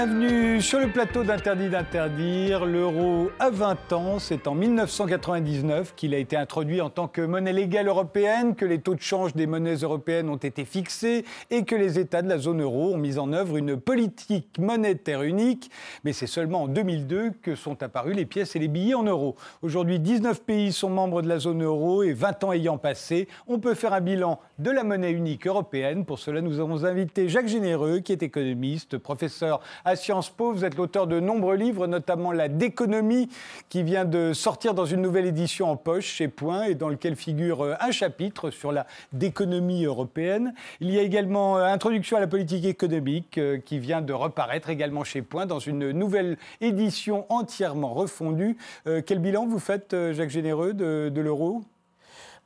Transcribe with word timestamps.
Bienvenue 0.00 0.62
sur 0.62 0.78
le 0.78 0.86
plateau 0.86 1.24
d'Interdit 1.24 1.70
d'interdire. 1.70 2.64
L'euro 2.64 3.32
a 3.40 3.50
20 3.50 3.92
ans. 3.94 4.18
C'est 4.20 4.46
en 4.46 4.54
1999 4.54 5.96
qu'il 5.96 6.14
a 6.14 6.18
été 6.18 6.36
introduit 6.36 6.80
en 6.80 6.88
tant 6.88 7.08
que 7.08 7.20
monnaie 7.20 7.52
légale 7.52 7.88
européenne, 7.88 8.54
que 8.54 8.64
les 8.64 8.78
taux 8.78 8.94
de 8.94 9.00
change 9.00 9.34
des 9.34 9.48
monnaies 9.48 9.74
européennes 9.74 10.28
ont 10.28 10.36
été 10.36 10.64
fixés 10.64 11.24
et 11.50 11.64
que 11.64 11.74
les 11.74 11.98
États 11.98 12.22
de 12.22 12.28
la 12.28 12.38
zone 12.38 12.62
euro 12.62 12.94
ont 12.94 12.96
mis 12.96 13.18
en 13.18 13.32
œuvre 13.32 13.56
une 13.56 13.76
politique 13.76 14.56
monétaire 14.60 15.22
unique. 15.22 15.68
Mais 16.04 16.12
c'est 16.12 16.28
seulement 16.28 16.62
en 16.62 16.68
2002 16.68 17.32
que 17.42 17.56
sont 17.56 17.82
apparus 17.82 18.14
les 18.14 18.24
pièces 18.24 18.54
et 18.54 18.60
les 18.60 18.68
billets 18.68 18.94
en 18.94 19.02
euros. 19.02 19.34
Aujourd'hui, 19.62 19.98
19 19.98 20.44
pays 20.44 20.72
sont 20.72 20.90
membres 20.90 21.22
de 21.22 21.28
la 21.28 21.40
zone 21.40 21.64
euro 21.64 22.04
et 22.04 22.12
20 22.12 22.44
ans 22.44 22.52
ayant 22.52 22.78
passé, 22.78 23.26
on 23.48 23.58
peut 23.58 23.74
faire 23.74 23.94
un 23.94 24.00
bilan 24.00 24.38
de 24.60 24.70
la 24.70 24.84
monnaie 24.84 25.10
unique 25.10 25.48
européenne. 25.48 26.04
Pour 26.04 26.20
cela, 26.20 26.40
nous 26.40 26.60
avons 26.60 26.84
invité 26.84 27.28
Jacques 27.28 27.48
Généreux, 27.48 27.98
qui 27.98 28.12
est 28.12 28.22
économiste, 28.22 28.96
professeur 28.96 29.60
à 29.88 29.96
Sciences 29.96 30.28
Po. 30.28 30.52
Vous 30.52 30.66
êtes 30.66 30.76
l'auteur 30.76 31.06
de 31.06 31.18
nombreux 31.18 31.56
livres, 31.56 31.86
notamment 31.86 32.30
La 32.30 32.48
d'économie, 32.48 33.30
qui 33.70 33.82
vient 33.82 34.04
de 34.04 34.34
sortir 34.34 34.74
dans 34.74 34.84
une 34.84 35.00
nouvelle 35.00 35.24
édition 35.24 35.70
en 35.70 35.76
poche 35.76 36.04
chez 36.04 36.28
Point 36.28 36.64
et 36.64 36.74
dans 36.74 36.90
lequel 36.90 37.16
figure 37.16 37.64
euh, 37.64 37.74
un 37.80 37.90
chapitre 37.90 38.50
sur 38.50 38.70
la 38.70 38.86
d'économie 39.12 39.84
européenne. 39.84 40.52
Il 40.80 40.90
y 40.90 40.98
a 40.98 41.02
également 41.02 41.56
euh, 41.56 41.64
Introduction 41.64 42.18
à 42.18 42.20
la 42.20 42.26
politique 42.26 42.66
économique 42.66 43.38
euh, 43.38 43.58
qui 43.58 43.78
vient 43.78 44.02
de 44.02 44.12
reparaître 44.12 44.68
également 44.68 45.04
chez 45.04 45.22
Point 45.22 45.46
dans 45.46 45.58
une 45.58 45.90
nouvelle 45.92 46.36
édition 46.60 47.24
entièrement 47.30 47.94
refondue. 47.94 48.56
Quel 48.84 49.18
bilan 49.18 49.46
vous 49.46 49.58
faites, 49.58 49.96
Jacques 50.12 50.30
Généreux, 50.30 50.74
de, 50.74 51.20
l'euro? 51.20 51.62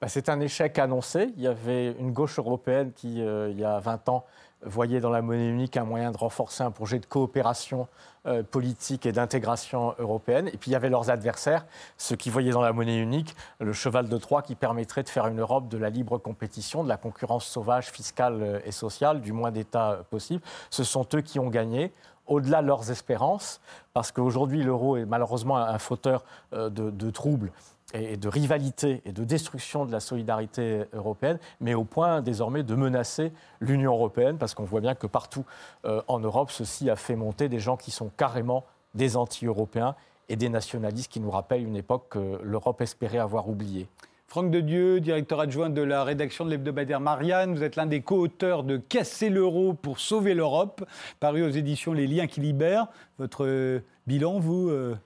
Bah, 0.01 0.09
c'est 0.09 0.29
un 0.29 0.41
échec 0.41 0.79
annoncé. 0.79 1.31
Il 1.37 1.43
y 1.43 1.47
avait 1.47 1.93
une 1.99 2.13
gauche 2.13 2.39
européenne 2.39 2.93
qui, 2.95 3.19
il 3.19 3.59
y 3.59 3.65
a 3.65 3.79
20 3.79 4.09
ans, 4.09 4.25
voyait 4.65 5.01
dans 5.01 5.11
la 5.11 5.23
monnaie 5.23 5.49
unique 5.49 5.77
un 5.77 5.85
moyen 5.85 6.11
de 6.11 6.17
renforcer 6.17 6.63
un 6.63 6.71
projet 6.71 6.99
de 6.99 7.07
coopération 7.07 7.89
euh, 8.27 8.43
politique 8.43 9.07
et 9.07 9.13
d'intégration 9.13 9.95
européenne. 9.99 10.49
Et 10.49 10.57
puis 10.57 10.71
il 10.71 10.75
y 10.75 10.77
avait 10.77 10.91
leurs 10.91 11.11
adversaires, 11.11 11.67
ceux 11.97 12.17
qui 12.17 12.31
voyaient 12.31 12.53
dans 12.53 12.63
la 12.63 12.73
monnaie 12.73 12.99
unique 12.99 13.35
le 13.59 13.73
cheval 13.73 14.09
de 14.09 14.17
Troie 14.19 14.43
qui 14.43 14.55
permettrait 14.55 15.03
de 15.03 15.09
faire 15.09 15.27
une 15.27 15.41
Europe 15.41 15.69
de 15.69 15.79
la 15.79 15.91
libre 15.91 16.19
compétition, 16.19 16.85
de 16.85 16.89
la 16.89 16.97
concurrence 16.97 17.47
sauvage, 17.47 17.91
fiscale 17.91 18.43
euh, 18.43 18.61
et 18.65 18.73
sociale, 18.73 19.21
du 19.21 19.33
moins 19.33 19.51
d'États 19.51 19.93
euh, 19.93 20.03
possible. 20.09 20.43
Ce 20.71 20.85
sont 20.85 21.07
eux 21.15 21.21
qui 21.21 21.39
ont 21.39 21.49
gagné 21.49 21.93
au-delà 22.29 22.63
de 22.63 22.69
leurs 22.69 22.91
espérances, 22.91 23.61
parce 23.93 24.13
qu'aujourd'hui 24.13 24.63
l'euro 24.63 24.97
est 24.97 25.05
malheureusement 25.05 25.57
un 25.57 25.79
fauteur 25.81 26.23
de 26.53 27.11
troubles 27.11 27.51
et 27.93 28.17
de 28.17 28.29
rivalité 28.29 29.03
et 29.05 29.13
de 29.13 29.25
destruction 29.25 29.85
de 29.85 29.93
la 29.93 30.01
solidarité 30.01 30.85
européenne, 30.93 31.39
mais 31.61 31.75
au 31.75 31.85
point 31.85 32.23
désormais 32.23 32.63
de 32.63 32.75
menacer 32.75 33.33
l'Union 33.61 33.93
européenne, 33.93 34.39
parce 34.39 34.55
qu'on 34.55 34.65
voit 34.65 34.81
bien 34.81 34.95
que 34.95 35.07
partout 35.07 35.45
euh, 35.85 36.03
en 36.09 36.19
Europe, 36.19 36.51
ceci 36.51 36.91
a 36.91 36.97
fait 36.97 37.17
monter 37.17 37.49
des 37.49 37.61
gens 37.61 37.77
qui 37.77 37.91
sont 37.91 38.11
carrément 38.17 38.65
des 38.95 39.17
anti-européens 39.17 39.95
et 40.29 40.37
des 40.37 40.49
nationalistes 40.49 41.11
qui 41.11 41.21
nous 41.21 41.31
rappellent 41.31 41.67
une 41.67 41.77
époque 41.77 42.07
que 42.11 42.41
l'Europe 42.43 42.81
espérait 42.81 43.19
avoir 43.19 43.49
oubliée. 43.49 43.89
Franck 44.33 44.51
de 44.51 44.61
Dieu, 44.61 45.01
directeur 45.01 45.41
adjoint 45.41 45.69
de 45.69 45.83
la 45.83 46.05
rédaction 46.05 46.47
de 46.47 46.51
l'hebdomadaire 46.51 47.01
Marianne, 47.01 47.55
vous 47.55 47.63
êtes 47.63 47.77
l'un 47.77 47.85
des 47.85 48.01
co-auteurs 48.01 48.63
de 48.63 48.79
Casser 48.79 49.29
l'euro 49.29 49.75
pour 49.75 49.99
sauver 49.99 50.33
l'Europe, 50.33 50.87
paru 51.21 51.45
aux 51.45 51.51
éditions 51.51 51.93
Les 51.93 52.07
Liens 52.07 52.27
qui 52.27 52.41
libèrent. 52.41 52.87
Votre 53.19 53.83
bilan, 54.07 54.39
vous 54.39 54.71
euh, 54.71 54.97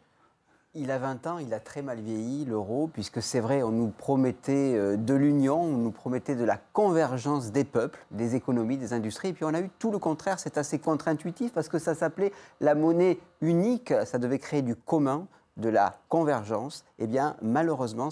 il 0.77 0.91
a 0.91 0.99
20 0.99 1.27
ans, 1.27 1.39
il 1.39 1.53
a 1.55 1.61
très 1.61 1.83
mal 1.83 1.99
vieilli, 1.99 2.45
l'euro, 2.45 2.89
puisque 2.93 3.23
c'est 3.23 3.41
vrai, 3.41 3.63
on 3.63 3.73
nous 3.73 3.89
promettait 3.89 4.75
euh, 4.77 4.97
de 4.97 5.15
l'union, 5.15 5.61
on 5.61 5.79
nous 5.79 5.91
promettait 5.91 6.37
de 6.37 6.45
la 6.45 6.59
convergence 6.73 7.51
des 7.51 7.65
peuples, 7.65 7.99
des 8.11 8.35
économies, 8.35 8.77
des 8.77 8.93
industries, 8.93 9.29
et 9.29 9.33
puis 9.33 9.45
on 9.45 9.55
a 9.55 9.61
eu 9.61 9.71
tout 9.79 9.91
le 9.91 9.99
contraire, 9.99 10.39
c'est 10.39 10.59
assez 10.59 10.79
contre-intuitif, 10.79 11.53
parce 11.53 11.69
que 11.69 11.79
ça 11.79 11.95
s'appelait 11.95 12.33
la 12.61 12.75
monnaie 12.75 13.19
unique, 13.41 13.93
ça 14.05 14.19
devait 14.19 14.39
créer 14.39 14.63
du 14.63 14.77
commun, 14.77 15.27
de 15.57 15.69
la 15.71 15.99
convergence. 16.09 16.85
Eh 16.99 17.07
bien, 17.07 17.37
malheureusement, 17.41 18.11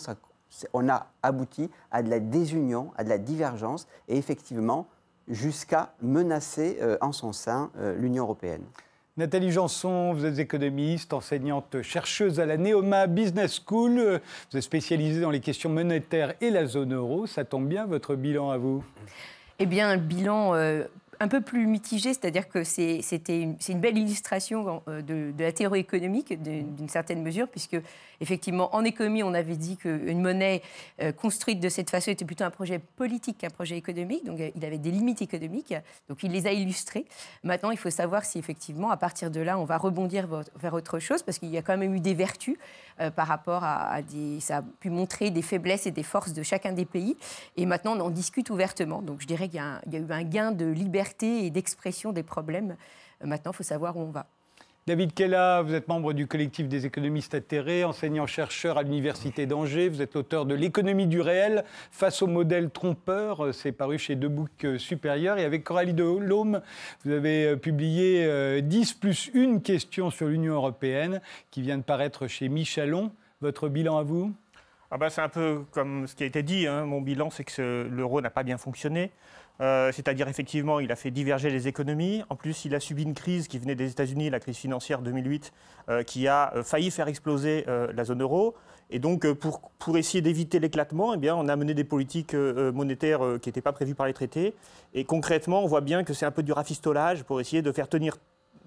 on 0.73 0.89
a 0.89 1.07
abouti 1.23 1.71
à 1.91 2.03
de 2.03 2.09
la 2.09 2.21
désunion, 2.21 2.93
à 2.97 3.05
de 3.05 3.11
la 3.11 3.19
divergence, 3.19 3.87
et 4.09 4.17
effectivement, 4.17 4.87
jusqu'à 5.29 5.95
menacer 6.03 6.79
euh, 6.81 6.97
en 7.01 7.13
son 7.13 7.33
sein 7.33 7.71
euh, 7.79 7.97
l'Union 7.97 8.25
européenne. 8.25 8.65
Nathalie 9.17 9.53
Janson, 9.53 10.13
vous 10.13 10.27
êtes 10.27 10.41
économiste, 10.41 11.13
enseignante 11.13 11.83
chercheuse 11.83 12.41
à 12.41 12.47
la 12.47 12.57
Neoma 12.57 13.07
Business 13.07 13.61
School. 13.65 14.21
Vous 14.51 14.59
êtes 14.59 14.65
spécialisée 14.65 15.21
dans 15.21 15.31
les 15.31 15.39
questions 15.39 15.71
monétaires 15.71 16.35
et 16.41 16.51
la 16.51 16.67
zone 16.67 16.95
euro. 16.95 17.25
Ça 17.29 17.45
tombe 17.45 17.69
bien, 17.69 17.87
votre 17.87 18.17
bilan 18.17 18.51
à 18.51 18.59
vous? 18.59 18.83
Eh 19.61 19.67
bien, 19.67 19.89
un 19.89 19.99
bilan 19.99 20.57
euh, 20.57 20.83
un 21.25 21.29
peu 21.29 21.41
plus 21.41 21.67
mitigé, 21.67 22.13
c'est-à-dire 22.13 22.51
que 22.51 22.65
c'est 22.65 23.01
une, 23.29 23.81
belle 23.81 23.97
illustration 23.97 24.83
euh, 24.89 25.01
de, 25.01 25.33
la 25.39 25.53
théorie 25.53 25.81
économique 25.81 26.35
d'une 26.43 26.89
certaine 26.91 27.23
mesure, 27.23 27.49
puisque 27.49 27.79
effectivement, 28.21 28.75
en 28.77 28.85
économie, 28.85 29.23
on 29.23 29.33
avait 29.33 29.57
dit 29.57 29.79
qu'une 29.79 30.21
monnaie 30.21 30.61
euh, 31.01 31.13
construite 31.13 31.61
de 31.61 31.71
cette 31.71 31.89
façon 31.89 32.11
était 32.11 32.27
plutôt 32.27 32.45
un 32.45 32.51
projet 32.51 32.79
politique 32.79 33.39
qu'un 33.39 33.49
projet 33.49 33.79
économique, 33.79 34.27
donc 34.27 34.39
euh, 34.39 34.51
il 34.55 34.63
avait 34.67 34.77
des 34.77 34.91
limites 34.91 35.23
économiques, 35.23 35.75
donc 36.11 36.23
il 36.23 36.31
les 36.31 36.47
a 36.47 36.53
illustrées. 36.53 37.07
Maintenant, 37.43 37.71
il 37.71 37.79
faut 37.79 37.89
savoir 37.89 38.27
si 38.27 38.39
effectivement, 38.39 38.91
à 38.91 38.99
partir 38.99 39.31
de 39.31 39.41
là, 39.41 39.59
on 39.59 39.65
va 39.65 39.79
rebondir 39.79 40.29
vers 40.57 40.75
autre 40.75 40.99
chose, 40.99 41.23
parce 41.23 41.39
qu'il 41.39 41.49
y 41.49 41.57
a 41.57 41.63
quand 41.63 41.79
même 41.79 41.95
eu 41.95 42.01
des 42.01 42.15
vertus 42.15 42.59
par 43.17 43.27
rapport 43.27 43.65
à, 43.65 44.03
des... 44.03 44.41
Ça 44.41 44.59
a 44.59 44.63
pu 44.63 44.91
montrer 44.91 45.31
des 45.31 45.43
faiblesses 45.43 45.87
et 45.87 45.91
des 45.91 46.03
forces 46.03 46.33
de 46.33 46.43
chacun 46.43 46.73
des 46.73 46.85
pays, 46.85 47.17
et 47.57 47.65
maintenant, 47.65 47.97
on 47.97 48.01
en 48.01 48.11
discute 48.11 48.51
ouvertement. 48.51 49.01
Donc 49.01 49.23
je 49.23 49.27
dirais 49.27 49.49
qu'il 49.49 49.61
y, 49.61 49.97
a 49.97 49.99
eu 49.99 50.13
un 50.13 50.23
gain 50.23 50.53
de 50.53 50.67
liberté 50.67 51.14
et 51.23 51.51
d'expression 51.51 52.13
des 52.13 52.23
problèmes. 52.23 52.77
Euh, 53.23 53.27
maintenant, 53.27 53.53
il 53.53 53.57
faut 53.57 53.63
savoir 53.63 53.97
où 53.97 54.01
on 54.01 54.11
va. 54.11 54.27
David 54.87 55.15
Kella, 55.15 55.63
vous 55.63 55.73
êtes 55.73 55.89
membre 55.89 56.13
du 56.13 56.27
collectif 56.27 56.69
des 56.69 56.85
économistes 56.85 57.35
atterrés, 57.35 57.85
enseignant-chercheur 57.85 58.77
à 58.77 58.83
l'Université 58.83 59.47
d'Angers. 59.47 59.89
Vous 59.89 60.03
êtes 60.03 60.15
auteur 60.15 60.45
de 60.45 60.55
L'économie 60.55 61.07
du 61.07 61.23
réel 61.23 61.65
face 61.91 62.21
au 62.21 62.27
modèle 62.27 62.69
trompeur. 62.69 63.47
Euh, 63.47 63.53
c'est 63.53 63.73
paru 63.73 63.99
chez 63.99 64.15
Deux 64.15 64.29
Boucs 64.29 64.65
euh, 64.65 64.77
Supérieurs. 64.77 65.39
Et 65.39 65.45
avec 65.45 65.65
Coralie 65.65 65.95
de 65.95 66.05
Lhomme, 66.05 66.61
vous 67.05 67.13
avez 67.13 67.57
publié 67.57 68.61
10 68.61 68.95
plus 68.95 69.31
une 69.33 69.63
question 69.63 70.11
sur 70.11 70.27
l'Union 70.27 70.55
européenne 70.55 71.23
qui 71.51 71.63
vient 71.63 71.79
de 71.79 71.83
paraître 71.83 72.27
chez 72.27 72.51
Michalon. 72.51 73.11
Votre 73.41 73.69
bilan 73.69 73.97
à 73.97 74.03
vous? 74.03 74.35
Ah 74.91 74.97
bah, 74.97 75.11
C'est 75.11 75.23
un 75.23 75.29
peu 75.29 75.65
comme 75.73 76.07
ce 76.07 76.15
qui 76.15 76.23
a 76.23 76.27
été 76.27 76.43
dit. 76.43 76.67
Hein. 76.67 76.85
Mon 76.85 77.01
bilan, 77.01 77.29
c'est 77.31 77.43
que 77.43 77.89
l'euro 77.91 78.21
n'a 78.21 78.31
pas 78.31 78.43
bien 78.43 78.59
fonctionné. 78.59 79.11
Euh, 79.61 79.93
c'est-à-dire 79.93 80.29
effectivement, 80.29 80.81
il 80.81 80.91
a 80.91 80.97
fait 80.97 81.11
diverger 81.11 81.51
les 81.51 81.69
économies. 81.69 82.23
En 82.29 82.37
plus, 82.37 82.65
il 82.65 82.75
a 82.75 82.81
subi 82.81 83.05
une 83.05 83.15
crise 83.15 83.49
qui 83.49 83.59
venait 83.59 83.75
des 83.75 83.91
États-Unis, 83.91 84.31
la 84.31 84.41
crise 84.41 84.57
financière 84.57 85.01
2008, 85.01 85.53
euh, 85.89 86.03
qui 86.03 86.27
a 86.27 86.53
euh, 86.57 86.63
failli 86.63 86.91
faire 86.91 87.09
exploser 87.09 87.65
la 87.67 88.05
zone 88.05 88.23
euro. 88.23 88.55
Et 88.91 88.99
donc, 88.99 89.27
pour, 89.33 89.97
essayer 89.97 90.21
d'éviter 90.21 90.59
l'éclatement, 90.59 91.15
eh 91.15 91.31
on 91.31 91.49
a 91.49 91.57
mené 91.57 91.75
des 91.75 91.85
politiques 91.85 92.35
monétaires 92.35 93.21
qui 93.41 93.49
n'étaient 93.49 93.63
pas 93.63 93.73
prévues 93.73 93.95
par 93.95 94.07
les 94.07 94.13
traités. 94.13 94.55
Et 94.93 95.05
concrètement, 95.05 95.65
on 95.65 95.67
voit 95.67 95.81
bien 95.81 96.05
que 96.05 96.13
c'est 96.13 96.27
un 96.27 96.31
peu 96.31 96.43
du 96.43 96.53
rafistolage 96.53 97.25
pour 97.25 97.41
essayer 97.41 97.63
de 97.63 97.73
faire 97.73 97.89
tenir 97.89 98.17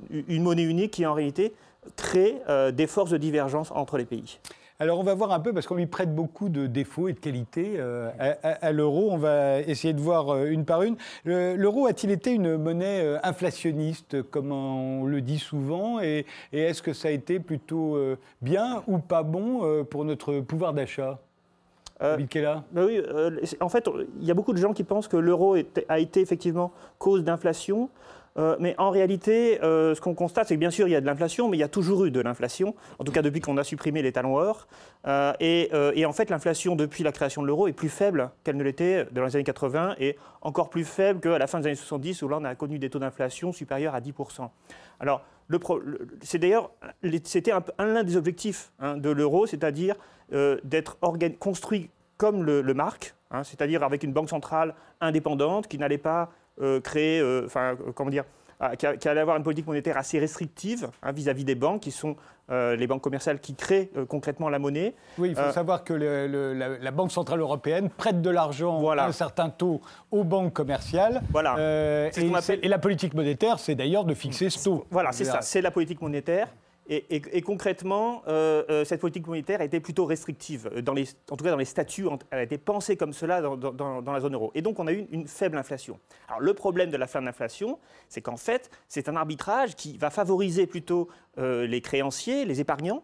une 0.10 0.44
monnaie 0.44 0.64
unique 0.64 0.92
qui, 0.92 1.06
en 1.06 1.14
réalité, 1.14 1.54
crée 1.96 2.42
des 2.74 2.88
forces 2.88 3.12
de 3.12 3.18
divergence 3.18 3.72
entre 3.72 3.98
les 3.98 4.06
pays. 4.06 4.40
Alors 4.80 5.00
on 5.00 5.04
va 5.04 5.16
voir 5.16 5.32
un 5.32 5.40
peu, 5.40 5.54
parce 5.54 5.66
qu'on 5.66 5.76
lui 5.76 5.88
prête 5.88 6.14
beaucoup 6.14 6.50
de 6.50 6.68
défauts 6.68 7.08
et 7.08 7.14
de 7.14 7.20
qualités 7.20 7.78
euh, 7.78 8.12
à, 8.44 8.72
l'euro. 8.72 9.10
On 9.12 9.18
va 9.18 9.60
essayer 9.62 9.94
de 9.94 10.00
voir 10.00 10.30
euh, 10.30 10.46
une 10.46 10.66
par 10.66 10.84
une. 10.84 10.98
L'euro 11.26 11.88
a-t-il 11.88 12.12
été 12.12 12.32
une 12.32 12.58
monnaie 12.58 13.02
euh, 13.04 13.18
inflationniste, 13.24 14.22
comme 14.30 14.52
on 14.52 15.06
le 15.06 15.22
dit 15.22 15.40
souvent? 15.40 16.00
Et, 16.00 16.28
est-ce 16.54 16.84
que 16.84 16.94
ça 16.94 17.08
a 17.08 17.12
été 17.12 17.40
plutôt 17.40 17.98
bien 18.42 18.84
ou 18.88 19.00
pas 19.00 19.24
bon 19.24 19.84
pour 19.86 20.06
notre 20.06 20.40
pouvoir 20.42 20.74
d'achat? 20.74 21.20
Euh, 22.04 22.18
bah 22.72 22.86
oui, 22.86 23.02
en 23.60 23.70
fait, 23.70 23.90
il 24.20 24.26
y 24.26 24.32
a 24.32 24.34
beaucoup 24.34 24.54
de 24.54 24.60
gens 24.60 24.74
qui 24.74 24.84
pensent 24.84 25.08
que 25.08 25.18
l'euro 25.18 25.56
a 25.90 26.00
été 26.00 26.22
effectivement 26.22 26.72
cause 27.00 27.24
d'inflation. 27.24 27.90
Euh, 28.38 28.56
mais 28.60 28.76
en 28.78 28.90
réalité, 28.90 29.62
euh, 29.64 29.96
ce 29.96 30.02
qu'on 30.02 30.14
constate, 30.14 30.48
c'est 30.48 30.56
que 30.56 30.60
bien 30.60 30.70
sûr, 30.70 30.88
il 30.88 30.92
y 30.92 30.96
a 30.96 31.02
de 31.02 31.06
l'inflation, 31.06 31.50
mais 31.50 31.58
il 31.58 31.60
y 31.60 31.64
a 31.64 31.68
toujours 31.68 32.06
eu 32.06 32.12
de 32.12 32.20
l'inflation, 32.20 32.76
en 33.00 33.04
tout 33.04 33.12
cas 33.12 33.22
depuis 33.22 33.42
qu'on 33.42 33.58
a 33.58 33.64
supprimé 33.64 34.02
les 34.02 34.12
talons 34.12 34.38
or. 34.38 34.68
Euh, 35.08 35.34
et, 35.40 36.06
en 36.06 36.14
fait, 36.14 36.30
l'inflation 36.30 36.76
depuis 36.76 37.04
la 37.04 37.12
création 37.12 37.42
de 37.42 37.48
l'euro 37.48 37.68
est 37.68 37.74
plus 37.74 37.90
faible 37.90 38.32
qu'elle 38.44 38.58
ne 38.58 38.64
l'était 38.64 39.08
dans 39.12 39.24
les 39.24 39.36
années 39.36 39.44
80 39.44 39.96
et 40.00 40.18
encore 40.42 40.70
plus 40.70 40.86
faible 40.86 41.20
qu'à 41.20 41.38
la 41.38 41.48
fin 41.48 41.60
des 41.60 41.68
années 41.68 41.76
70, 41.76 42.22
où 42.22 42.30
là, 42.30 42.38
on 42.40 42.44
a 42.44 42.56
connu 42.56 42.80
des 42.80 42.90
taux 42.90 43.00
d'inflation 43.00 43.52
supérieurs 43.52 43.96
à 43.96 44.02
10%. 44.02 44.50
Alors, 45.00 45.24
c'est 46.22 46.40
d'ailleurs, 46.40 46.72
c'était 47.24 47.54
un, 47.78 48.04
des 48.04 48.18
objectifs 48.18 48.72
hein, 48.80 48.98
de 48.98 49.10
l'euro, 49.10 49.48
c'est-à-dire 49.48 49.96
d'être 50.64 50.98
construit 51.40 51.90
comme 52.18 52.44
le, 52.44 52.74
marque, 52.74 53.16
hein, 53.32 53.44
c'est-à-dire 53.44 53.84
avec 53.84 54.04
une 54.04 54.12
banque 54.12 54.30
centrale 54.30 54.74
indépendante 55.00 55.68
qui 55.68 55.78
n'allait 55.78 55.98
pas 55.98 56.32
créer, 56.84 57.20
euh, 57.20 57.44
enfin, 57.46 57.74
euh, 57.74 57.92
comment 57.94 58.10
dire, 58.10 58.26
qui, 58.80 59.08
allait 59.08 59.22
avoir 59.22 59.38
une 59.38 59.44
politique 59.44 59.68
monétaire 59.68 59.98
assez 59.98 60.18
restrictive 60.18 60.90
hein, 61.04 61.12
vis-à-vis 61.12 61.44
des 61.44 61.54
banques, 61.54 61.82
qui 61.82 61.92
sont 61.92 62.16
les 62.50 62.88
banques 62.88 63.04
commerciales 63.04 63.40
qui 63.40 63.54
créent 63.54 63.92
concrètement 64.08 64.48
la 64.48 64.58
monnaie. 64.58 64.96
Oui, 65.18 65.30
il 65.30 65.36
faut 65.36 65.52
savoir 65.52 65.84
que 65.84 65.94
la, 65.94 66.92
Banque 66.92 67.12
Centrale 67.12 67.42
Européenne 67.42 67.90
prête 67.90 68.22
de 68.22 68.30
l'argent 68.30 68.90
à 68.90 69.04
un 69.04 69.12
certain 69.12 69.50
taux 69.50 69.82
aux 70.12 70.24
banques 70.24 70.54
commerciales. 70.54 71.22
Voilà. 71.30 72.10
et, 72.16 72.32
et, 72.64 72.68
la 72.68 72.80
politique 72.80 73.14
monétaire, 73.14 73.60
c'est 73.60 73.76
d'ailleurs 73.76 74.06
de 74.06 74.14
fixer 74.14 74.50
ce 74.50 74.64
taux. 74.64 74.86
Voilà, 74.90 75.12
c'est 75.12 75.26
ça, 75.26 75.42
c'est 75.42 75.62
la 75.62 75.72
politique 75.72 76.02
monétaire. 76.02 76.48
Et, 76.90 77.42
concrètement, 77.42 78.24
euh, 78.28 78.64
euh, 78.70 78.86
cette 78.86 79.02
politique 79.02 79.28
monétaire 79.28 79.60
a 79.60 79.66
été 79.66 79.82
plutôt 79.82 80.06
restrictive, 80.06 80.70
en 80.74 81.36
tout 81.36 81.44
cas 81.44 81.52
dans 81.52 81.58
les 81.58 81.66
statuts, 81.66 82.08
elle 82.32 82.40
a 82.40 82.44
été 82.44 82.58
pensée 82.58 82.96
comme 82.96 83.12
cela 83.12 83.42
dans, 83.42 84.12
la 84.14 84.20
zone 84.22 84.36
euro. 84.36 84.52
Et 84.56 84.62
donc 84.62 84.80
on 84.80 84.88
a 84.88 84.94
eu 84.94 85.06
une, 85.12 85.28
faible 85.28 85.58
inflation. 85.58 86.00
Alors 86.30 86.40
le 86.40 86.54
problème 86.54 86.90
de 86.90 86.96
la 86.96 87.06
faible 87.08 87.28
inflation, 87.28 87.78
c'est 88.08 88.22
qu'en 88.22 88.38
fait, 88.38 88.70
c'est 88.88 89.10
un 89.10 89.18
arbitrage 89.18 89.76
qui 89.76 89.98
va 89.98 90.10
favoriser 90.10 90.66
plutôt 90.66 91.10
euh, 91.38 91.68
les 91.68 91.82
créanciers, 91.82 92.46
les 92.46 92.62
épargnants, 92.62 93.04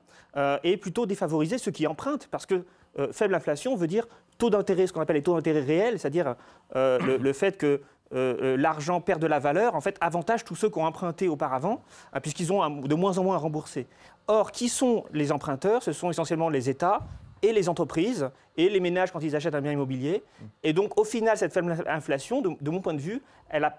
et 0.64 0.78
plutôt 0.78 1.06
défavoriser 1.06 1.60
ceux 1.60 1.70
qui 1.70 1.86
empruntent, 1.86 2.28
parce 2.32 2.48
que 2.48 2.66
faible 3.12 3.36
inflation 3.36 3.76
veut 3.76 3.86
dire 3.86 4.08
taux 4.40 4.50
d'intérêt, 4.50 4.88
ce 4.88 4.94
qu'on 4.94 5.02
appelle 5.02 5.18
les 5.18 5.22
taux 5.22 5.36
d'intérêt 5.36 5.62
réels, 5.62 6.00
c'est-à-dire 6.00 6.36
le, 6.74 7.34
fait 7.34 7.56
que 7.56 7.82
euh, 8.14 8.36
euh, 8.42 8.58
l'argent 8.58 9.02
perd 9.02 9.22
de 9.22 9.28
la 9.28 9.40
valeur, 9.40 9.76
en 9.76 9.82
fait, 9.82 9.98
avantage 10.02 10.44
tous 10.44 10.56
ceux 10.56 10.70
qui 10.70 10.78
ont 10.78 10.86
emprunté 10.86 11.28
auparavant, 11.28 11.84
hein, 12.14 12.20
puisqu'ils 12.20 12.54
ont 12.54 12.70
de 12.70 12.96
moins 12.96 13.18
en 13.18 13.24
moins 13.24 13.36
à 13.36 13.40
rembourser. 13.40 13.88
Or, 14.28 14.52
qui 14.52 14.70
sont 14.70 15.06
les 15.12 15.32
emprunteurs? 15.32 15.84
Ce 15.84 15.92
sont 15.92 16.10
essentiellement 16.10 16.50
les 16.50 16.70
États 16.70 17.02
et 17.42 17.52
les 17.52 17.70
entreprises 17.70 18.30
et 18.58 18.70
les 18.70 18.80
ménages 18.80 19.12
quand 19.12 19.22
ils 19.22 19.36
achètent 19.36 19.56
un 19.56 19.62
bien 19.62 19.72
immobilier. 19.72 20.24
Et 20.64 20.74
donc, 20.74 21.00
au 21.00 21.04
final, 21.04 21.38
cette 21.38 21.54
faible 21.54 21.76
inflation, 21.88 22.42
de, 22.42 22.70
mon 22.70 22.82
point 22.82 22.94
de 22.94 23.02
vue, 23.02 23.22
elle 23.50 23.70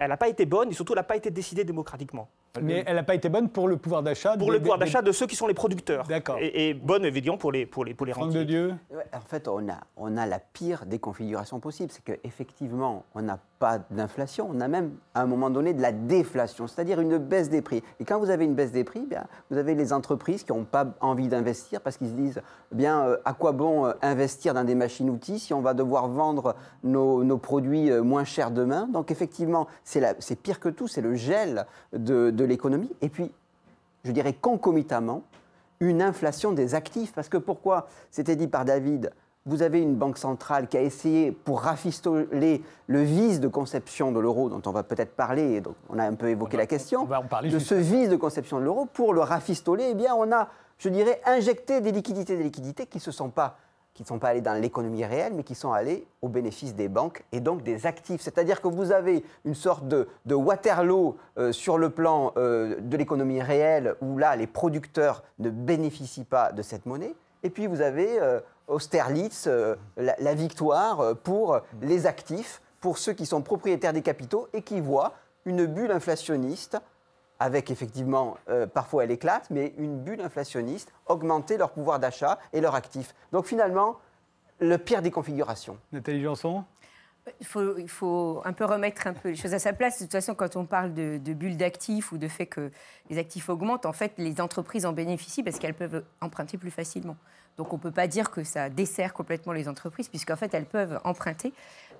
n'a 0.00 0.16
pas 0.16 0.28
été 0.28 0.46
bonne 0.46 0.70
et 0.70 0.74
surtout, 0.74 0.92
elle 0.92 0.98
n'a 0.98 1.04
pas 1.04 1.16
été 1.16 1.30
décidée 1.30 1.64
démocratiquement. 1.64 2.28
Mais 2.60 2.84
elle 2.86 2.96
n'a 2.96 3.02
pas 3.02 3.14
été 3.14 3.28
bonne 3.28 3.48
pour 3.48 3.66
le 3.68 3.76
pouvoir 3.76 4.02
d'achat 4.02 4.36
Pour 4.36 4.52
le 4.52 4.58
pouvoir 4.58 4.78
d'achat 4.78 5.00
de 5.00 5.12
ceux 5.12 5.26
qui 5.26 5.36
sont 5.36 5.46
les 5.46 5.54
producteurs. 5.54 6.06
D'accord. 6.06 6.36
Et, 6.40 6.74
bonne, 6.74 7.04
évidemment, 7.04 7.38
pour 7.38 7.52
les, 7.52 7.64
pour 7.64 7.84
les, 7.84 7.94
pour 7.94 8.06
les 8.06 8.12
rentiers. 8.12 8.40
de 8.40 8.44
Dieu 8.44 8.74
En 9.12 9.20
fait, 9.20 9.48
on 9.48 9.68
a, 9.68 9.78
on 9.96 10.16
a 10.16 10.26
la 10.26 10.38
pire 10.38 10.84
des 10.84 10.98
configurations 10.98 11.60
possibles. 11.60 11.90
C'est 11.92 12.04
qu'effectivement, 12.04 13.04
on 13.14 13.22
n'a 13.22 13.38
pas 13.58 13.78
d'inflation, 13.90 14.48
on 14.50 14.60
a 14.60 14.68
même, 14.68 14.96
à 15.14 15.22
un 15.22 15.26
moment 15.26 15.48
donné, 15.48 15.72
de 15.72 15.80
la 15.80 15.92
déflation, 15.92 16.66
c'est-à-dire 16.66 17.00
une 17.00 17.16
baisse 17.18 17.48
des 17.48 17.62
prix. 17.62 17.82
Et 18.00 18.04
quand 18.04 18.18
vous 18.18 18.28
avez 18.28 18.44
une 18.44 18.54
baisse 18.54 18.72
des 18.72 18.84
prix, 18.84 19.06
bien, 19.06 19.24
vous 19.50 19.56
avez 19.56 19.74
les 19.74 19.92
entreprises 19.92 20.42
qui 20.42 20.52
n'ont 20.52 20.64
pas 20.64 20.86
envie 21.00 21.28
d'investir 21.28 21.80
parce 21.80 21.96
qu'ils 21.96 22.08
se 22.08 22.14
disent, 22.14 22.42
bien, 22.72 23.06
euh, 23.06 23.16
à 23.24 23.32
quoi 23.32 23.52
bon 23.52 23.86
euh, 23.86 23.91
investir 24.02 24.54
dans 24.54 24.64
des 24.64 24.74
machines-outils 24.74 25.38
si 25.38 25.54
on 25.54 25.60
va 25.60 25.74
devoir 25.74 26.08
vendre 26.08 26.54
nos, 26.84 27.24
nos 27.24 27.38
produits 27.38 27.90
euh, 27.90 28.02
moins 28.02 28.24
chers 28.24 28.50
demain 28.50 28.88
Donc 28.92 29.10
effectivement, 29.10 29.66
c'est 29.84 30.36
pire 30.42 30.60
que 30.60 30.68
tout, 30.68 30.88
c'est 30.88 31.00
le 31.00 31.14
gel 31.14 31.66
de, 31.92 32.30
de 32.30 32.44
l'économie. 32.44 32.90
Et 33.00 33.08
puis, 33.08 33.30
je 34.04 34.12
dirais 34.12 34.32
concomitamment, 34.32 35.22
une 35.82 36.00
inflation 36.00 36.52
des 36.52 36.74
actifs. 36.74 37.12
Parce 37.12 37.28
que 37.28 37.36
pourquoi? 37.36 37.88
C'était 38.10 38.36
dit 38.36 38.46
par 38.46 38.64
David, 38.64 39.12
vous 39.44 39.62
avez 39.62 39.80
une 39.80 39.96
banque 39.96 40.18
centrale 40.18 40.68
qui 40.68 40.76
a 40.76 40.82
essayé, 40.82 41.32
pour 41.32 41.62
rafistoler 41.62 42.62
le 42.86 43.02
vice 43.02 43.40
de 43.40 43.48
conception 43.48 44.12
de 44.12 44.20
l'euro, 44.20 44.48
dont 44.48 44.62
on 44.66 44.70
va 44.70 44.84
peut-être 44.84 45.16
parler, 45.16 45.60
donc 45.60 45.74
on 45.88 45.98
a 45.98 46.04
un 46.04 46.14
peu 46.14 46.28
évoqué 46.28 46.56
la 46.56 46.66
question, 46.66 47.08
de 47.42 47.58
ce 47.58 47.74
vice 47.74 48.08
de 48.08 48.16
conception 48.16 48.60
de 48.60 48.64
l'euro, 48.64 48.86
pour 48.86 49.12
le 49.12 49.20
rafistoler, 49.20 49.88
eh 49.90 49.94
bien, 49.94 50.14
on 50.14 50.30
a, 50.30 50.48
je 50.78 50.88
dirais, 50.88 51.20
injecté 51.26 51.80
des 51.80 51.90
liquidités, 51.90 52.36
des 52.36 52.44
liquidités 52.44 52.86
qui 52.86 52.98
ne 52.98 53.02
se 53.02 53.10
sont 53.10 53.30
pas 53.30 53.56
qui 53.94 54.02
ne 54.02 54.06
sont 54.06 54.18
pas 54.18 54.28
allés 54.28 54.40
dans 54.40 54.54
l'économie 54.54 55.04
réelle, 55.04 55.34
mais 55.34 55.42
qui 55.42 55.54
sont 55.54 55.72
allés 55.72 56.06
au 56.22 56.28
bénéfice 56.28 56.74
des 56.74 56.88
banques 56.88 57.24
et 57.32 57.40
donc 57.40 57.62
des 57.62 57.86
actifs. 57.86 58.22
C'est-à-dire 58.22 58.60
que 58.62 58.68
vous 58.68 58.90
avez 58.90 59.22
une 59.44 59.54
sorte 59.54 59.86
de, 59.86 60.06
Waterloo 60.30 61.16
euh, 61.38 61.52
sur 61.52 61.76
le 61.76 61.90
plan 61.90 62.32
euh, 62.36 62.80
de 62.80 62.96
l'économie 62.96 63.42
réelle, 63.42 63.94
où 64.00 64.16
là, 64.16 64.34
les 64.36 64.46
producteurs 64.46 65.22
ne 65.38 65.50
bénéficient 65.50 66.24
pas 66.24 66.52
de 66.52 66.62
cette 66.62 66.86
monnaie. 66.86 67.14
Et 67.42 67.50
puis 67.50 67.66
vous 67.66 67.80
avez 67.80 68.20
euh, 68.20 68.40
Austerlitz, 68.66 69.48
la, 69.96 70.14
la, 70.18 70.34
victoire 70.34 71.16
pour 71.16 71.60
les 71.82 72.06
actifs, 72.06 72.62
pour 72.80 72.98
ceux 72.98 73.12
qui 73.12 73.26
sont 73.26 73.42
propriétaires 73.42 73.92
des 73.92 74.02
capitaux 74.02 74.48
et 74.54 74.62
qui 74.62 74.80
voient 74.80 75.12
une 75.44 75.66
bulle 75.66 75.90
inflationniste 75.90 76.78
avec 77.42 77.72
effectivement, 77.72 78.38
euh, 78.48 78.68
parfois 78.68 79.02
elle 79.02 79.10
éclate, 79.10 79.50
mais 79.50 79.74
une 79.76 79.98
bulle 79.98 80.20
inflationniste, 80.20 80.92
augmenter 81.06 81.56
leur 81.56 81.72
pouvoir 81.72 81.98
d'achat 81.98 82.38
et 82.52 82.60
leur 82.60 82.76
actif. 82.76 83.16
Donc 83.32 83.46
finalement, 83.46 83.98
le 84.60 84.78
pire 84.78 85.02
des 85.02 85.10
configurations. 85.10 85.76
Nathalie 85.90 86.22
Janson? 86.22 86.62
Il 87.40 87.46
faut, 87.46 87.76
il 87.78 87.88
faut, 87.88 88.42
un 88.44 88.52
peu 88.52 88.64
remettre 88.64 89.08
un 89.08 89.12
peu 89.12 89.30
les 89.30 89.36
choses 89.36 89.54
à 89.54 89.58
sa 89.58 89.72
place. 89.72 89.98
De 89.98 90.04
toute 90.04 90.12
façon, 90.12 90.34
quand 90.34 90.54
on 90.56 90.64
parle 90.64 90.94
de, 90.94 91.18
de 91.18 91.32
bulle 91.34 91.56
d'actifs 91.56 92.12
ou 92.12 92.18
de 92.18 92.28
fait 92.28 92.46
que 92.46 92.70
les 93.10 93.18
actifs 93.18 93.48
augmentent, 93.48 93.86
en 93.86 93.92
fait, 93.92 94.12
les 94.18 94.40
entreprises 94.40 94.86
en 94.86 94.92
bénéficient 94.92 95.42
parce 95.42 95.58
qu'elles 95.58 95.74
peuvent 95.74 96.04
emprunter 96.20 96.58
plus 96.58 96.70
facilement. 96.70 97.16
Donc 97.56 97.72
on 97.72 97.76
ne 97.76 97.82
peut 97.82 97.90
pas 97.90 98.06
dire 98.06 98.30
que 98.30 98.44
ça 98.44 98.70
dessert 98.70 99.12
complètement 99.12 99.52
les 99.52 99.68
entreprises, 99.68 100.08
puisqu'en 100.08 100.36
fait, 100.36 100.54
elles 100.54 100.66
peuvent 100.66 101.00
emprunter 101.04 101.52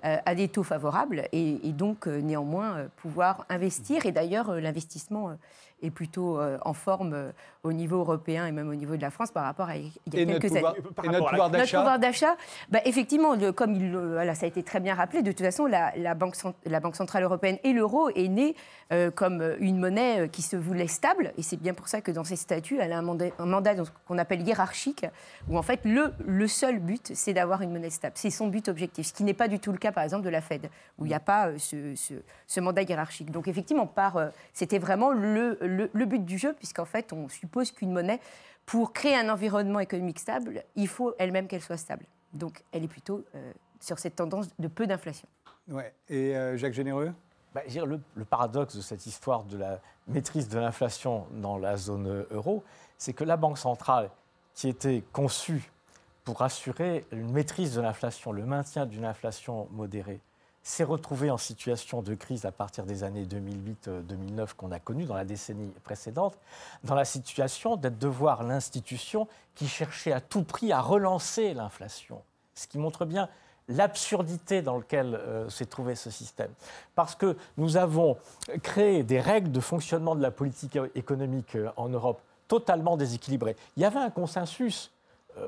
à 0.03 0.35
des 0.35 0.49
taux 0.49 0.63
favorables 0.63 1.23
et, 1.31 1.57
donc 1.71 2.07
euh, 2.07 2.19
néanmoins 2.21 2.75
euh, 2.75 2.87
pouvoir 2.97 3.45
investir. 3.49 4.05
Et 4.05 4.11
d'ailleurs, 4.11 4.53
l'investissement 4.55 5.31
est 5.81 5.91
plutôt 5.91 6.39
en 6.39 6.73
forme 6.73 7.33
au 7.63 7.73
niveau 7.73 7.97
européen 7.97 8.45
et 8.45 8.53
même 8.53 8.69
au 8.69 8.75
niveau 8.75 8.95
de 8.95 9.01
la 9.01 9.09
France 9.09 9.31
par 9.31 9.43
rapport 9.43 9.67
à 9.67 9.75
il 9.75 9.91
y 10.13 10.21
a 10.21 10.25
quelques 10.25 10.55
années. 10.55 10.63
Et 11.03 11.09
notre 11.09 11.29
pouvoir 11.29 11.49
d'achat 11.49 11.59
Notre 11.59 11.77
pouvoir 11.77 11.99
d'achat, 11.99 12.37
bah, 12.69 12.79
effectivement, 12.85 13.35
comme 13.51 13.73
il, 13.73 13.93
voilà, 13.93 14.33
ça 14.33 14.45
a 14.45 14.47
été 14.47 14.63
très 14.63 14.79
bien 14.79 14.95
rappelé, 14.95 15.23
de 15.23 15.31
toute 15.33 15.45
façon, 15.45 15.65
la, 15.65 15.91
la, 15.97 16.13
Banque, 16.13 16.35
la 16.65 16.79
Banque 16.79 16.95
Centrale 16.95 17.23
Européenne 17.23 17.57
et 17.65 17.73
l'euro 17.73 18.09
est 18.15 18.29
né 18.29 18.55
comme 19.15 19.43
une 19.59 19.77
monnaie 19.77 20.29
qui 20.29 20.41
se 20.41 20.55
voulait 20.55 20.87
stable. 20.87 21.33
Et 21.37 21.41
c'est 21.41 21.57
bien 21.57 21.73
pour 21.73 21.89
ça 21.89 21.99
que 21.99 22.11
dans 22.11 22.23
ses 22.23 22.37
statuts, 22.37 22.77
elle 22.79 22.93
a 22.93 22.99
un 22.99 23.01
mandat, 23.01 23.25
un 23.37 23.45
mandat 23.45 23.75
qu'on 24.07 24.17
appelle 24.17 24.47
hiérarchique, 24.47 25.05
où 25.49 25.57
en 25.57 25.63
fait, 25.63 25.81
le, 25.83 26.13
le 26.25 26.47
seul 26.47 26.79
but, 26.79 27.11
c'est 27.13 27.33
d'avoir 27.33 27.61
une 27.61 27.73
monnaie 27.73 27.89
stable. 27.89 28.13
C'est 28.15 28.29
son 28.29 28.47
but 28.47 28.69
objectif, 28.69 29.07
ce 29.07 29.13
qui 29.13 29.25
n'est 29.25 29.33
pas 29.33 29.49
du 29.49 29.59
tout 29.59 29.73
le 29.73 29.77
cas 29.77 29.91
par 29.93 30.03
exemple, 30.03 30.23
de 30.23 30.29
la 30.29 30.41
Fed, 30.41 30.69
où 30.97 31.05
il 31.05 31.09
n'y 31.09 31.15
a 31.15 31.19
pas 31.19 31.47
euh, 31.47 31.57
ce, 31.57 32.59
mandat 32.59 32.81
hiérarchique. 32.81 33.31
Donc, 33.31 33.47
effectivement, 33.47 33.91
euh, 33.97 34.29
c'était 34.53 34.79
vraiment 34.79 35.11
le, 35.11 35.57
but 36.05 36.25
du 36.25 36.37
jeu, 36.37 36.53
puisqu'en 36.53 36.85
fait, 36.85 37.13
on 37.13 37.29
suppose 37.29 37.71
qu'une 37.71 37.91
monnaie, 37.91 38.19
pour 38.65 38.93
créer 38.93 39.15
un 39.15 39.29
environnement 39.29 39.79
économique 39.79 40.19
stable, 40.19 40.63
il 40.75 40.87
faut 40.87 41.13
elle-même 41.17 41.47
qu'elle 41.47 41.61
soit 41.61 41.77
stable. 41.77 42.05
Donc, 42.33 42.63
elle 42.71 42.83
est 42.83 42.87
plutôt 42.87 43.23
euh, 43.35 43.51
sur 43.79 43.99
cette 43.99 44.15
tendance 44.15 44.47
de 44.57 44.67
peu 44.67 44.87
d'inflation. 44.87 45.27
Ouais. 45.69 45.93
Et 46.09 46.33
Jacques 46.57 46.73
Généreux? 46.73 47.13
Bah, 47.53 47.61
le, 47.73 47.99
le, 48.15 48.25
paradoxe 48.25 48.75
de 48.75 48.81
cette 48.81 49.05
histoire 49.05 49.43
de 49.43 49.57
la 49.57 49.79
maîtrise 50.07 50.49
de 50.49 50.57
l'inflation 50.57 51.27
dans 51.31 51.57
la 51.57 51.77
zone 51.77 52.25
euro, 52.31 52.63
c'est 52.97 53.13
que 53.13 53.23
la 53.23 53.37
Banque 53.37 53.59
centrale, 53.59 54.09
qui 54.55 54.69
était 54.69 55.03
conçue 55.11 55.71
pour 56.23 56.41
assurer 56.41 57.05
une 57.11 57.31
maîtrise 57.31 57.75
de 57.75 57.81
l'inflation, 57.81 58.31
le 58.31 58.45
maintien 58.45 58.85
d'une 58.85 59.05
inflation 59.05 59.67
modérée, 59.71 60.21
s'est 60.63 60.85
retrouvé 60.85 61.29
en 61.29 61.37
situation 61.37 62.01
de 62.01 62.15
crise 62.15 62.45
à 62.45 62.51
partir 62.51 62.85
des 62.85 63.03
années 63.03 63.25
2008-2009 63.25 64.53
qu'on 64.55 64.71
a 64.71 64.79
connues 64.79 65.03
dans 65.03 65.15
la 65.15 65.25
décennie 65.25 65.73
précédente, 65.83 66.37
dans 66.85 66.95
la 66.95 67.03
situation 67.03 67.75
d'être 67.75 67.99
de 67.99 68.07
voir 68.07 68.43
l'institution 68.43 69.27
qui 69.55 69.67
cherchait 69.67 70.13
à 70.13 70.21
tout 70.21 70.43
prix 70.43 70.71
à 70.71 70.79
relancer 70.79 71.53
l'inflation. 71.53 72.21
Ce 72.55 72.67
qui 72.67 72.77
montre 72.77 73.03
bien 73.03 73.27
l'absurdité 73.67 74.61
dans 74.61 74.77
laquelle 74.77 75.15
euh, 75.15 75.49
s'est 75.49 75.65
trouvé 75.65 75.95
ce 75.95 76.09
système. 76.09 76.51
Parce 76.95 77.15
que 77.15 77.37
nous 77.57 77.77
avons 77.77 78.17
créé 78.61 79.03
des 79.03 79.19
règles 79.19 79.51
de 79.51 79.59
fonctionnement 79.59 80.15
de 80.15 80.21
la 80.21 80.31
politique 80.31 80.77
économique 80.95 81.55
euh, 81.55 81.69
en 81.77 81.89
Europe 81.89 82.21
totalement 82.47 82.97
déséquilibrées. 82.97 83.55
Il 83.77 83.83
y 83.83 83.85
avait 83.85 83.99
un 83.99 84.09
consensus 84.09 84.91
euh, 84.91 84.92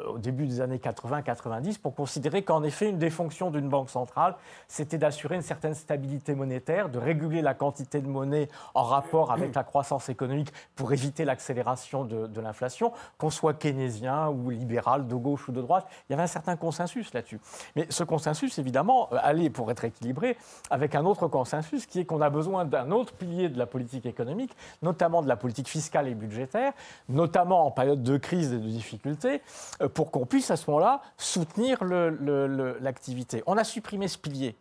au 0.08 0.18
début 0.18 0.48
des 0.48 0.62
années 0.62 0.78
80-90 0.78 1.80
pour 1.80 1.96
considérer 1.96 2.44
qu'en 2.44 2.64
effet, 2.64 2.90
une 2.90 2.98
des 2.98 3.10
fonctions 3.10 3.52
d'une 3.52 3.70
banque 3.70 3.90
centrale, 3.90 4.36
c'était 4.68 4.98
d'assurer 4.98 5.36
une 5.36 5.42
certaine 5.42 5.76
stabilité 5.76 6.36
monétaire, 6.36 6.90
de 6.90 7.00
réguler 7.00 7.42
la 7.42 7.54
quantité 7.54 8.02
de 8.02 8.08
monnaie 8.08 8.50
en 8.74 8.84
rapport 8.84 9.32
avec 9.32 9.54
la 9.56 9.64
croissance 9.64 10.10
économique 10.10 10.52
pour 10.76 10.92
éviter 10.94 11.26
l'accélération 11.26 12.06
de, 12.06 12.42
l'inflation, 12.42 12.92
qu'on 13.18 13.30
soit 13.30 13.54
keynésien 13.54 14.30
ou 14.30 14.50
libéral, 14.50 15.08
de 15.08 15.16
gauche 15.16 15.48
ou 15.48 15.52
de 15.52 15.62
droite. 15.62 15.88
Il 16.10 16.14
y 16.14 16.14
avait 16.14 16.24
un 16.24 16.28
certain 16.28 16.56
consensus 16.56 17.14
là-dessus. 17.14 17.40
Mais 17.76 17.88
ce 17.90 18.04
consensus, 18.04 18.58
évidemment, 18.60 19.10
euh, 19.12 19.18
allait 19.22 19.50
pour 19.50 19.72
être 19.72 19.84
équilibré 19.86 20.38
avec 20.70 20.96
un 20.96 21.06
autre 21.06 21.28
consensus 21.28 21.86
qui 21.86 22.00
est 22.00 22.06
qu'on 22.06 22.22
a 22.22 22.30
besoin 22.30 22.66
d'un 22.66 22.92
autre 22.92 23.14
pilier 23.14 23.50
de 23.50 23.58
la 23.58 23.66
politique 23.66 24.06
économique, 24.06 24.56
notamment 24.82 25.22
de 25.22 25.28
la 25.28 25.36
politique 25.36 25.68
fiscale 25.68 26.08
et 26.08 26.16
budgétaire, 26.16 26.74
notamment 27.10 27.66
en 27.66 27.72
période 27.72 28.04
de 28.04 28.18
crise 28.18 28.54
et 28.54 28.58
de 28.58 28.68
difficultés 28.68 29.42
euh, 29.75 29.75
pour 29.94 30.12
qu'on 30.12 30.26
puisse 30.26 30.52
à 30.52 30.56
ce 30.56 30.70
moment-là 30.70 31.02
soutenir 31.18 31.84
l'activité. 31.84 33.44
On 33.46 33.58
a 33.58 33.64
supprimé 33.64 34.08
ce 34.08 34.18
pilier 34.18 34.56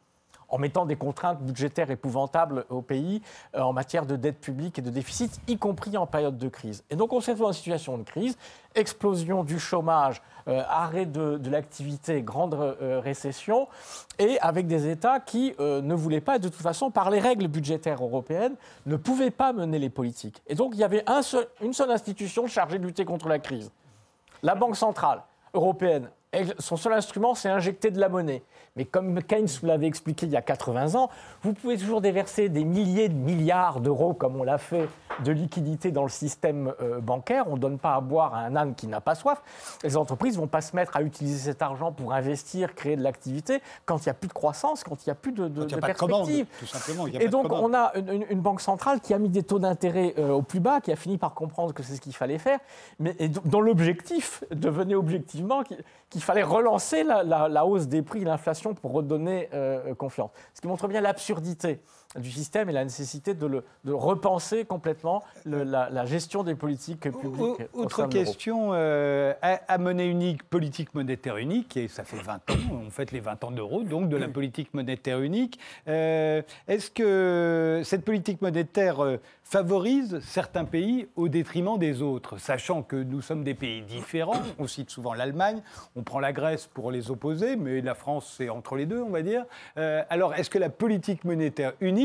en 0.48 0.58
mettant 0.58 0.86
des 0.86 0.96
contraintes 0.96 1.40
budgétaires 1.40 1.90
épouvantables 1.90 2.64
au 2.68 2.80
pays 2.80 3.22
en 3.56 3.72
matière 3.72 4.06
de 4.06 4.14
dette 4.14 4.40
publique 4.40 4.78
et 4.78 4.82
de 4.82 4.90
déficit, 4.90 5.40
y 5.48 5.58
compris 5.58 5.96
en 5.96 6.06
période 6.06 6.38
de 6.38 6.48
crise. 6.48 6.84
Et 6.90 6.96
donc 6.96 7.12
on 7.12 7.20
se 7.20 7.30
retrouve 7.30 7.46
dans 7.46 7.52
une 7.52 7.56
situation 7.56 7.98
de 7.98 8.04
crise, 8.04 8.36
explosion 8.74 9.42
du 9.42 9.58
chômage, 9.58 10.22
arrêt 10.46 11.06
de, 11.06 11.40
l'activité, 11.50 12.22
grande 12.22 12.54
récession, 12.80 13.68
et 14.18 14.38
avec 14.40 14.66
des 14.66 14.88
États 14.88 15.18
qui 15.18 15.54
ne 15.58 15.94
voulaient 15.94 16.20
pas, 16.20 16.38
de 16.38 16.48
toute 16.48 16.62
façon, 16.62 16.90
par 16.90 17.10
les 17.10 17.18
règles 17.18 17.48
budgétaires 17.48 18.02
européennes, 18.02 18.54
ne 18.86 18.96
pouvaient 18.96 19.30
pas 19.30 19.52
mener 19.52 19.78
les 19.78 19.90
politiques. 19.90 20.42
Et 20.46 20.54
donc 20.54 20.72
il 20.74 20.80
y 20.80 20.84
avait 20.84 21.02
un 21.08 21.22
une 21.62 21.72
seule 21.72 21.90
institution 21.90 22.46
chargée 22.46 22.78
de 22.78 22.84
lutter 22.84 23.04
contre 23.04 23.28
la 23.28 23.38
crise. 23.38 23.70
La 24.44 24.54
Banque 24.54 24.76
centrale 24.76 25.22
européenne, 25.54 26.10
son 26.58 26.76
seul 26.76 26.92
instrument, 26.92 27.34
c'est 27.34 27.48
injecter 27.48 27.90
de 27.90 28.00
la 28.00 28.08
monnaie. 28.08 28.42
Mais 28.76 28.84
comme 28.84 29.22
Keynes 29.22 29.46
vous 29.60 29.66
l'avait 29.66 29.86
expliqué 29.86 30.26
il 30.26 30.32
y 30.32 30.36
a 30.36 30.42
80 30.42 30.96
ans, 30.96 31.08
vous 31.42 31.52
pouvez 31.52 31.76
toujours 31.78 32.00
déverser 32.00 32.48
des 32.48 32.64
milliers 32.64 33.08
de 33.08 33.14
milliards 33.14 33.80
d'euros, 33.80 34.14
comme 34.14 34.36
on 34.36 34.42
l'a 34.42 34.58
fait, 34.58 34.88
de 35.22 35.30
liquidités 35.30 35.92
dans 35.92 36.02
le 36.02 36.08
système 36.08 36.72
euh, 36.80 37.00
bancaire. 37.00 37.44
On 37.48 37.54
ne 37.54 37.60
donne 37.60 37.78
pas 37.78 37.94
à 37.94 38.00
boire 38.00 38.34
à 38.34 38.40
un 38.40 38.56
âne 38.56 38.74
qui 38.74 38.88
n'a 38.88 39.00
pas 39.00 39.14
soif. 39.14 39.42
Les 39.84 39.96
entreprises 39.96 40.34
ne 40.34 40.40
vont 40.40 40.48
pas 40.48 40.60
se 40.60 40.74
mettre 40.74 40.96
à 40.96 41.02
utiliser 41.02 41.52
cet 41.52 41.62
argent 41.62 41.92
pour 41.92 42.12
investir, 42.12 42.74
créer 42.74 42.96
de 42.96 43.02
l'activité, 43.02 43.62
quand 43.84 43.98
il 43.98 44.08
n'y 44.08 44.10
a 44.10 44.14
plus 44.14 44.28
de 44.28 44.32
croissance, 44.32 44.82
quand 44.82 44.96
il 45.06 45.08
n'y 45.08 45.12
a 45.12 45.14
plus 45.14 45.32
de, 45.32 45.46
de, 45.46 45.64
de 45.64 45.76
perspective. 45.76 46.46
tout 46.58 46.66
simplement. 46.66 47.06
Et 47.06 47.28
donc, 47.28 47.52
on 47.52 47.72
a 47.74 47.92
une, 47.96 48.40
banque 48.40 48.60
centrale 48.60 49.00
qui 49.00 49.14
a 49.14 49.18
mis 49.18 49.28
des 49.28 49.42
taux 49.44 49.60
d'intérêt 49.60 50.14
euh, 50.18 50.32
au 50.32 50.42
plus 50.42 50.60
bas, 50.60 50.80
qui 50.80 50.90
a 50.90 50.96
fini 50.96 51.16
par 51.16 51.34
comprendre 51.34 51.72
que 51.72 51.82
c'est 51.82 51.94
ce 51.94 52.00
qu'il 52.00 52.14
fallait 52.14 52.38
faire, 52.38 52.58
mais 52.98 53.14
dont 53.44 53.60
l'objectif 53.60 54.42
devenait 54.50 54.96
objectivement 54.96 55.62
qu'il 56.10 56.22
fallait 56.22 56.42
relancer 56.42 57.04
la, 57.04 57.66
hausse 57.66 57.86
des 57.88 58.02
prix, 58.02 58.24
l'inflation 58.24 58.74
pour 58.74 58.92
redonner 58.92 59.48
euh, 59.52 59.94
confiance. 59.94 60.30
Ce 60.54 60.60
qui 60.60 60.68
montre 60.68 60.88
bien 60.88 61.00
l'absurdité 61.00 61.80
du 62.16 62.30
système 62.30 62.68
et 62.68 62.72
la 62.72 62.84
nécessité 62.84 63.34
de, 63.34 63.46
le, 63.46 63.64
de 63.84 63.92
repenser 63.92 64.64
complètement 64.64 65.22
la, 65.44 66.04
gestion 66.06 66.42
des 66.42 66.54
politiques 66.54 67.10
publiques. 67.10 67.68
Autre 67.72 68.06
question, 68.06 68.70
euh, 68.72 69.32
à, 69.42 69.78
monnaie 69.78 70.08
unique, 70.08 70.42
politique 70.44 70.94
monétaire 70.94 71.36
unique, 71.36 71.76
et 71.76 71.88
ça 71.88 72.04
fait 72.04 72.16
20 72.16 72.34
ans, 72.34 72.54
on 72.86 72.90
fête 72.90 73.12
les 73.12 73.20
20 73.20 73.44
ans 73.44 73.50
d'euros, 73.50 73.82
donc 73.82 74.08
de 74.08 74.16
la 74.16 74.28
politique 74.28 74.72
monétaire 74.74 75.20
unique. 75.20 75.58
Euh, 75.88 76.42
est-ce 76.68 76.90
que 76.90 77.82
cette 77.84 78.04
politique 78.04 78.42
monétaire 78.42 79.02
euh, 79.02 79.16
favorise 79.42 80.20
certains 80.20 80.64
pays 80.64 81.08
au 81.16 81.28
détriment 81.28 81.78
des 81.78 82.02
autres, 82.02 82.38
sachant 82.38 82.82
que 82.82 82.96
nous 82.96 83.20
sommes 83.20 83.44
des 83.44 83.54
pays 83.54 83.82
différents, 83.82 84.40
on 84.58 84.66
cite 84.66 84.90
souvent 84.90 85.14
l'Allemagne, 85.14 85.62
on 85.96 86.02
prend 86.02 86.20
la 86.20 86.32
Grèce 86.32 86.66
pour 86.66 86.90
les 86.90 87.10
opposer, 87.10 87.56
mais 87.56 87.80
la 87.80 87.94
France 87.94 88.34
c'est 88.36 88.48
entre 88.48 88.76
les 88.76 88.86
deux, 88.86 89.02
on 89.02 89.10
va 89.10 89.22
dire. 89.22 89.44
alors, 89.76 90.34
est-ce 90.34 90.50
que 90.50 90.58
la 90.58 90.70
politique 90.70 91.24
monétaire 91.24 91.72
unique 91.80 92.03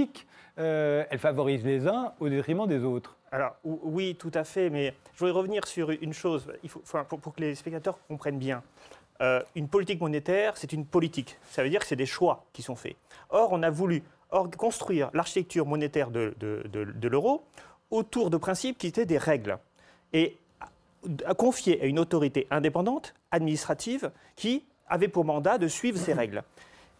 euh, 0.57 1.03
elle 1.09 1.19
favorise 1.19 1.63
les 1.63 1.87
uns 1.87 2.13
au 2.19 2.29
détriment 2.29 2.67
des 2.67 2.83
autres. 2.83 3.15
Alors 3.31 3.55
oui, 3.63 4.15
tout 4.15 4.31
à 4.33 4.43
fait, 4.43 4.69
mais 4.69 4.93
je 5.13 5.19
voudrais 5.19 5.37
revenir 5.37 5.67
sur 5.67 5.91
une 5.91 6.13
chose, 6.13 6.51
il 6.63 6.69
faut, 6.69 6.81
pour, 7.21 7.33
que 7.33 7.41
les 7.41 7.55
spectateurs 7.55 7.99
comprennent 8.07 8.39
bien. 8.39 8.63
Euh, 9.21 9.41
une 9.55 9.67
politique 9.67 10.01
monétaire, 10.01 10.57
c'est 10.57 10.73
une 10.73 10.85
politique. 10.85 11.37
Ça 11.49 11.63
veut 11.63 11.69
dire 11.69 11.81
que 11.81 11.85
c'est 11.85 11.95
des 11.95 12.05
choix 12.05 12.45
qui 12.53 12.61
sont 12.61 12.75
faits. 12.75 12.95
Or, 13.29 13.49
on 13.51 13.61
a 13.63 13.69
voulu 13.69 14.03
construire 14.57 15.09
l'architecture 15.13 15.65
monétaire 15.65 16.09
de, 16.11 16.35
de 16.39 17.07
l'euro 17.07 17.43
autour 17.91 18.29
de 18.29 18.37
principes 18.37 18.77
qui 18.77 18.87
étaient 18.87 19.05
des 19.05 19.17
règles. 19.17 19.57
Et 20.13 20.37
confier 21.37 21.81
à 21.81 21.85
une 21.85 21.99
autorité 21.99 22.47
indépendante, 22.51 23.13
administrative, 23.31 24.11
qui 24.35 24.65
avait 24.87 25.07
pour 25.07 25.25
mandat 25.25 25.57
de 25.57 25.67
suivre 25.67 25.97
ces 25.97 26.13
règles. 26.13 26.43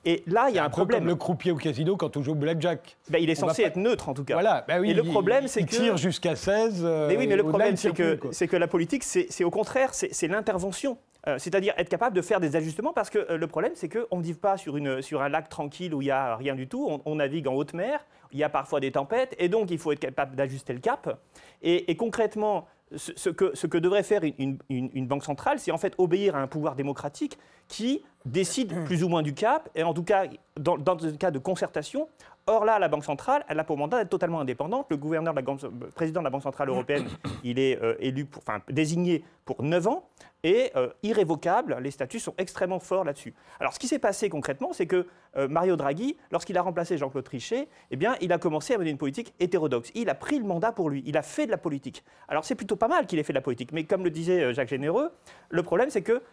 Et 0.06 0.24
là, 0.28 0.48
il 0.50 0.56
y 0.56 0.60
a 0.60 0.64
un, 0.64 0.70
problème. 0.70 1.02
Comme 1.02 1.08
le 1.10 1.16
croupier 1.16 1.52
au 1.52 1.58
casino 1.58 1.98
quand 1.98 2.16
on 2.16 2.24
joue 2.24 2.32
au 2.32 2.36
blackjack. 2.36 2.98
Ben, 3.10 3.22
il 3.22 3.30
est 3.30 3.36
censé 3.36 3.64
être 3.64 3.76
neutre 3.76 4.10
en 4.10 4.14
tout 4.14 4.24
cas. 4.24 4.36
Voilà. 4.36 4.64
Ben 4.68 4.80
oui, 4.80 4.92
et 4.92 4.94
le 4.94 5.04
problème, 5.04 5.48
c'est 5.48 5.64
que. 5.64 5.76
tire 5.76 5.98
jusqu'à 5.98 6.36
16. 6.36 6.84
mais 6.84 7.18
oui, 7.18 7.28
mais 7.28 7.36
le 7.36 7.44
problème, 7.44 7.76
c'est 7.76 7.94
que, 7.94 8.16
que 8.16 8.58
la 8.58 8.68
politique, 8.68 9.04
c'est 9.04 9.44
au 9.44 9.52
contraire, 9.52 9.94
c'est 9.94 10.28
l'intervention. 10.28 10.98
Euh, 11.28 11.38
c'est-à-dire 11.38 11.74
être 11.78 11.90
capable 11.90 12.16
de 12.16 12.22
faire 12.22 12.40
des 12.40 12.56
ajustements 12.56 12.94
parce 12.94 13.10
que 13.10 13.20
euh, 13.30 13.38
le 13.38 13.48
problème, 13.48 13.74
c'est 13.76 13.90
qu'on 13.90 14.18
ne 14.18 14.24
vit 14.24 14.34
pas 14.34 14.56
sur, 14.56 14.78
une, 14.78 15.02
sur, 15.02 15.22
un 15.22 15.28
lac 15.28 15.50
tranquille 15.50 15.94
où 15.94 16.02
il 16.02 16.06
n'y 16.06 16.12
a 16.12 16.38
rien 16.38 16.56
du 16.56 16.68
tout. 16.68 17.02
On, 17.06 17.16
navigue 17.16 17.48
en 17.48 17.54
haute 17.56 17.74
mer, 17.74 18.06
il 18.32 18.40
y 18.40 18.44
a 18.44 18.50
parfois 18.50 18.80
des 18.80 18.92
tempêtes 18.92 19.36
et 19.38 19.50
donc 19.50 19.70
il 19.70 19.78
faut 19.78 19.92
être 19.92 20.00
capable 20.00 20.38
d'ajuster 20.38 20.72
le 20.72 20.80
cap. 20.80 21.20
Et, 21.62 21.94
concrètement, 21.98 22.68
ce, 22.96 23.30
que, 23.30 23.52
ce, 23.56 23.68
que, 23.68 23.78
devrait 23.78 24.04
faire 24.04 24.22
une, 24.24 24.58
une 24.70 25.08
banque 25.08 25.24
centrale, 25.24 25.60
c'est 25.60 25.72
en 25.72 25.78
fait 25.78 25.94
obéir 25.98 26.36
à 26.36 26.40
un 26.40 26.48
pouvoir 26.48 26.76
démocratique 26.76 27.38
qui 27.68 28.04
décide 28.26 28.84
plus 28.86 29.04
ou 29.04 29.10
moins 29.10 29.22
du 29.22 29.34
cap, 29.34 29.70
et 29.76 29.84
en 29.84 29.94
tout 29.94 30.04
cas, 30.04 30.26
dans, 30.60 30.78
dans 30.78 31.06
un 31.06 31.12
cas 31.14 31.32
de 31.32 31.40
concertation, 31.40 32.10
Or 32.50 32.66
là, 32.66 32.80
la 32.80 32.88
Banque 32.88 33.06
centrale, 33.06 33.46
elle 33.48 33.60
a 33.60 33.64
pour 33.64 33.78
mandat 33.78 34.00
d'être 34.00 34.10
totalement 34.10 34.40
indépendante. 34.40 34.88
Le 34.90 34.98
gouverneur, 34.98 35.36
de 35.36 35.40
la, 35.40 35.92
président 35.94 36.22
de 36.22 36.24
la 36.24 36.32
Banque 36.32 36.42
centrale 36.42 36.70
européenne, 36.70 37.08
il 37.44 37.60
est 37.60 37.80
euh, 37.80 37.94
élu, 38.00 38.28
enfin 38.38 38.64
désigné 38.68 39.24
pour 39.46 39.62
9 39.62 39.88
ans 39.88 40.10
et 40.44 40.72
euh, 40.76 40.90
irrévocable. 41.04 41.78
Les 41.80 41.92
statuts 41.92 42.20
sont 42.20 42.34
extrêmement 42.40 42.80
forts 42.80 43.04
là-dessus. 43.04 43.36
Alors, 43.60 43.74
ce 43.74 43.78
qui 43.78 43.88
s'est 43.88 44.00
passé 44.00 44.30
concrètement, 44.30 44.74
c'est 44.74 44.88
que 44.88 45.06
euh, 45.38 45.48
Mario 45.48 45.76
Draghi, 45.76 46.18
lorsqu'il 46.32 46.58
a 46.58 46.64
remplacé 46.64 46.98
Jean-Claude 46.98 47.24
Trichet, 47.24 47.68
eh 47.92 47.96
bien, 47.96 48.16
il 48.20 48.34
a 48.34 48.40
commencé 48.40 48.74
à 48.74 48.80
mener 48.80 48.90
une 48.90 48.98
politique 48.98 49.36
hétérodoxe. 49.40 49.92
Il 49.94 50.10
a 50.10 50.16
pris 50.16 50.40
le 50.40 50.46
mandat 50.46 50.72
pour 50.72 50.90
lui. 50.90 51.04
Il 51.06 51.18
a 51.18 51.22
fait 51.22 51.46
de 51.46 51.52
la 51.52 51.58
politique. 51.58 52.04
Alors, 52.30 52.46
c'est 52.46 52.56
plutôt 52.56 52.78
pas 52.78 52.88
mal 52.88 53.06
qu'il 53.06 53.20
ait 53.20 53.24
fait 53.24 53.34
de 53.34 53.38
la 53.38 53.44
politique. 53.44 53.74
Mais 53.74 53.84
comme 53.84 54.04
le 54.04 54.10
disait 54.10 54.56
Jacques 54.56 54.70
Généreux, 54.70 55.12
le 55.52 55.62
problème, 55.62 55.92
c'est 55.92 56.02
que 56.02 56.24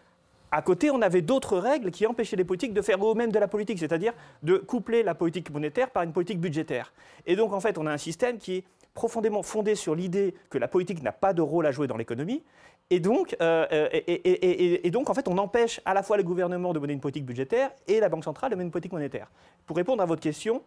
à 0.56 0.62
côté, 0.62 0.90
on 0.90 1.02
avait 1.02 1.20
d'autres 1.20 1.58
règles 1.58 1.90
qui 1.90 2.06
empêchaient 2.06 2.34
les 2.34 2.42
politiques 2.42 2.72
de 2.72 2.80
faire 2.80 2.96
eux-mêmes 3.06 3.30
de 3.30 3.38
la 3.38 3.46
politique, 3.46 3.78
c'est-à-dire 3.78 4.14
de 4.42 4.56
coupler 4.56 5.02
la 5.02 5.14
politique 5.14 5.50
monétaire 5.50 5.90
par 5.90 6.02
une 6.02 6.14
politique 6.14 6.40
budgétaire. 6.40 6.94
Et 7.26 7.36
donc, 7.36 7.52
en 7.52 7.60
fait, 7.60 7.76
on 7.76 7.84
a 7.84 7.92
un 7.92 7.98
système 7.98 8.38
qui 8.38 8.54
est 8.54 8.64
profondément 8.94 9.42
fondé 9.42 9.74
sur 9.74 9.94
l'idée 9.94 10.34
que 10.48 10.56
la 10.56 10.66
politique 10.66 11.02
n'a 11.02 11.12
pas 11.12 11.34
de 11.34 11.42
rôle 11.42 11.66
à 11.66 11.72
jouer 11.72 11.86
dans 11.86 11.98
l'économie. 11.98 12.42
Et 12.88 13.00
donc, 13.00 13.36
euh, 13.42 13.66
euh, 13.70 15.04
en 15.06 15.14
fait, 15.14 15.28
on 15.28 15.36
empêche 15.36 15.82
à 15.84 15.92
la 15.92 16.02
fois 16.02 16.16
le 16.16 16.22
gouvernement 16.22 16.72
de 16.72 16.78
mener 16.78 16.94
une 16.94 17.00
politique 17.00 17.26
budgétaire 17.26 17.70
et 17.86 18.00
la 18.00 18.08
Banque 18.08 18.24
centrale 18.24 18.50
de 18.50 18.56
mener 18.56 18.64
une 18.64 18.70
politique 18.70 18.92
monétaire. 18.92 19.30
Pour 19.66 19.76
répondre 19.76 20.02
à 20.02 20.06
votre 20.06 20.22
question, 20.22 20.62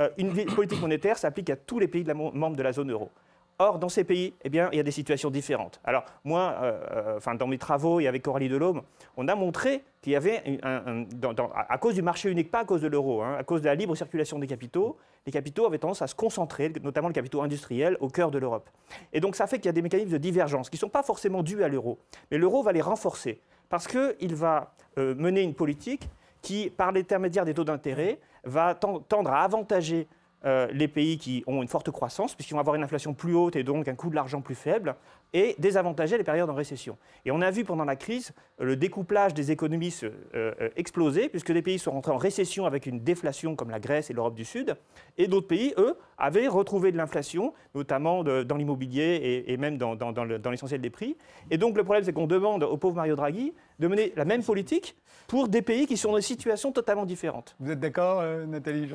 euh, 0.00 0.08
une 0.18 0.32
politique 0.46 0.80
monétaire 0.80 1.16
s'applique 1.16 1.50
à 1.50 1.54
tous 1.54 1.78
les 1.78 1.86
pays 1.86 2.04
membres 2.04 2.56
de 2.56 2.62
la 2.64 2.72
zone 2.72 2.90
euro. 2.90 3.12
Or, 3.60 3.80
dans 3.80 3.88
ces 3.88 4.04
pays, 4.04 4.34
eh 4.44 4.50
bien, 4.50 4.68
il 4.70 4.76
y 4.76 4.80
a 4.80 4.84
des 4.84 4.92
situations 4.92 5.30
différentes. 5.30 5.80
Alors, 5.82 6.04
moi, 6.22 6.54
euh, 6.62 6.80
euh, 6.92 7.16
enfin, 7.16 7.34
dans 7.34 7.48
mes 7.48 7.58
travaux 7.58 7.98
et 7.98 8.06
avec 8.06 8.22
Coralie 8.22 8.48
Delhomme, 8.48 8.82
on 9.16 9.26
a 9.26 9.34
montré 9.34 9.82
qu'il 10.00 10.12
y 10.12 10.16
avait, 10.16 10.60
à 10.62 11.78
cause 11.78 11.94
du 11.94 12.02
marché 12.02 12.30
unique, 12.30 12.52
pas 12.52 12.60
à 12.60 12.64
cause 12.64 12.82
de 12.82 12.86
l'euro, 12.86 13.20
hein, 13.20 13.34
à 13.36 13.42
cause 13.42 13.60
de 13.60 13.66
la 13.66 13.74
libre 13.74 13.96
circulation 13.96 14.38
des 14.38 14.46
capitaux, 14.46 14.96
les 15.26 15.32
capitaux 15.32 15.66
avaient 15.66 15.78
tendance 15.78 16.02
à 16.02 16.06
se 16.06 16.14
concentrer, 16.14 16.72
notamment 16.84 17.08
le 17.08 17.14
capitaux 17.14 17.42
industriels, 17.42 17.96
au 17.98 18.08
cœur 18.08 18.30
de 18.30 18.38
l'Europe. 18.38 18.70
Et 19.12 19.18
donc, 19.18 19.34
ça 19.34 19.48
fait 19.48 19.56
qu'il 19.56 19.66
y 19.66 19.70
a 19.70 19.72
des 19.72 19.82
mécanismes 19.82 20.12
de 20.12 20.18
divergence 20.18 20.70
qui 20.70 20.76
ne 20.76 20.80
sont 20.80 20.88
pas 20.88 21.02
forcément 21.02 21.42
dus 21.42 21.64
à 21.64 21.68
l'euro. 21.68 21.98
Mais 22.30 22.38
l'euro 22.38 22.62
va 22.62 22.70
les 22.70 22.80
renforcer 22.80 23.40
parce 23.68 23.88
qu'il 23.88 24.36
va 24.36 24.72
euh, 24.98 25.16
mener 25.16 25.42
une 25.42 25.54
politique 25.54 26.08
qui, 26.42 26.70
par 26.70 26.92
l'intermédiaire 26.92 27.44
des 27.44 27.54
taux 27.54 27.64
d'intérêt, 27.64 28.20
va 28.44 28.76
tendre 28.76 29.32
à 29.32 29.42
avantager 29.42 30.06
euh, 30.44 30.68
les 30.72 30.86
pays 30.86 31.18
qui 31.18 31.42
ont 31.48 31.62
une 31.62 31.68
forte 31.68 31.90
croissance, 31.90 32.34
puisqu'ils 32.34 32.54
vont 32.54 32.60
avoir 32.60 32.76
une 32.76 32.84
inflation 32.84 33.12
plus 33.12 33.34
haute 33.34 33.56
et 33.56 33.64
donc 33.64 33.88
un 33.88 33.94
coût 33.96 34.08
de 34.08 34.14
l'argent 34.14 34.40
plus 34.40 34.54
faible, 34.54 34.94
et 35.32 35.56
désavantager 35.58 36.16
les 36.16 36.24
périodes 36.24 36.48
en 36.48 36.54
récession. 36.54 36.96
Et 37.24 37.32
on 37.32 37.40
a 37.40 37.50
vu 37.50 37.64
pendant 37.64 37.84
la 37.84 37.96
crise 37.96 38.32
le 38.58 38.76
découplage 38.76 39.34
des 39.34 39.50
économies 39.50 39.94
euh, 40.04 40.10
euh, 40.34 40.68
exploser, 40.76 41.28
puisque 41.28 41.52
des 41.52 41.62
pays 41.62 41.78
sont 41.78 41.90
rentrés 41.90 42.12
en 42.12 42.16
récession 42.18 42.66
avec 42.66 42.86
une 42.86 43.00
déflation 43.00 43.56
comme 43.56 43.70
la 43.70 43.80
Grèce 43.80 44.10
et 44.10 44.12
l'Europe 44.12 44.36
du 44.36 44.44
Sud, 44.44 44.76
et 45.16 45.26
d'autres 45.26 45.48
pays, 45.48 45.74
eux, 45.76 45.96
avaient 46.18 46.48
retrouvé 46.48 46.92
de 46.92 46.96
l'inflation, 46.96 47.54
notamment 47.74 48.24
dans 48.24 48.56
l'immobilier 48.56 49.44
et, 49.46 49.56
même 49.56 49.78
dans, 49.78 49.96
dans 49.96 50.50
l'essentiel 50.50 50.80
des 50.80 50.90
prix. 50.90 51.16
Et 51.50 51.58
donc 51.58 51.76
le 51.76 51.84
problème, 51.84 52.04
c'est 52.04 52.12
qu'on 52.12 52.26
demande 52.26 52.64
au 52.64 52.76
pauvre 52.76 52.96
Mario 52.96 53.16
Draghi 53.16 53.52
de 53.78 53.88
mener 53.88 54.12
la 54.16 54.24
même 54.24 54.42
politique 54.42 54.96
pour 55.28 55.46
des 55.46 55.60
pays 55.60 55.86
qui 55.86 55.98
sont 55.98 56.10
dans 56.10 56.16
des 56.16 56.22
situations 56.22 56.72
totalement 56.72 57.04
différentes. 57.04 57.54
Vous 57.60 57.70
êtes 57.70 57.80
d'accord, 57.80 58.22
Nathalie 58.46 58.88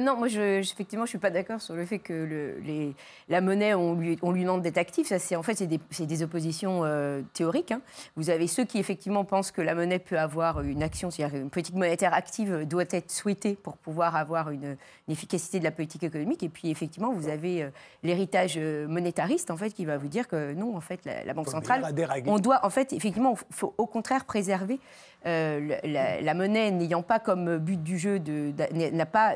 Non, 0.00 0.16
moi, 0.16 0.28
je, 0.28 0.60
effectivement, 0.60 1.04
je 1.04 1.08
ne 1.08 1.10
suis 1.10 1.18
pas 1.18 1.30
d'accord 1.30 1.60
sur 1.60 1.74
le 1.74 1.84
fait 1.84 1.98
que 1.98 2.14
le, 2.14 2.58
les, 2.60 2.94
la 3.28 3.42
monnaie, 3.42 3.74
on 3.74 3.94
lui, 3.94 4.18
on 4.22 4.32
lui 4.32 4.42
demande 4.42 4.62
d'être 4.62 4.78
actif. 4.78 5.08
Ça, 5.08 5.18
c'est 5.18 5.36
en 5.36 5.42
fait, 5.42 5.56
c'est 5.56 5.66
des, 5.66 5.78
des, 6.06 6.22
oppositions 6.22 6.84
euh, 6.84 7.20
théoriques. 7.34 7.70
Hein. 7.70 7.82
Vous 8.16 8.30
avez 8.30 8.46
ceux 8.46 8.64
qui 8.64 8.78
effectivement 8.78 9.24
pensent 9.24 9.50
que 9.50 9.60
la 9.60 9.74
monnaie 9.74 9.98
peut 9.98 10.18
avoir 10.18 10.62
une 10.62 10.82
action, 10.82 11.10
c'est-à-dire 11.10 11.38
une 11.38 11.50
politique 11.50 11.74
monétaire 11.74 12.14
active 12.14 12.66
doit 12.66 12.84
être 12.88 13.10
souhaitée 13.10 13.54
pour 13.54 13.76
pouvoir 13.76 14.16
avoir 14.16 14.50
une, 14.50 14.76
efficacité 15.06 15.58
de 15.58 15.64
la 15.64 15.70
politique 15.70 16.02
économique. 16.02 16.42
Et 16.42 16.48
puis 16.48 16.63
effectivement, 16.70 17.12
vous 17.12 17.28
avez 17.28 17.62
euh, 17.62 17.70
l'héritage 18.02 18.54
euh, 18.56 18.86
monétariste 18.88 19.50
en 19.50 19.56
fait 19.56 19.70
qui 19.70 19.84
va 19.84 19.96
vous 19.98 20.08
dire 20.08 20.28
que 20.28 20.52
non, 20.54 20.76
en 20.76 20.80
fait, 20.80 21.00
la, 21.04 21.34
banque 21.34 21.50
centrale, 21.50 21.84
on 22.26 22.38
doit 22.38 22.64
en 22.64 22.70
fait 22.70 22.92
effectivement, 22.92 23.36
faut 23.50 23.74
au 23.78 23.86
contraire 23.86 24.24
préserver 24.24 24.78
la, 25.24 26.34
monnaie 26.34 26.70
n'ayant 26.70 27.02
pas 27.02 27.18
comme 27.18 27.58
but 27.58 27.82
du 27.82 27.98
jeu 27.98 28.18
n'a 28.18 29.06
pas 29.06 29.34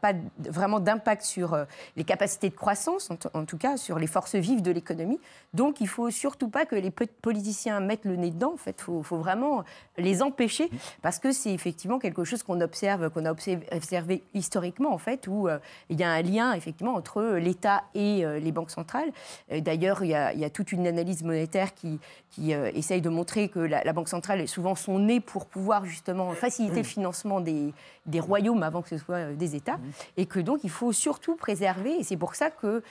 pas 0.00 0.12
vraiment 0.38 0.80
d'impact 0.80 1.22
sur 1.22 1.56
les 1.96 2.04
capacités 2.04 2.48
de 2.48 2.54
croissance, 2.54 3.10
en, 3.34 3.44
tout 3.44 3.58
cas 3.58 3.76
sur 3.76 3.98
les 3.98 4.06
forces 4.06 4.34
vives 4.34 4.62
de 4.62 4.70
l'économie. 4.70 5.20
Donc 5.54 5.80
il 5.80 5.88
faut 5.88 6.10
surtout 6.10 6.48
pas 6.48 6.66
que 6.66 6.74
les 6.74 6.90
politiciens 6.90 7.80
mettent 7.80 8.04
le 8.04 8.16
nez 8.16 8.30
dedans. 8.30 8.52
En 8.54 8.56
fait, 8.56 8.76
il 8.88 9.04
faut, 9.04 9.16
vraiment 9.16 9.64
les 9.98 10.22
empêcher 10.22 10.70
parce 11.02 11.18
que 11.18 11.32
c'est 11.32 11.52
effectivement 11.52 11.98
quelque 11.98 12.24
chose 12.24 12.42
qu'on 12.42 12.60
observe, 12.60 13.10
qu'on 13.10 13.24
a 13.24 13.30
observé, 13.30 14.22
historiquement, 14.34 14.92
en 14.92 14.98
fait, 14.98 15.28
où 15.28 15.48
euh, 15.48 15.58
il 15.90 16.00
y 16.00 16.04
a 16.04 16.10
un 16.10 16.22
lien 16.22 16.52
effectivement 16.54 16.94
entre 16.94 17.22
l'État 17.36 17.84
et 17.94 18.24
euh, 18.24 18.38
les 18.38 18.52
banques 18.52 18.70
centrales. 18.70 19.12
D'ailleurs, 19.50 20.02
il, 20.02 20.10
y 20.10 20.14
a 20.14 20.50
toute 20.50 20.72
une 20.72 20.86
analyse 20.86 21.22
monétaire 21.22 21.74
qui, 21.74 22.00
qui 22.30 22.52
essaye 22.52 23.00
de 23.00 23.08
montrer 23.08 23.48
que 23.48 23.60
la, 23.60 23.92
Banque 23.92 24.08
centrale 24.08 24.40
est 24.40 24.46
souvent 24.46 24.74
son 24.74 24.98
nez 24.98 25.20
pour 25.22 25.46
pouvoir 25.46 25.84
justement 25.86 26.32
faciliter 26.32 26.78
le 26.78 26.82
financement 26.82 27.40
des, 27.40 27.72
des 28.06 28.20
royaumes 28.20 28.62
avant 28.62 28.82
que 28.82 28.88
ce 28.88 28.98
soit 28.98 29.32
des 29.32 29.56
États, 29.56 29.78
et 30.16 30.26
que 30.26 30.40
donc 30.40 30.60
il 30.64 30.70
faut 30.70 30.92
surtout 30.92 31.36
préserver, 31.36 32.00
et 32.00 32.04
c'est 32.04 32.16
pour 32.16 32.34
ça 32.34 32.50
que 32.50 32.82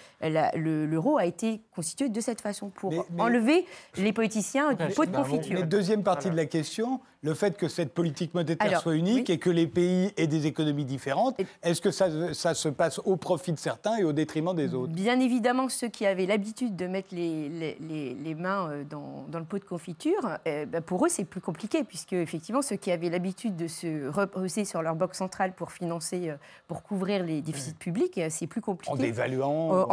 l'euro 0.55 1.17
a 1.17 1.25
été 1.25 1.61
constitué 1.75 2.09
de 2.09 2.21
cette 2.21 2.41
façon, 2.41 2.69
pour 2.69 3.05
enlever 3.17 3.65
les 3.97 4.13
politiciens 4.13 4.73
du 4.73 4.93
pot 4.93 5.05
de 5.05 5.15
confiture. 5.15 5.59
Mais 5.59 5.63
deuxième 5.63 6.03
partie 6.03 6.29
de 6.29 6.35
la 6.35 6.45
question, 6.45 7.01
le 7.23 7.35
fait 7.35 7.55
que 7.55 7.67
cette 7.67 7.93
politique 7.93 8.33
monétaire 8.33 8.81
soit 8.81 8.95
unique 8.95 9.29
et 9.29 9.37
que 9.37 9.49
les 9.49 9.67
pays 9.67 10.11
aient 10.17 10.27
des 10.27 10.47
économies 10.47 10.85
différentes, 10.85 11.39
est-ce 11.61 11.79
que 11.79 11.91
ça, 11.91 12.33
ça, 12.33 12.53
se 12.53 12.69
passe 12.69 12.99
au 13.05 13.15
profit 13.15 13.53
de 13.53 13.59
certains 13.59 13.97
et 13.97 14.03
au 14.03 14.11
détriment 14.11 14.55
des 14.55 14.73
autres? 14.73 14.91
Bien 14.91 15.19
évidemment, 15.19 15.69
ceux 15.69 15.87
qui 15.87 16.05
avaient 16.05 16.25
l'habitude 16.25 16.75
de 16.75 16.87
mettre 16.87 17.09
les, 17.13 17.77
les, 17.79 18.15
les, 18.15 18.35
mains 18.35 18.69
euh, 18.69 18.83
dans, 18.83 19.25
dans, 19.29 19.39
le 19.39 19.45
pot 19.45 19.59
de 19.59 19.63
confiture, 19.63 20.37
eh 20.45 20.65
ben, 20.65 20.81
pour 20.81 21.05
eux, 21.05 21.09
c'est 21.09 21.23
plus 21.23 21.41
compliqué, 21.41 21.83
puisque 21.83 22.13
effectivement, 22.13 22.63
ceux 22.63 22.75
qui 22.75 22.91
avaient 22.91 23.09
l'habitude 23.09 23.55
de 23.55 23.67
se 23.67 24.07
reposer 24.09 24.65
sur 24.65 24.81
leur 24.81 24.95
banque 24.95 25.15
centrale 25.15 25.53
pour 25.53 25.71
financer, 25.71 26.29
euh, 26.29 26.35
pour 26.67 26.81
couvrir 26.81 27.23
les 27.23 27.41
déficits 27.41 27.75
publics, 27.75 28.17
euh, 28.17 28.27
c'est 28.29 28.47
plus 28.47 28.61
compliqué. 28.61 28.91
En 28.91 28.95
dévaluant 28.95 29.87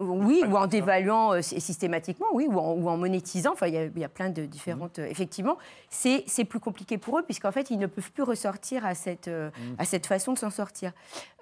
Oui, 0.00 0.42
ou 0.48 0.56
en 0.56 0.66
dévaluant 0.66 1.40
systématiquement, 1.40 2.26
oui, 2.32 2.48
ou 2.50 2.58
en, 2.58 2.96
monétisant. 2.96 3.52
Enfin, 3.52 3.68
il 3.68 3.92
y, 3.96 4.04
a 4.04 4.08
plein 4.08 4.30
de 4.30 4.44
différentes. 4.44 4.98
Effectivement, 4.98 5.56
c'est 5.88 6.44
plus 6.44 6.60
compliqué 6.60 6.63
pour 6.72 7.18
eux, 7.18 7.22
puisqu'en 7.22 7.52
fait, 7.52 7.70
ils 7.70 7.78
ne 7.78 7.86
peuvent 7.86 8.10
plus 8.12 8.22
ressortir 8.22 8.84
à 8.84 8.94
cette, 8.94 9.28
euh, 9.28 9.50
mm. 9.50 9.74
à 9.78 9.84
cette 9.84 10.06
façon 10.06 10.32
de 10.32 10.38
s'en 10.38 10.50
sortir. 10.50 10.92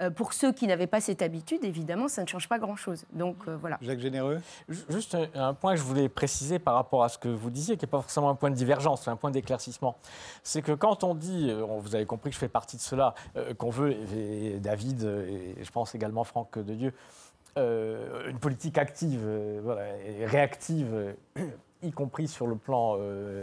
Euh, 0.01 0.11
pour 0.11 0.33
ceux 0.33 0.53
qui 0.53 0.67
n'avaient 0.67 0.87
pas 0.87 1.01
cette 1.01 1.23
habitude, 1.23 1.65
évidemment, 1.65 2.09
ça 2.09 2.23
ne 2.23 2.27
change 2.27 2.49
pas 2.49 2.59
grand-chose. 2.59 3.05
Donc 3.13 3.37
euh, 3.49 3.57
voilà. 3.57 3.79
Jacques 3.83 4.01
Généreux 4.01 4.41
Juste 4.69 5.17
un 5.35 5.55
point 5.55 5.75
que 5.75 5.79
je 5.79 5.85
voulais 5.85 6.09
préciser 6.09 6.59
par 6.59 6.75
rapport 6.75 7.05
à 7.05 7.09
ce 7.09 7.19
que 7.19 7.29
vous 7.29 7.51
disiez, 7.51 7.77
qui 7.77 7.85
n'est 7.85 7.91
pas 7.91 8.01
forcément 8.01 8.31
un 8.31 8.35
point 8.35 8.51
de 8.51 8.57
divergence, 8.57 9.03
c'est 9.03 9.11
un 9.11 9.17
point 9.17 9.31
d'éclaircissement. 9.31 9.97
C'est 10.43 10.63
que 10.63 10.73
quand 10.73 11.05
on 11.05 11.15
dit, 11.15 11.53
vous 11.53 11.95
avez 11.95 12.07
compris 12.07 12.31
que 12.31 12.35
je 12.35 12.41
fais 12.41 12.49
partie 12.49 12.77
de 12.77 12.83
cela, 12.83 13.15
qu'on 13.59 13.71
veut, 13.71 13.93
et 14.15 14.59
David, 14.61 15.03
et 15.03 15.63
je 15.63 15.71
pense 15.71 15.95
également 15.95 16.25
Franck 16.25 16.59
de 16.59 16.75
Dieu, 16.75 16.95
une 17.57 18.39
politique 18.41 18.79
active 18.79 19.21
voilà, 19.63 19.99
et 19.99 20.27
réactive, 20.27 21.15
y 21.83 21.91
compris 21.91 22.29
sur 22.29 22.47
le 22.47 22.57
plan 22.57 22.99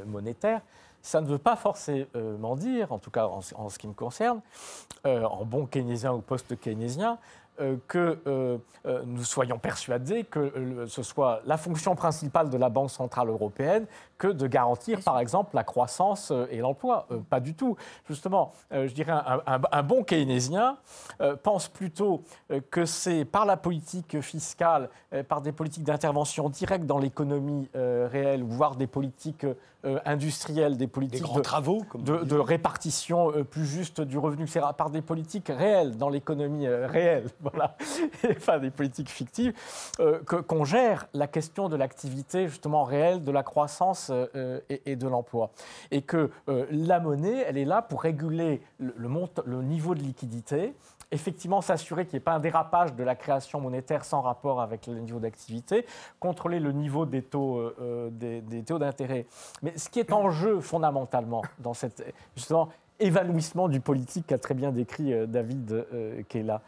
monétaire, 0.05 0.61
ça 1.01 1.21
ne 1.21 1.27
veut 1.27 1.37
pas 1.37 1.55
forcément 1.55 2.55
dire, 2.55 2.91
en 2.91 2.99
tout 2.99 3.11
cas 3.11 3.27
en, 3.27 3.41
ce 3.41 3.79
qui 3.79 3.87
me 3.87 3.93
concerne, 3.93 4.41
euh, 5.05 5.23
en 5.23 5.45
bon 5.45 5.65
keynésien 5.65 6.13
ou 6.13 6.19
post-keynésien, 6.19 7.17
euh, 7.61 7.75
que 7.87 8.19
euh, 8.27 8.57
nous 9.05 9.23
soyons 9.23 9.59
persuadés 9.59 10.23
que 10.23 10.85
ce 10.87 11.03
soit 11.03 11.41
la 11.45 11.57
fonction 11.57 11.93
principale 11.95 12.49
de 12.49 12.57
la 12.57 12.69
Banque 12.69 12.89
centrale 12.89 13.27
européenne 13.27 13.85
que 14.19 14.27
de 14.27 14.45
garantir, 14.45 14.99
par 15.01 15.19
exemple, 15.19 15.55
la 15.55 15.63
croissance 15.63 16.31
et 16.51 16.57
l'emploi. 16.57 17.07
pas 17.29 17.39
du 17.39 17.55
tout. 17.55 17.75
Justement, 18.07 18.51
je 18.71 18.93
dirais 18.93 19.13
un, 19.45 19.83
bon 19.83 20.03
keynésien 20.03 20.77
pense 21.41 21.67
plutôt 21.67 22.23
que 22.69 22.85
c'est 22.85 23.25
par 23.25 23.45
la 23.45 23.57
politique 23.57 24.21
fiscale, 24.21 24.89
par 25.27 25.41
des 25.41 25.51
politiques 25.51 25.83
d'intervention 25.83 26.49
directe 26.49 26.85
dans 26.85 26.99
l'économie 26.99 27.69
réelle, 27.73 28.43
voire 28.43 28.75
des 28.75 28.87
politiques 28.87 29.45
industrielles, 30.05 30.77
des 30.77 30.87
politiques 30.87 31.33
de, 31.33 31.41
travaux, 31.41 31.85
de, 31.95 32.35
répartition 32.35 33.31
plus 33.49 33.65
juste 33.65 34.01
du 34.01 34.17
revenu, 34.17 34.45
par 34.77 34.89
des 34.89 35.01
politiques 35.01 35.47
réelles 35.47 35.97
dans 35.97 36.09
l'économie 36.09 36.67
réelle 36.67 37.29
voilà, 37.41 37.75
enfin 38.29 38.59
des 38.59 38.71
politiques 38.71 39.09
fictives, 39.09 39.53
euh, 39.99 40.19
qu'on 40.23 40.65
gère 40.65 41.07
la 41.13 41.27
question 41.27 41.69
de 41.69 41.75
l'activité 41.75 42.47
justement 42.47 42.83
réelle, 42.83 43.23
de 43.23 43.31
la 43.31 43.43
croissance 43.43 44.08
euh, 44.11 44.59
et, 44.69 44.95
de 44.95 45.07
l'emploi. 45.07 45.51
Et 45.91 46.01
que 46.01 46.29
euh, 46.47 46.65
la 46.71 46.99
monnaie, 46.99 47.43
elle 47.47 47.57
est 47.57 47.65
là 47.65 47.81
pour 47.81 48.01
réguler 48.01 48.61
le, 48.79 49.61
niveau 49.61 49.95
de 49.95 50.01
liquidité, 50.01 50.73
effectivement 51.11 51.61
s'assurer 51.61 52.05
qu'il 52.05 52.15
n'y 52.15 52.17
ait 52.17 52.23
pas 52.23 52.33
un 52.33 52.39
dérapage 52.39 52.93
de 52.93 53.03
la 53.03 53.15
création 53.15 53.59
monétaire 53.61 54.05
sans 54.05 54.21
rapport 54.21 54.61
avec 54.61 54.87
le 54.87 54.99
niveau 54.99 55.19
d'activité, 55.19 55.85
contrôler 56.19 56.59
le 56.59 56.71
niveau 56.71 57.05
des 57.05 57.21
taux, 57.21 57.71
taux 58.67 58.79
d'intérêt. 58.79 59.25
Mais 59.61 59.77
ce 59.77 59.89
qui 59.89 59.99
est 59.99 60.13
en 60.13 60.29
jeu 60.29 60.59
fondamentalement 60.59 61.41
dans 61.59 61.73
cette 61.73 62.13
justement 62.35 62.69
évanouissement 62.99 63.69
du 63.69 63.79
politique 63.79 64.27
qu'a 64.27 64.37
très 64.37 64.53
bien 64.53 64.71
décrit 64.71 65.27
David 65.27 65.85
Kela, 66.27 66.61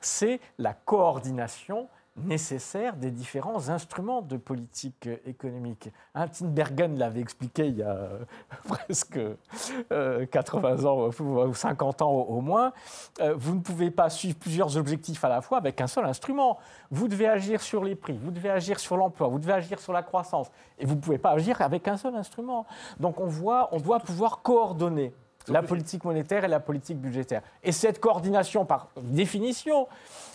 c'est 0.00 0.40
la 0.58 0.74
coordination 0.74 1.88
nécessère 2.24 2.96
des 2.96 3.10
différents 3.10 3.68
instruments 3.68 4.22
de 4.22 4.36
politique 4.36 5.08
économique. 5.26 5.90
Hein, 6.14 6.28
Tinbergen 6.28 6.98
l'avait 6.98 7.20
expliqué 7.20 7.66
il 7.66 7.78
y 7.78 7.82
a 7.82 7.90
euh, 7.90 8.24
presque 8.68 9.18
80 10.30 10.84
euh, 10.84 10.86
ans 10.86 11.10
ou 11.20 11.54
50 11.54 12.02
ans 12.02 12.10
au, 12.10 12.40
moins. 12.40 12.72
Euh, 13.20 13.34
vous 13.36 13.54
ne 13.54 13.60
pouvez 13.60 13.90
pas 13.90 14.10
suivre 14.10 14.36
plusieurs 14.38 14.76
objectifs 14.76 15.24
à 15.24 15.28
la 15.28 15.40
fois 15.40 15.58
avec 15.58 15.80
un 15.80 15.86
seul 15.86 16.04
instrument. 16.04 16.58
Vous 16.90 17.08
devez 17.08 17.28
agir 17.28 17.60
sur 17.60 17.84
les 17.84 17.94
prix, 17.94 18.18
vous 18.22 18.30
devez 18.30 18.50
agir 18.50 18.78
sur 18.80 18.96
l'emploi, 18.96 19.28
vous 19.28 19.38
devez 19.38 19.54
agir 19.54 19.78
sur 19.78 19.92
la 19.92 20.02
croissance. 20.02 20.50
Et 20.78 20.86
vous 20.86 20.94
ne 20.94 21.00
pouvez 21.00 21.18
pas 21.18 21.30
agir 21.30 21.60
avec 21.60 21.88
un 21.88 21.96
seul 21.96 22.14
instrument. 22.14 22.66
Donc 22.98 23.20
on 23.20 23.26
voit, 23.26 23.68
on 23.72 23.78
doit 23.78 24.00
pouvoir 24.00 24.42
coordonner 24.42 25.12
la 25.48 25.62
politique 25.62 26.04
monétaire 26.04 26.44
et 26.44 26.48
la 26.48 26.60
politique 26.60 26.98
budgétaire. 26.98 27.42
Et 27.62 27.72
cette 27.72 28.00
coordination, 28.00 28.64
par 28.64 28.88
définition, 28.96 29.86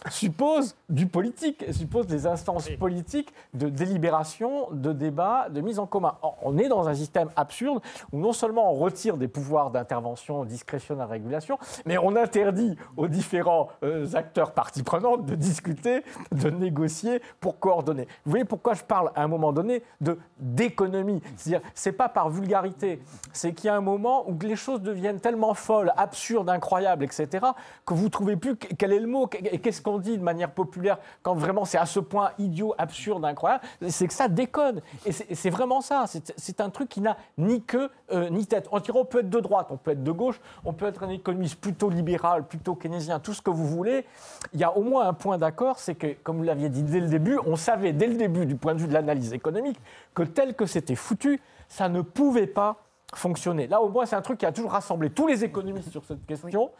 suppose 0.10 0.76
du 0.90 1.08
politique, 1.08 1.66
suppose 1.72 2.08
des 2.08 2.26
instances 2.26 2.70
politiques 2.80 3.34
de 3.54 3.70
délibération, 3.70 4.70
de 4.72 4.92
débat, 4.92 5.48
de 5.50 5.62
mise 5.62 5.80
en 5.80 5.86
commun. 5.86 6.16
On 6.42 6.58
est 6.58 6.68
dans 6.68 6.88
un 6.88 6.94
système 6.94 7.30
absurde 7.36 7.82
où 8.12 8.20
non 8.20 8.34
seulement 8.34 8.72
on 8.72 8.76
retire 8.76 9.18
des 9.18 9.28
pouvoirs 9.28 9.72
d'intervention 9.72 10.46
discrétionnaire 10.46 11.10
régulation, 11.10 11.58
mais 11.86 11.98
on 11.98 12.16
interdit 12.16 12.76
aux 12.98 13.08
différents 13.08 13.70
euh, 13.84 14.08
acteurs 14.14 14.52
parties 14.52 14.84
prenantes 14.84 15.26
de 15.26 15.36
discuter, 15.36 16.04
de 16.32 16.50
négocier 16.50 17.22
pour 17.40 17.60
coordonner. 17.60 18.08
Vous 18.26 18.32
voyez 18.32 18.46
pourquoi 18.46 18.74
je 18.74 18.84
parle 18.84 19.12
à 19.16 19.24
un 19.24 19.28
moment 19.28 19.54
donné 19.54 19.84
de 20.02 20.18
d'économie. 20.40 21.22
C'est-à-dire, 21.38 21.68
c'est 21.74 21.92
pas 21.92 22.10
par 22.10 22.30
vulgarité, 22.30 23.02
c'est 23.32 23.54
qu'il 23.54 23.68
y 23.68 23.70
a 23.70 23.76
un 23.76 23.82
moment 23.82 24.30
où 24.30 24.38
les 24.42 24.56
choses 24.56 24.82
deviennent 24.82 25.03
tellement 25.20 25.54
folles, 25.54 25.92
absurdes, 25.98 26.50
incroyables, 26.50 27.04
etc., 27.04 27.46
que 27.86 27.94
vous 27.94 28.10
trouvez 28.10 28.36
plus 28.36 28.56
quel 28.56 28.94
est 28.94 29.00
le 29.00 29.08
mot 29.08 29.30
et 29.34 29.60
qu'est-ce 29.60 29.82
qu'on 29.82 30.00
dit 30.00 30.18
de 30.18 30.24
manière 30.24 30.52
populaire 30.52 30.98
quand 31.22 31.36
vraiment 31.36 31.66
c'est 31.66 31.78
à 31.78 31.86
ce 31.86 32.00
point 32.00 32.32
idiot, 32.40 32.74
absurde, 32.78 33.26
incroyable, 33.26 33.64
c'est 33.90 34.08
que 34.08 34.14
ça 34.14 34.28
déconne. 34.28 34.82
Et 35.06 35.12
c'est 35.12 35.50
vraiment 35.50 35.82
ça. 35.82 36.06
C'est 36.38 36.62
un 36.62 36.70
truc 36.70 36.90
qui 36.90 37.02
n'a 37.02 37.18
ni 37.38 37.62
queue 37.62 37.90
euh, 38.12 38.30
ni 38.30 38.46
tête. 38.46 38.68
On, 38.72 38.82
on 38.94 39.06
peut 39.06 39.20
être 39.20 39.30
de 39.30 39.40
droite, 39.40 39.68
on 39.70 39.78
peut 39.78 39.92
être 39.92 40.04
de 40.04 40.12
gauche, 40.12 40.40
on 40.66 40.74
peut 40.74 40.86
être 40.86 41.04
un 41.04 41.10
économiste 41.10 41.60
plutôt 41.60 41.90
libéral, 41.90 42.44
plutôt 42.44 42.76
keynésien, 42.76 43.20
tout 43.20 43.34
ce 43.34 43.42
que 43.42 43.50
vous 43.50 43.68
voulez. 43.68 44.06
Il 44.54 44.60
y 44.60 44.64
a 44.64 44.76
au 44.76 44.84
moins 44.84 45.08
un 45.08 45.14
point 45.14 45.38
d'accord, 45.38 45.80
c'est 45.80 45.96
que, 45.96 46.08
comme 46.24 46.38
vous 46.38 46.44
l'aviez 46.44 46.70
dit 46.70 46.84
dès 46.84 47.00
le 47.00 47.08
début, 47.08 47.40
on 47.46 47.56
savait 47.56 47.94
dès 47.94 48.08
le 48.08 48.16
début, 48.16 48.46
du 48.46 48.56
point 48.56 48.74
de 48.74 48.80
vue 48.80 48.88
de 48.88 48.94
l'analyse 48.94 49.34
économique, 49.34 49.80
que 50.14 50.24
tel 50.24 50.56
que 50.56 50.66
c'était 50.66 50.96
foutu, 50.96 51.42
ça 51.68 51.90
ne 51.90 52.02
pouvait 52.02 52.48
pas 52.48 52.83
fonctionner. 53.18 53.68
Là, 53.68 53.82
au 53.82 53.90
moins, 53.90 54.06
c'est 54.06 54.16
un 54.16 54.22
truc 54.22 54.40
qui 54.40 54.46
a 54.46 54.52
toujours 54.52 54.72
rassemblé 54.72 55.10
tous 55.10 55.28
les 55.28 55.44
économistes 55.44 55.92
sur 55.92 56.04
cette 56.06 56.26
question. 56.26 56.72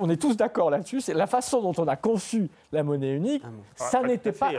on 0.00 0.10
est 0.10 0.20
tous 0.20 0.36
d'accord 0.36 0.70
là-dessus. 0.70 1.00
C'est 1.00 1.14
la 1.14 1.26
façon 1.26 1.60
dont 1.60 1.74
on 1.78 1.88
a 1.88 1.96
conçu 1.96 2.50
la 2.72 2.82
monnaie 2.82 3.14
unique. 3.14 3.42
Ça 3.74 4.00
ah, 4.02 4.06
n'était 4.06 4.32
pas. 4.32 4.50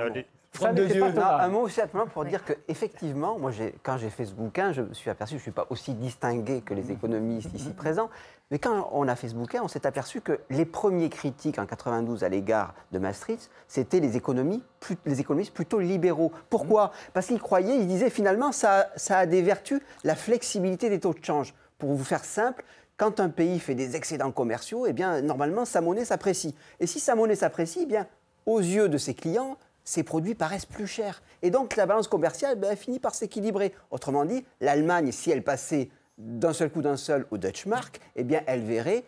Un 0.60 1.48
mot 1.48 1.68
simplement 1.70 2.06
pour 2.08 2.26
dire 2.26 2.44
qu'effectivement, 2.44 3.40
moi, 3.40 3.52
quand 3.84 3.98
j'ai 3.98 4.10
fait 4.10 4.26
ce 4.26 4.34
bouquin, 4.34 4.74
je 4.74 4.82
me 4.82 4.94
suis 4.94 5.10
aperçu, 5.10 5.34
je 5.34 5.38
ne 5.38 5.42
suis 5.44 5.52
pas 5.52 5.66
aussi 5.70 5.94
distingué 5.94 6.62
que 6.62 6.74
les 6.74 6.92
économistes 6.92 7.50
ici 7.54 7.72
présents, 7.72 8.10
mais 8.52 8.60
quand 8.60 8.90
on 8.92 9.08
a 9.08 9.16
fait 9.16 9.30
ce 9.30 9.36
bouquin, 9.36 9.62
on 9.64 9.68
s'est 9.68 9.88
aperçu 9.88 10.20
que 10.20 10.42
les 10.50 10.66
premiers 10.66 11.10
critiques 11.10 11.58
en 11.58 11.66
92 11.66 12.24
à 12.24 12.30
l'égard 12.30 12.76
de 12.92 13.00
Maastricht, 13.00 13.50
c'était 13.68 14.02
les, 14.02 14.18
économies, 14.18 14.62
les 15.06 15.22
économistes 15.22 15.54
plutôt 15.54 15.80
libéraux. 15.80 16.34
Pourquoi? 16.50 16.92
Parce 17.14 17.28
qu'ils 17.28 17.40
croyaient, 17.40 17.78
ils 17.78 17.88
disaient 17.88 18.10
finalement, 18.10 18.52
ça, 18.52 18.90
ça 18.98 19.20
a 19.20 19.26
des 19.26 19.42
vertus, 19.42 19.82
la 20.04 20.16
flexibilité 20.16 20.90
des 20.90 21.00
taux 21.00 21.14
de 21.14 21.24
change. 21.24 21.54
Pour 21.78 21.94
vous 21.94 22.04
faire 22.04 22.26
simple, 22.26 22.64
quand 22.98 23.20
un 23.20 23.30
pays 23.30 23.60
fait 23.60 23.74
des 23.74 23.96
excédents 23.96 24.32
commerciaux, 24.32 24.86
eh 24.86 24.94
bien, 24.94 25.22
normalement, 25.22 25.66
sa 25.66 25.82
monnaie 25.82 26.06
s'apprécie. 26.06 26.54
Et 26.80 26.88
si 26.88 27.00
sa 27.00 27.16
monnaie 27.16 27.36
s'apprécie, 27.36 27.80
eh 27.84 27.86
bien, 27.88 28.06
aux 28.46 28.60
yeux 28.60 28.90
de 28.90 28.98
ses 28.98 29.14
clients, 29.14 29.58
ses 29.92 30.04
produits 30.04 30.36
paraissent 30.36 30.66
plus 30.66 30.88
chers. 30.88 31.22
Et 31.42 31.50
donc, 31.50 31.76
la 31.76 31.86
balance 31.86 32.08
commerciale 32.08 32.58
ben, 32.58 32.78
finit 32.78 33.00
par 33.00 33.14
s'équilibrer. 33.14 33.74
Autrement 33.90 34.24
dit, 34.24 34.46
l'Allemagne, 34.62 35.12
si 35.12 35.32
elle 35.32 35.44
passait 35.44 35.90
d'un 36.18 36.54
seul 36.54 36.70
coup 36.70 36.82
d'un 36.82 36.96
seul 36.96 37.26
au 37.30 37.38
Dutch 37.38 37.66
Mark, 37.66 38.00
eh 38.16 38.24
bien, 38.24 38.42
elle 38.48 38.62
verrait 38.62 39.04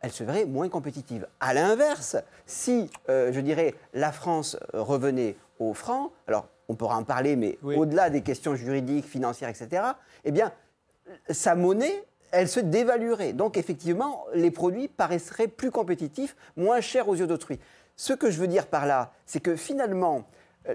elle 0.00 0.12
se 0.12 0.22
verrait 0.22 0.44
moins 0.44 0.68
compétitive. 0.68 1.26
À 1.40 1.54
l'inverse, 1.54 2.16
si, 2.44 2.90
euh, 3.08 3.32
je 3.32 3.40
dirais, 3.40 3.74
la 3.94 4.12
France 4.12 4.58
revenait 4.74 5.34
au 5.58 5.72
franc, 5.72 6.12
alors 6.28 6.48
on 6.68 6.74
pourra 6.74 6.98
en 6.98 7.04
parler, 7.04 7.36
mais 7.36 7.58
au-delà 7.62 8.10
des 8.10 8.20
questions 8.20 8.54
juridiques, 8.54 9.06
financières, 9.06 9.48
etc., 9.48 9.82
eh 10.24 10.30
bien, 10.30 10.52
sa 11.30 11.54
monnaie, 11.54 12.04
elle 12.32 12.48
se 12.48 12.60
dévaluerait. 12.60 13.32
Donc, 13.32 13.56
effectivement, 13.56 14.26
les 14.34 14.50
produits 14.50 14.88
paraisseraient 14.88 15.48
plus 15.48 15.70
compétitifs, 15.70 16.36
moins 16.56 16.82
chers 16.82 17.08
aux 17.08 17.14
yeux 17.14 17.26
d'autrui. 17.26 17.58
Ce 17.96 18.12
que 18.12 18.30
je 18.30 18.40
veux 18.40 18.48
dire 18.48 18.66
par 18.66 18.86
là, 18.86 19.12
c'est 19.26 19.40
que 19.40 19.56
finalement, 19.56 20.24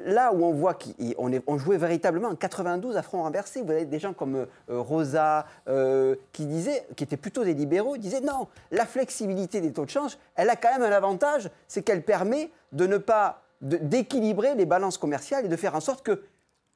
là 0.06 0.34
où 0.34 0.44
on 0.44 0.52
voit 0.54 0.76
qu'on 0.76 1.58
jouait 1.58 1.78
véritablement 1.78 2.30
en 2.30 2.36
92 2.36 2.96
à 2.98 3.02
front 3.02 3.24
renversé, 3.24 3.62
vous 3.62 3.72
avez 3.72 3.86
des 3.86 4.00
gens 4.00 4.14
comme 4.14 4.36
euh, 4.36 4.46
Rosa 4.70 5.46
euh, 5.68 6.16
qui 6.32 6.46
disaient, 6.46 6.86
qui 6.96 7.04
étaient 7.04 7.18
plutôt 7.18 7.44
des 7.44 7.54
libéraux, 7.54 7.98
disaient 7.98 8.22
non, 8.22 8.48
la 8.72 8.86
flexibilité 8.86 9.62
des 9.62 9.74
taux 9.74 9.86
de 9.86 9.90
change, 9.90 10.18
elle 10.36 10.50
a 10.50 10.56
quand 10.56 10.72
même 10.72 10.84
un 10.84 10.96
avantage, 10.96 11.50
c'est 11.68 11.82
qu'elle 11.82 12.04
permet 12.04 12.52
de 12.72 12.86
ne 12.86 12.98
pas 12.98 13.44
d'équilibrer 13.62 14.56
les 14.56 14.66
balances 14.66 14.98
commerciales 14.98 15.46
et 15.46 15.50
de 15.50 15.56
faire 15.56 15.76
en 15.76 15.82
sorte 15.82 16.06
que 16.06 16.24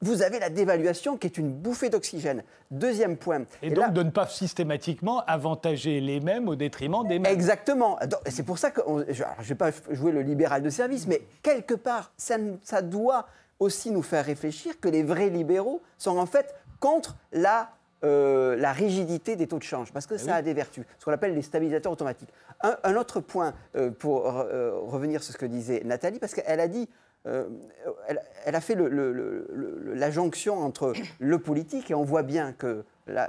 vous 0.00 0.22
avez 0.22 0.38
la 0.38 0.50
dévaluation 0.50 1.16
qui 1.16 1.26
est 1.26 1.38
une 1.38 1.50
bouffée 1.50 1.88
d'oxygène. 1.88 2.42
Deuxième 2.70 3.16
point. 3.16 3.44
Et, 3.62 3.70
donc 3.70 3.92
de 3.92 4.02
ne 4.02 4.10
pas 4.10 4.26
systématiquement 4.26 5.24
avantager 5.26 6.00
les 6.00 6.20
mêmes 6.20 6.48
au 6.48 6.56
détriment 6.56 7.06
des 7.06 7.18
mêmes. 7.18 7.32
Exactement. 7.32 7.98
C'est 8.28 8.42
pour 8.42 8.58
ça 8.58 8.70
que, 8.70 8.80
je 9.08 9.22
ne 9.22 9.44
vais 9.44 9.54
pas 9.54 9.70
jouer 9.90 10.12
le 10.12 10.22
libéral 10.22 10.62
de 10.62 10.70
service, 10.70 11.06
mais 11.06 11.22
quelque 11.42 11.74
part, 11.74 12.12
ça, 12.16 12.36
ça 12.62 12.82
doit 12.82 13.26
aussi 13.58 13.90
nous 13.90 14.02
faire 14.02 14.24
réfléchir 14.24 14.78
que 14.80 14.88
les 14.88 15.02
vrais 15.02 15.30
libéraux 15.30 15.80
sont 15.96 16.18
en 16.18 16.26
fait 16.26 16.54
contre 16.80 17.16
la 17.32 17.70
euh, 18.04 18.54
la 18.56 18.72
rigidité 18.72 19.34
des 19.34 19.46
taux 19.46 19.56
de 19.56 19.62
change, 19.62 19.90
parce 19.90 20.06
que 20.06 20.16
ah 20.16 20.18
ça 20.18 20.34
a 20.34 20.42
des 20.42 20.52
vertus, 20.52 20.84
ce 20.98 21.06
qu'on 21.06 21.12
appelle 21.12 21.34
les 21.34 21.40
stabilisateurs 21.40 21.92
automatiques. 21.92 22.28
Un, 22.60 22.96
autre 22.96 23.20
point, 23.20 23.54
euh, 23.76 23.90
pour 23.90 24.28
euh, 24.28 24.78
revenir 24.78 25.22
sur 25.22 25.32
ce 25.32 25.38
que 25.38 25.46
disait 25.46 25.80
Nathalie, 25.86 26.18
parce 26.18 26.34
qu'elle 26.34 26.60
a 26.60 26.68
dit, 26.68 26.86
elle, 27.24 28.54
a 28.54 28.60
fait 28.60 28.76
la 28.76 30.10
jonction 30.10 30.58
entre 30.58 30.92
le 31.18 31.38
politique, 31.38 31.90
et 31.90 31.94
on 31.94 32.04
voit 32.04 32.22
bien 32.22 32.52
que 32.52 32.84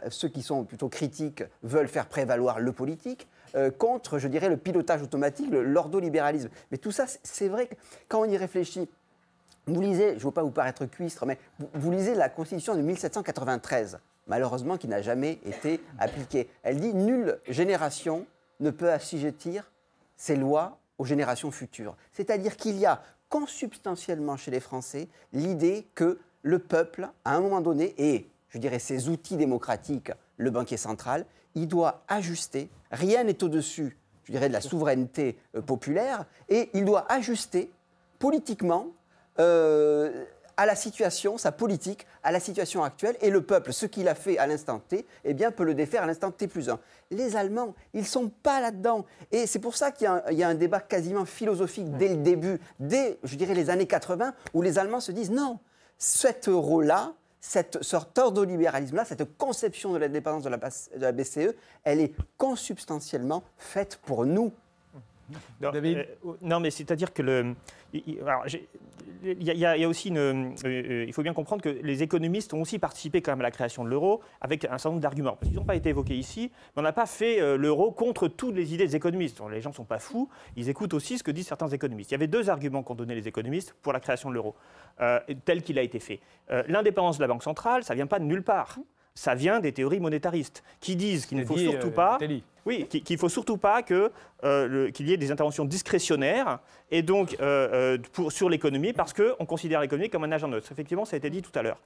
ceux 0.10 0.28
qui 0.28 0.42
sont 0.42 0.64
plutôt 0.64 0.90
critiques 0.90 1.44
veulent 1.64 1.88
faire 1.88 2.08
prévaloir 2.08 2.60
le 2.60 2.72
politique, 2.72 3.28
contre, 3.78 4.20
je 4.20 4.28
dirais, 4.28 4.50
le 4.50 4.58
pilotage 4.58 5.02
automatique, 5.02 5.50
l'ordolibéralisme. 5.52 6.50
Mais 6.72 6.78
tout 6.78 6.92
ça, 6.92 7.06
c'est 7.24 7.48
vrai 7.48 7.68
que 7.68 7.76
quand 8.10 8.22
on 8.22 8.26
y 8.26 8.38
réfléchit, 8.38 8.90
vous 9.68 9.82
lisez, 9.82 10.10
je 10.12 10.16
ne 10.16 10.24
veux 10.26 10.32
pas 10.32 10.44
vous 10.44 10.52
paraître 10.52 10.86
cuistre, 10.86 11.26
mais 11.26 11.38
vous 11.74 11.92
lisez 11.92 12.16
la 12.16 12.30
Constitution 12.30 12.76
de 12.76 12.82
1793 12.82 14.00
malheureusement 14.28 14.78
qui 14.78 14.88
n'a 14.88 15.02
jamais 15.02 15.40
été 15.46 15.82
appliquée. 16.00 16.50
Elle 16.64 16.80
dit 16.80 16.94
nulle 16.94 17.40
génération 17.48 18.26
ne 18.60 18.72
peut 18.72 18.92
assujettir 18.92 19.72
ses 20.18 20.36
lois 20.36 20.80
aux 20.98 21.06
générations 21.06 21.52
futures. 21.52 21.96
C'est-à-dire 22.14 22.56
qu'il 22.56 22.78
y 22.78 22.86
a 22.86 23.02
consubstantiellement 23.36 24.38
chez 24.38 24.50
les 24.50 24.62
Français 24.62 25.10
l'idée 25.34 25.86
que 25.94 26.20
le 26.42 26.58
peuple, 26.58 27.10
à 27.26 27.36
un 27.36 27.42
moment 27.42 27.60
donné, 27.60 27.94
et 27.98 28.30
je 28.48 28.60
dirais 28.60 28.80
ses 28.80 29.10
outils 29.10 29.36
démocratiques, 29.36 30.14
le 30.38 30.52
banquier 30.52 30.78
central, 30.78 31.26
il 31.54 31.68
doit 31.68 32.06
ajuster, 32.08 32.70
rien 32.92 33.26
n'est 33.26 33.44
au-dessus, 33.44 33.98
je 34.24 34.32
dirais, 34.32 34.48
de 34.48 34.54
la 34.54 34.62
souveraineté 34.62 35.38
euh, 35.54 35.62
populaire, 35.62 36.24
et 36.48 36.70
il 36.74 36.86
doit 36.86 37.12
ajuster 37.12 37.70
politiquement 38.20 38.88
euh, 39.40 40.24
à 40.58 40.66
la 40.66 40.76
situation, 40.76 41.38
sa 41.38 41.52
politique, 41.52 42.06
à 42.24 42.32
la 42.32 42.40
situation 42.40 42.84
actuelle. 42.84 43.16
Et 43.22 43.30
le 43.30 43.42
peuple, 43.42 43.74
ce 43.74 43.86
qu'il 43.86 44.08
a 44.08 44.16
fait 44.16 44.38
à 44.38 44.48
l'instant 44.48 44.80
T, 44.80 45.06
eh 45.24 45.34
bien, 45.34 45.52
peut 45.52 45.64
le 45.64 45.74
défaire 45.74 46.04
à 46.04 46.06
l'instant 46.06 46.32
T 46.32 46.48
plus 46.48 46.70
1. 46.70 46.80
Les 47.12 47.36
Allemands, 47.36 47.74
ils 47.94 48.02
ne 48.02 48.06
sont 48.06 48.30
pas 48.30 48.62
là-dedans. 48.62 49.06
Et 49.32 49.48
c'est 49.48 49.60
pour 49.60 49.76
ça 49.76 49.92
qu'il 49.92 50.10
y, 50.32 50.44
a 50.44 50.48
un 50.48 50.56
débat 50.56 50.80
quasiment 50.80 51.26
philosophique 51.26 51.96
dès 51.98 52.10
le 52.10 52.18
début, 52.18 52.60
dès, 52.80 53.20
je 53.24 53.36
dirais, 53.36 53.54
les 53.54 53.70
années 53.70 53.88
80, 53.88 54.34
où 54.54 54.62
les 54.62 54.80
Allemands 54.80 55.00
se 55.00 55.12
disent 55.12 55.32
non, 55.32 55.60
cet 55.98 56.48
euro-là, 56.48 57.14
cette 57.42 57.84
sorte 57.84 58.16
d'ordolibéralisme-là, 58.16 59.06
cette 59.06 59.38
conception 59.38 59.94
de 59.94 60.00
l'indépendance 60.00 60.44
de, 60.44 60.50
de 60.50 61.02
la 61.02 61.12
BCE, 61.12 61.54
elle 61.84 62.00
est 62.00 62.14
consubstantiellement 62.38 63.44
faite 63.58 64.00
pour 64.04 64.26
nous. 64.26 64.52
Non, 65.62 65.72
David 65.72 65.98
euh, 65.98 66.34
non 66.42 66.60
mais 66.60 66.72
c'est-à-dire 66.72 67.14
que 67.14 67.22
le, 67.22 67.56
il 69.24 69.44
y, 69.44 69.66
a 69.66 69.90
aussi 69.90 70.10
une. 70.10 70.18
Euh, 70.18 70.50
euh, 70.66 71.06
il 71.08 71.14
faut 71.14 71.24
bien 71.24 71.34
comprendre 71.34 71.62
que 71.62 71.70
les 71.70 72.04
économistes 72.04 72.54
ont 72.54 72.62
aussi 72.62 72.80
participé 72.80 73.22
quand 73.22 73.32
même 73.32 73.42
à 73.42 73.44
la 73.44 73.52
création 73.52 73.84
de 73.84 73.90
l'euro 73.90 74.22
avec 74.42 74.66
un 74.66 74.78
certain 74.78 74.90
nombre 74.90 75.02
d'arguments. 75.02 75.38
Qu'ils 75.42 75.54
n'ont 75.54 75.64
pas 75.64 75.76
été 75.76 75.90
évoqués 75.90 76.16
ici, 76.16 76.52
mais 76.76 76.82
on 76.82 76.84
n'a 76.84 76.94
pas 76.94 77.06
fait 77.06 77.42
euh, 77.42 77.58
l'euro 77.58 77.92
contre 77.92 78.28
toutes 78.28 78.56
les 78.56 78.74
idées 78.74 78.86
des 78.86 78.96
économistes. 78.96 79.42
Les 79.52 79.62
gens 79.62 79.70
ne 79.70 79.76
sont 79.76 79.86
pas 79.86 80.00
fous, 80.00 80.30
ils 80.56 80.70
écoutent 80.70 80.94
aussi 80.94 81.18
ce 81.18 81.24
que 81.24 81.32
disent 81.32 81.48
certains 81.48 81.70
économistes. 81.70 82.12
Il 82.12 82.14
y 82.14 82.16
avait 82.16 82.28
deux 82.28 82.50
arguments 82.50 82.84
qu'ont 82.84 82.96
donné 82.96 83.16
les 83.16 83.28
économistes 83.28 83.76
pour 83.82 83.94
la 83.94 84.00
création 84.00 84.30
de 84.30 84.36
l'euro, 84.36 84.56
tel 85.46 85.64
qu'il 85.64 85.80
a 85.80 85.82
été 85.82 86.00
fait. 86.00 86.20
L'indépendance 86.68 87.18
de 87.18 87.22
la 87.22 87.28
Banque 87.28 87.44
centrale, 87.44 87.84
ça 87.84 87.94
ne 87.94 87.98
vient 87.98 88.08
pas 88.08 88.20
de 88.20 88.26
nulle 88.26 88.44
part 88.44 88.78
ça 89.16 89.34
vient 89.34 89.62
des 89.62 89.72
théories 89.72 90.02
monétaristes 90.02 90.62
qui 90.82 90.96
disent 90.98 91.26
qu'il 91.26 91.38
ne 91.38 91.46
faut 91.46 91.58
surtout 91.58 91.92
pas, 91.92 92.18
oui, 92.66 92.86
qu'il 92.86 93.18
faut 93.18 93.30
surtout 93.30 93.58
pas 93.58 93.82
que 93.82 94.12
euh, 94.44 94.92
qu'il 94.92 95.08
y 95.08 95.14
ait 95.14 95.18
des 95.18 95.32
interventions 95.32 95.64
discrétionnaires 95.64 96.60
et 96.92 97.02
donc 97.02 97.38
euh, 97.40 97.96
euh, 97.96 97.98
pour, 98.12 98.32
sur 98.32 98.50
l'économie 98.50 98.92
parce 98.92 99.14
qu'on 99.14 99.46
considère 99.46 99.80
l'économie 99.80 100.10
comme 100.10 100.26
un 100.26 100.32
agent 100.34 100.50
neutre. 100.50 100.68
Effectivement, 100.70 101.06
ça 101.06 101.16
a 101.16 101.18
été 101.18 101.30
dit 101.30 101.42
tout 101.42 101.58
à 101.58 101.62
l'heure. 101.62 101.78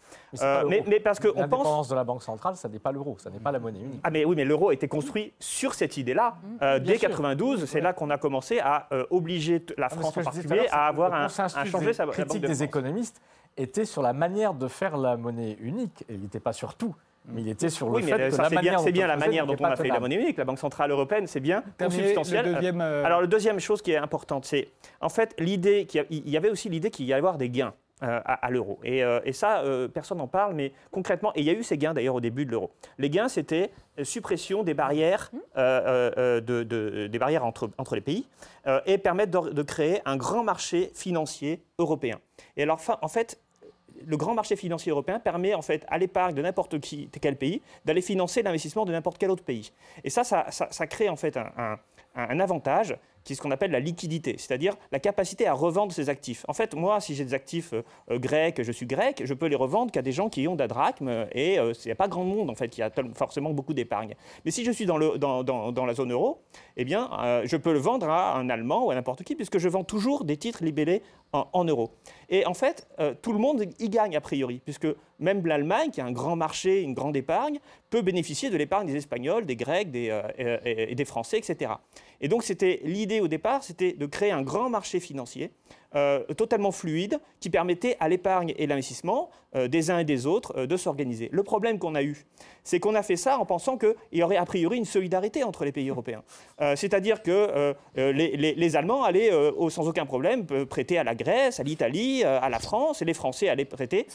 Mais, 0.68 0.84
mais, 0.88 1.00
parce 1.00 1.20
qu'on 1.20 1.28
pense 1.28 1.38
l'indépendance 1.38 1.90
de 1.90 1.96
la 1.96 2.04
banque 2.04 2.24
centrale, 2.24 2.56
ça 2.56 2.68
n'est 2.68 2.80
pas 2.80 2.92
l'euro, 2.92 3.18
ça 3.20 3.30
n'est 3.30 3.40
pas 3.40 3.52
la 3.52 3.60
monnaie 3.60 3.80
unique. 3.80 4.02
Ah 4.04 4.10
mais 4.10 4.26
oui, 4.26 4.36
mais 4.36 4.46
l'euro 4.46 4.70
a 4.70 4.74
été 4.74 4.88
construit 4.88 5.32
sur 5.40 5.76
cette 5.76 5.98
idée-là 5.98 6.38
mmh. 6.60 6.80
dès 6.80 6.98
92. 6.98 7.66
C'est 7.66 7.82
là 7.82 7.94
qu'on 7.94 8.10
a 8.10 8.18
commencé 8.18 8.60
à 8.60 8.88
obliger 9.12 9.64
la 9.78 9.86
ah, 9.86 9.90
France 9.90 10.18
en 10.18 10.24
particulier 10.24 10.68
à 10.72 10.88
avoir 10.88 11.14
un, 11.14 11.26
à 11.28 11.66
changer 11.66 11.94
sa 11.94 12.08
critique 12.08 12.42
des 12.42 12.64
économistes 12.64 13.22
était 13.58 13.86
sur 13.86 14.02
la 14.02 14.14
manière 14.14 14.54
de 14.54 14.68
faire 14.68 14.98
la 14.98 15.18
monnaie 15.18 15.58
unique 15.60 16.06
et 16.08 16.14
il 16.14 16.22
n'était 16.22 16.40
pas 16.40 16.54
sur 16.54 16.76
tout. 16.76 16.96
Mais 17.34 17.42
il 17.42 17.50
était 17.50 17.70
sur 17.70 17.90
le 17.90 18.02
fait 18.02 18.12
que 18.12 18.38
la 18.42 18.50
manière 18.50 18.80
c'est 18.80 18.92
bien, 18.92 19.08
la 19.08 19.18
manière 19.18 19.46
dont 19.46 19.56
on 19.60 19.66
a 19.66 19.76
fait 19.76 19.88
la 19.88 20.00
monnaie 20.00 20.16
unique. 20.16 20.38
La 20.38 20.46
Banque 20.46 20.60
centrale 20.60 20.92
européenne, 20.92 21.28
c'est 21.28 21.40
bien 21.40 21.64
consubstantiel. 21.78 22.46
Le 22.46 22.54
deuxième, 22.54 22.82
euh, 22.82 23.04
Alors, 23.04 23.22
la 23.22 23.28
deuxième 23.28 23.60
chose 23.60 23.82
qui 23.82 23.92
est 23.92 23.98
importante, 23.98 24.46
c'est 24.46 24.70
en 25.02 25.10
fait 25.10 25.36
l'idée 25.40 25.86
qu'il 25.86 26.06
y 26.10 26.38
avait 26.38 26.50
aussi 26.50 26.70
l'idée 26.70 26.90
qu'il 26.90 27.06
y 27.06 27.14
allait 27.14 27.20
avoir 27.20 27.38
des 27.38 27.50
gains. 27.50 27.74
Euh, 28.02 28.22
à, 28.24 28.50
l'euro. 28.50 28.80
Et, 28.82 29.04
euh, 29.04 29.20
ça, 29.34 29.62
personne 29.94 30.20
n'en 30.20 30.28
parle, 30.30 30.54
mais 30.54 30.72
concrètement, 30.90 31.34
et 31.36 31.42
il 31.42 31.46
y 31.46 31.50
a 31.50 31.54
eu 31.54 31.64
ces 31.64 31.78
gains 31.78 31.94
d'ailleurs 31.94 32.16
au 32.16 32.22
début 32.22 32.46
de 32.46 32.52
l'euro. 32.52 32.72
Les 32.98 33.10
gains, 33.10 33.28
c'était 33.28 33.72
suppression 34.04 34.64
des 34.64 34.74
barrières, 34.74 35.32
de, 35.58 37.08
des 37.08 37.20
barrières 37.20 37.44
entre, 37.44 37.72
entre 37.78 37.96
les 37.96 38.02
pays 38.02 38.26
et 38.86 38.98
permettre 39.00 39.52
de, 39.52 39.64
créer 39.64 40.00
un 40.06 40.16
grand 40.16 40.46
marché 40.46 40.92
financier 40.96 41.62
européen. 41.78 42.22
Et 42.56 42.64
alors, 42.64 42.80
en 43.02 43.10
fait, 43.10 43.38
le 44.06 44.18
grand 44.18 44.34
marché 44.34 44.56
financier 44.56 44.92
européen 44.92 45.20
permet 45.20 45.54
en 45.54 45.62
fait 45.62 45.86
à 45.90 45.98
l'épargne 45.98 46.36
de 46.36 46.42
n'importe 46.42 46.76
quel 47.22 47.36
pays 47.36 47.62
d'aller 47.86 48.02
financer 48.02 48.42
l'investissement 48.42 48.86
de 48.86 48.92
n'importe 48.92 49.18
quel 49.18 49.32
autre 49.32 49.44
pays. 49.44 49.72
Et 50.04 50.10
ça, 50.10 50.24
ça, 50.24 50.88
crée 50.88 51.10
en 51.10 51.16
fait 51.16 51.38
un, 51.38 51.78
un 52.16 52.40
avantage 52.40 52.98
qui 53.24 53.34
est 53.34 53.36
ce 53.36 53.42
qu'on 53.42 53.52
appelle 53.52 53.72
la 53.72 53.80
liquidité, 53.80 54.36
c'est-à-dire 54.38 54.76
la 54.92 55.00
capacité 55.00 55.48
à 55.48 55.54
revendre 55.54 55.92
ses 55.92 56.10
actifs. 56.10 56.46
En 56.48 56.54
fait, 56.54 56.76
moi, 56.76 57.00
si 57.00 57.16
j'ai 57.16 57.26
des 57.26 57.34
actifs 57.34 57.74
euh, 57.74 57.82
euh, 58.12 58.20
grecs, 58.20 58.62
je 58.62 58.72
suis 58.72 58.86
grec, 58.86 59.22
je 59.26 59.34
peux 59.34 59.48
les 59.48 59.56
revendre 59.56 59.92
qu'à 59.92 60.02
des 60.02 60.12
gens 60.12 60.30
qui 60.30 60.48
ont 60.48 60.56
de 60.56 60.60
la 60.60 60.68
drachme, 60.68 61.28
et 61.34 61.56
il 61.56 61.74
n'y 61.86 61.92
a 61.92 61.96
pas 61.96 62.08
grand 62.08 62.24
monde, 62.24 62.50
en 62.50 62.56
fait, 62.56 62.70
qui 62.70 62.82
a 62.82 62.92
forcément 63.16 63.52
beaucoup 63.52 63.74
d'épargne. 63.74 64.16
Mais 64.46 64.52
si 64.52 64.64
je 64.64 64.72
suis 64.72 64.86
dans, 64.86 64.98
la 64.98 65.94
zone 65.94 66.12
euro, 66.12 66.42
eh 66.78 66.86
bien, 66.86 67.10
euh, 67.22 67.44
je 67.46 67.58
peux 67.58 67.74
le 67.74 67.80
vendre 67.80 68.10
à 68.10 68.38
un 68.38 68.50
Allemand 68.50 68.86
ou 68.86 68.92
à 68.92 68.96
n'importe 68.96 69.24
qui, 69.24 69.36
puisque 69.36 69.58
je 69.58 69.70
vends 69.70 69.84
toujours 69.84 70.24
des 70.24 70.38
titres 70.38 70.64
libellés 70.64 71.02
en, 71.32 71.64
euros. 71.64 71.92
Et 72.30 72.48
en 72.48 72.56
fait, 72.56 72.88
tout 73.22 73.34
le 73.34 73.38
monde 73.38 73.64
y 73.78 73.90
gagne, 73.90 74.16
a 74.16 74.22
priori, 74.22 74.62
puisque 74.64 74.88
même 75.20 75.46
l'Allemagne, 75.46 75.92
qui 75.92 76.02
a 76.02 76.06
un 76.06 76.12
grand 76.12 76.36
marché, 76.36 76.82
une 76.82 76.96
grande 76.96 77.16
épargne, 77.16 77.60
peut 77.92 78.02
bénéficier 78.02 78.50
de 78.50 78.58
l'épargne 78.58 78.88
des 78.88 78.96
Espagnols, 78.96 79.46
des 79.46 79.56
Grecs, 79.56 79.92
des, 79.92 80.10
des 80.92 81.06
Français, 81.06 81.38
etc. 81.38 81.74
Et 82.22 82.28
donc, 82.28 82.42
c'était 82.44 82.82
l'idée 82.84 83.09
au 83.20 83.28
départ, 83.28 83.64
c'était 83.64 83.94
de 83.94 84.06
créer 84.06 84.32
un 84.32 84.44
grand 84.44 84.70
marché 84.70 85.00
financier 85.00 85.52
euh, 85.96 86.24
totalement 86.38 86.72
fluide 86.72 87.20
qui 87.40 87.50
permettait 87.50 87.98
à 88.00 88.08
l'épargne 88.10 88.54
et 88.58 88.68
l'investissement 88.68 89.32
euh, 89.56 89.68
des 89.68 89.90
uns 89.90 89.98
et 89.98 90.04
des 90.04 90.28
autres 90.28 90.54
euh, 90.56 90.68
de 90.68 90.78
s'organiser. 90.78 91.30
Le 91.32 91.42
problème 91.42 91.80
qu'on 91.80 91.96
a 91.96 92.04
eu, 92.04 92.28
c'est 92.64 92.80
qu'on 92.80 92.94
a 92.94 93.02
fait 93.02 93.16
ça 93.16 93.40
en 93.40 93.46
pensant 93.48 93.76
qu'il 93.76 93.96
y 94.14 94.22
aurait 94.22 94.38
a 94.38 94.46
priori 94.46 94.78
une 94.78 94.86
solidarité 94.86 95.44
entre 95.44 95.66
les 95.66 95.72
pays 95.72 95.90
européens. 95.90 96.22
C'est-à-dire 96.76 97.24
que 97.24 97.74
les, 97.96 98.76
Allemands 98.76 99.04
allaient 99.04 99.32
sans 99.70 99.88
aucun 99.88 100.06
problème 100.06 100.46
prêter 100.68 101.00
à 101.00 101.04
la 101.04 101.16
Grèce, 101.16 101.60
à 101.60 101.64
l'Italie, 101.64 102.24
à 102.24 102.48
la 102.50 102.60
France, 102.60 103.02
et 103.02 103.06
les 103.06 103.16
Français 103.16 103.50
allaient 103.50 103.66
prêter 103.66 104.06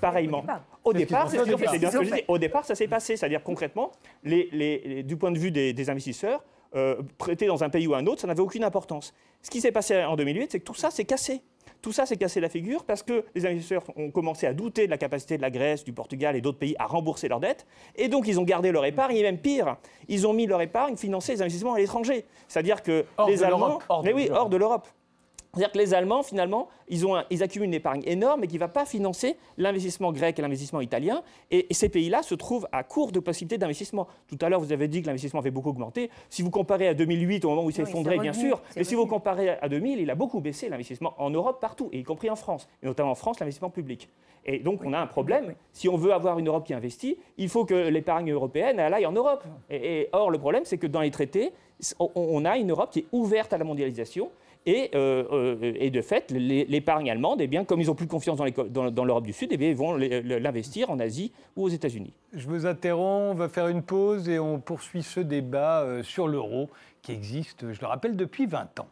pareillement. 0.00 0.44
Au 0.82 0.92
départ, 0.92 1.30
c'est 1.30 1.36
ce. 1.38 2.24
Au 2.26 2.38
départ, 2.38 2.64
ça 2.64 2.74
s'est 2.74 2.88
passé. 2.88 3.16
C'est-à-dire 3.16 3.44
concrètement, 3.44 3.92
du 4.24 5.16
point 5.16 5.30
de 5.30 5.38
vue 5.38 5.52
des 5.52 5.90
investisseurs, 5.90 6.42
euh, 6.76 7.02
prêter 7.18 7.46
dans 7.46 7.64
un 7.64 7.68
pays 7.68 7.86
ou 7.86 7.94
un 7.94 8.06
autre, 8.06 8.20
ça 8.20 8.26
n'avait 8.26 8.40
aucune 8.40 8.64
importance. 8.64 9.12
Ce 9.42 9.50
qui 9.50 9.60
s'est 9.60 9.72
passé 9.72 10.04
en 10.04 10.16
2008, 10.16 10.52
c'est 10.52 10.60
que 10.60 10.64
tout 10.64 10.74
ça 10.74 10.90
s'est 10.90 11.04
cassé. 11.04 11.42
Tout 11.82 11.92
ça 11.92 12.04
s'est 12.04 12.16
cassé 12.16 12.40
la 12.40 12.48
figure 12.48 12.84
parce 12.84 13.02
que 13.02 13.24
les 13.34 13.46
investisseurs 13.46 13.82
ont 13.96 14.10
commencé 14.10 14.46
à 14.46 14.52
douter 14.52 14.84
de 14.84 14.90
la 14.90 14.98
capacité 14.98 15.36
de 15.36 15.42
la 15.42 15.50
Grèce, 15.50 15.82
du 15.82 15.92
Portugal 15.92 16.36
et 16.36 16.40
d'autres 16.40 16.58
pays 16.58 16.76
à 16.78 16.86
rembourser 16.86 17.26
leurs 17.28 17.40
dettes. 17.40 17.66
Et 17.96 18.08
donc, 18.08 18.28
ils 18.28 18.38
ont 18.38 18.44
gardé 18.44 18.70
leur 18.70 18.84
épargne, 18.84 19.16
et 19.16 19.22
même 19.22 19.38
pire, 19.38 19.76
ils 20.08 20.26
ont 20.26 20.32
mis 20.32 20.46
leur 20.46 20.60
épargne 20.60 20.96
financer 20.96 21.32
les 21.32 21.42
investissements 21.42 21.74
à 21.74 21.78
l'étranger. 21.78 22.24
C'est-à-dire 22.48 22.82
que 22.82 23.04
les 23.26 23.42
Allemands. 23.42 23.78
mais 24.04 24.12
oui, 24.12 24.28
hors 24.30 24.48
de 24.48 24.56
l'Europe. 24.56 24.86
C'est-à-dire 25.52 25.72
que 25.72 25.78
les 25.78 25.94
Allemands, 25.94 26.22
finalement, 26.22 26.68
ils, 26.88 27.06
ont 27.06 27.22
ils 27.28 27.42
accumulent 27.42 27.66
une 27.66 27.74
épargne 27.74 28.02
énorme 28.06 28.44
et 28.44 28.46
qui 28.46 28.54
ne 28.54 28.60
va 28.60 28.68
pas 28.68 28.84
financer 28.84 29.36
l'investissement 29.58 30.12
grec 30.12 30.38
et 30.38 30.42
l'investissement 30.42 30.80
italien. 30.80 31.22
Et, 31.50 31.66
ces 31.72 31.88
pays-là 31.88 32.22
se 32.22 32.34
trouvent 32.34 32.68
à 32.72 32.84
court 32.84 33.10
de 33.10 33.18
possibilités 33.18 33.58
d'investissement. 33.58 34.06
Tout 34.28 34.38
à 34.42 34.48
l'heure, 34.48 34.60
vous 34.60 34.72
avez 34.72 34.86
dit 34.86 35.02
que 35.02 35.06
l'investissement 35.06 35.40
avait 35.40 35.50
beaucoup 35.50 35.70
augmenté. 35.70 36.10
Si 36.28 36.42
vous 36.42 36.50
comparez 36.50 36.86
à 36.88 36.94
2008, 36.94 37.44
au 37.44 37.50
moment 37.50 37.64
où 37.64 37.70
il 37.70 37.72
s'est 37.72 37.82
effondré, 37.82 38.18
bien 38.18 38.32
sûr, 38.32 38.62
mais 38.76 38.84
si 38.84 38.94
vous 38.94 39.06
comparez 39.06 39.50
à 39.50 39.68
2000, 39.68 40.00
il 40.00 40.10
a 40.10 40.14
beaucoup 40.14 40.40
baissé 40.40 40.68
l'investissement 40.68 41.14
en 41.18 41.30
Europe 41.30 41.60
partout, 41.60 41.88
y 41.92 42.02
compris 42.02 42.30
en 42.30 42.36
France, 42.36 42.68
et 42.82 42.86
notamment 42.86 43.12
en 43.12 43.16
France, 43.16 43.40
l'investissement 43.40 43.70
public. 43.70 44.08
Et 44.44 44.58
donc, 44.58 44.82
on 44.84 44.92
a 44.92 44.98
un 44.98 45.06
problème. 45.06 45.54
Si 45.72 45.88
on 45.88 45.96
veut 45.96 46.12
avoir 46.12 46.38
une 46.38 46.48
Europe 46.48 46.66
qui 46.66 46.74
investit, 46.74 47.18
il 47.36 47.48
faut 47.48 47.64
que 47.64 47.88
l'épargne 47.88 48.30
européenne 48.30 48.78
aille 48.80 49.06
en 49.06 49.12
Europe. 49.12 49.44
Et, 49.68 50.08
or, 50.12 50.30
le 50.30 50.38
problème, 50.38 50.64
c'est 50.64 50.78
que 50.78 50.86
dans 50.86 51.00
les 51.00 51.10
traités, 51.10 51.52
on 51.98 52.44
a 52.44 52.56
une 52.56 52.70
Europe 52.70 52.90
qui 52.90 53.00
est 53.00 53.06
ouverte 53.12 53.52
à 53.52 53.58
la 53.58 53.64
mondialisation 53.64 54.30
et, 54.66 54.90
euh, 54.94 55.24
euh, 55.32 55.72
et 55.76 55.90
de 55.90 56.02
fait, 56.02 56.30
l'épargne 56.30 57.10
allemande, 57.10 57.40
eh 57.40 57.46
bien, 57.46 57.64
comme 57.64 57.80
ils 57.80 57.86
n'ont 57.86 57.94
plus 57.94 58.06
confiance 58.06 58.38
dans, 58.38 58.90
dans, 58.90 59.04
l'Europe 59.04 59.24
du 59.24 59.32
Sud, 59.32 59.48
eh 59.52 59.56
bien, 59.56 59.70
ils 59.70 59.76
vont 59.76 59.96
l'investir 59.96 60.90
en 60.90 60.98
Asie 60.98 61.32
ou 61.56 61.64
aux 61.64 61.68
États-Unis. 61.68 62.12
Je 62.34 62.46
vous 62.46 62.66
interromps, 62.66 63.32
on 63.32 63.34
va 63.34 63.48
faire 63.48 63.68
une 63.68 63.82
pause 63.82 64.28
et 64.28 64.38
on 64.38 64.60
poursuit 64.60 65.02
ce 65.02 65.20
débat 65.20 65.82
euh, 65.82 66.02
sur 66.02 66.28
l'euro 66.28 66.68
qui 67.02 67.12
existe, 67.12 67.72
je 67.72 67.80
le 67.80 67.86
rappelle, 67.86 68.16
depuis 68.16 68.46
20 68.46 68.80
ans. 68.80 68.88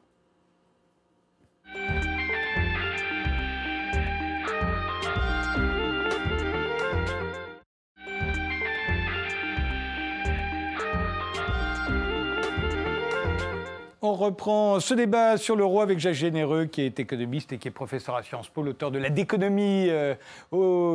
On 14.11 14.15
reprend 14.15 14.81
ce 14.81 14.95
débat 14.95 15.37
sur 15.37 15.55
l'euro 15.55 15.83
avec 15.83 15.99
Jacques 15.99 16.15
Généreux, 16.15 16.65
qui 16.65 16.81
est 16.81 16.99
économiste 16.99 17.53
et 17.53 17.59
qui 17.59 17.69
est 17.69 17.71
professeur 17.71 18.17
à 18.17 18.23
Sciences 18.23 18.49
Po, 18.49 18.63
l'auteur 18.63 18.91
de 18.91 18.99
La 18.99 19.11
déconomie, 19.11 19.89
euh, 19.91 20.15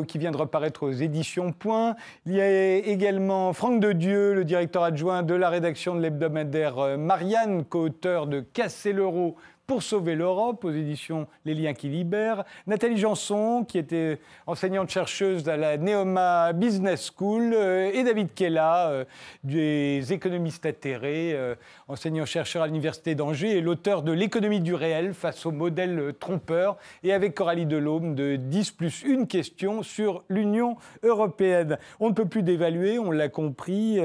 qui 0.06 0.18
vient 0.18 0.32
de 0.32 0.38
reparaître 0.38 0.82
aux 0.82 0.92
éditions 0.92 1.52
Point. 1.52 1.96
Il 2.26 2.34
y 2.34 2.42
a 2.42 2.78
également 2.78 3.54
Franck 3.54 3.80
de 3.80 3.92
Dieu, 3.92 4.34
le 4.34 4.44
directeur 4.44 4.82
adjoint 4.82 5.22
de 5.22 5.36
la 5.36 5.50
rédaction 5.50 5.94
de 5.94 6.02
l'hebdomadaire 6.02 6.80
euh, 6.80 6.98
Marianne, 6.98 7.66
co-auteur 7.66 8.26
de 8.26 8.40
Casser 8.40 8.94
l'euro 8.94 9.36
pour 9.68 9.82
sauver 9.82 10.16
l'Europe 10.16 10.66
aux 10.66 10.72
éditions 10.72 11.28
Les 11.46 11.54
Liens 11.54 11.74
qui 11.74 11.88
libèrent. 11.88 12.44
Nathalie 12.68 12.98
Janson, 12.98 13.64
qui 13.66 13.78
était 13.78 14.20
enseignante-chercheuse 14.46 15.48
à 15.48 15.58
la 15.58 15.78
Neoma 15.78 16.54
Business 16.54 17.12
School, 17.16 17.54
euh, 17.54 17.92
et 17.94 18.04
David 18.04 18.34
Kella, 18.34 18.90
euh, 18.90 19.06
des 19.44 20.12
économistes 20.12 20.66
atterrés, 20.66 21.34
euh, 21.34 21.56
enseignant-chercheur 21.88 22.64
à 22.64 22.68
l'Université 22.68 23.16
d'Angers 23.16 23.58
et 23.58 23.62
l'auteur 23.62 24.04
de 24.04 24.12
L'économie 24.12 24.62
du 24.62 24.74
réel 24.74 25.14
face 25.14 25.46
au 25.46 25.52
modèle 25.52 26.14
trompeur, 26.20 26.78
et 27.04 27.14
avec 27.14 27.34
Coralie 27.34 27.66
Delhomme 27.66 28.16
de 28.16 28.36
10 28.36 28.72
plus 28.72 29.04
une 29.04 29.28
question 29.28 29.82
sur 29.82 30.24
l'Union 30.30 30.78
européenne. 31.04 31.78
On 32.00 32.10
ne 32.10 32.14
peut 32.14 32.26
plus 32.26 32.44
d'évaluer, 32.44 33.00
on 33.00 33.12
l'a 33.12 33.30
compris, 33.30 34.00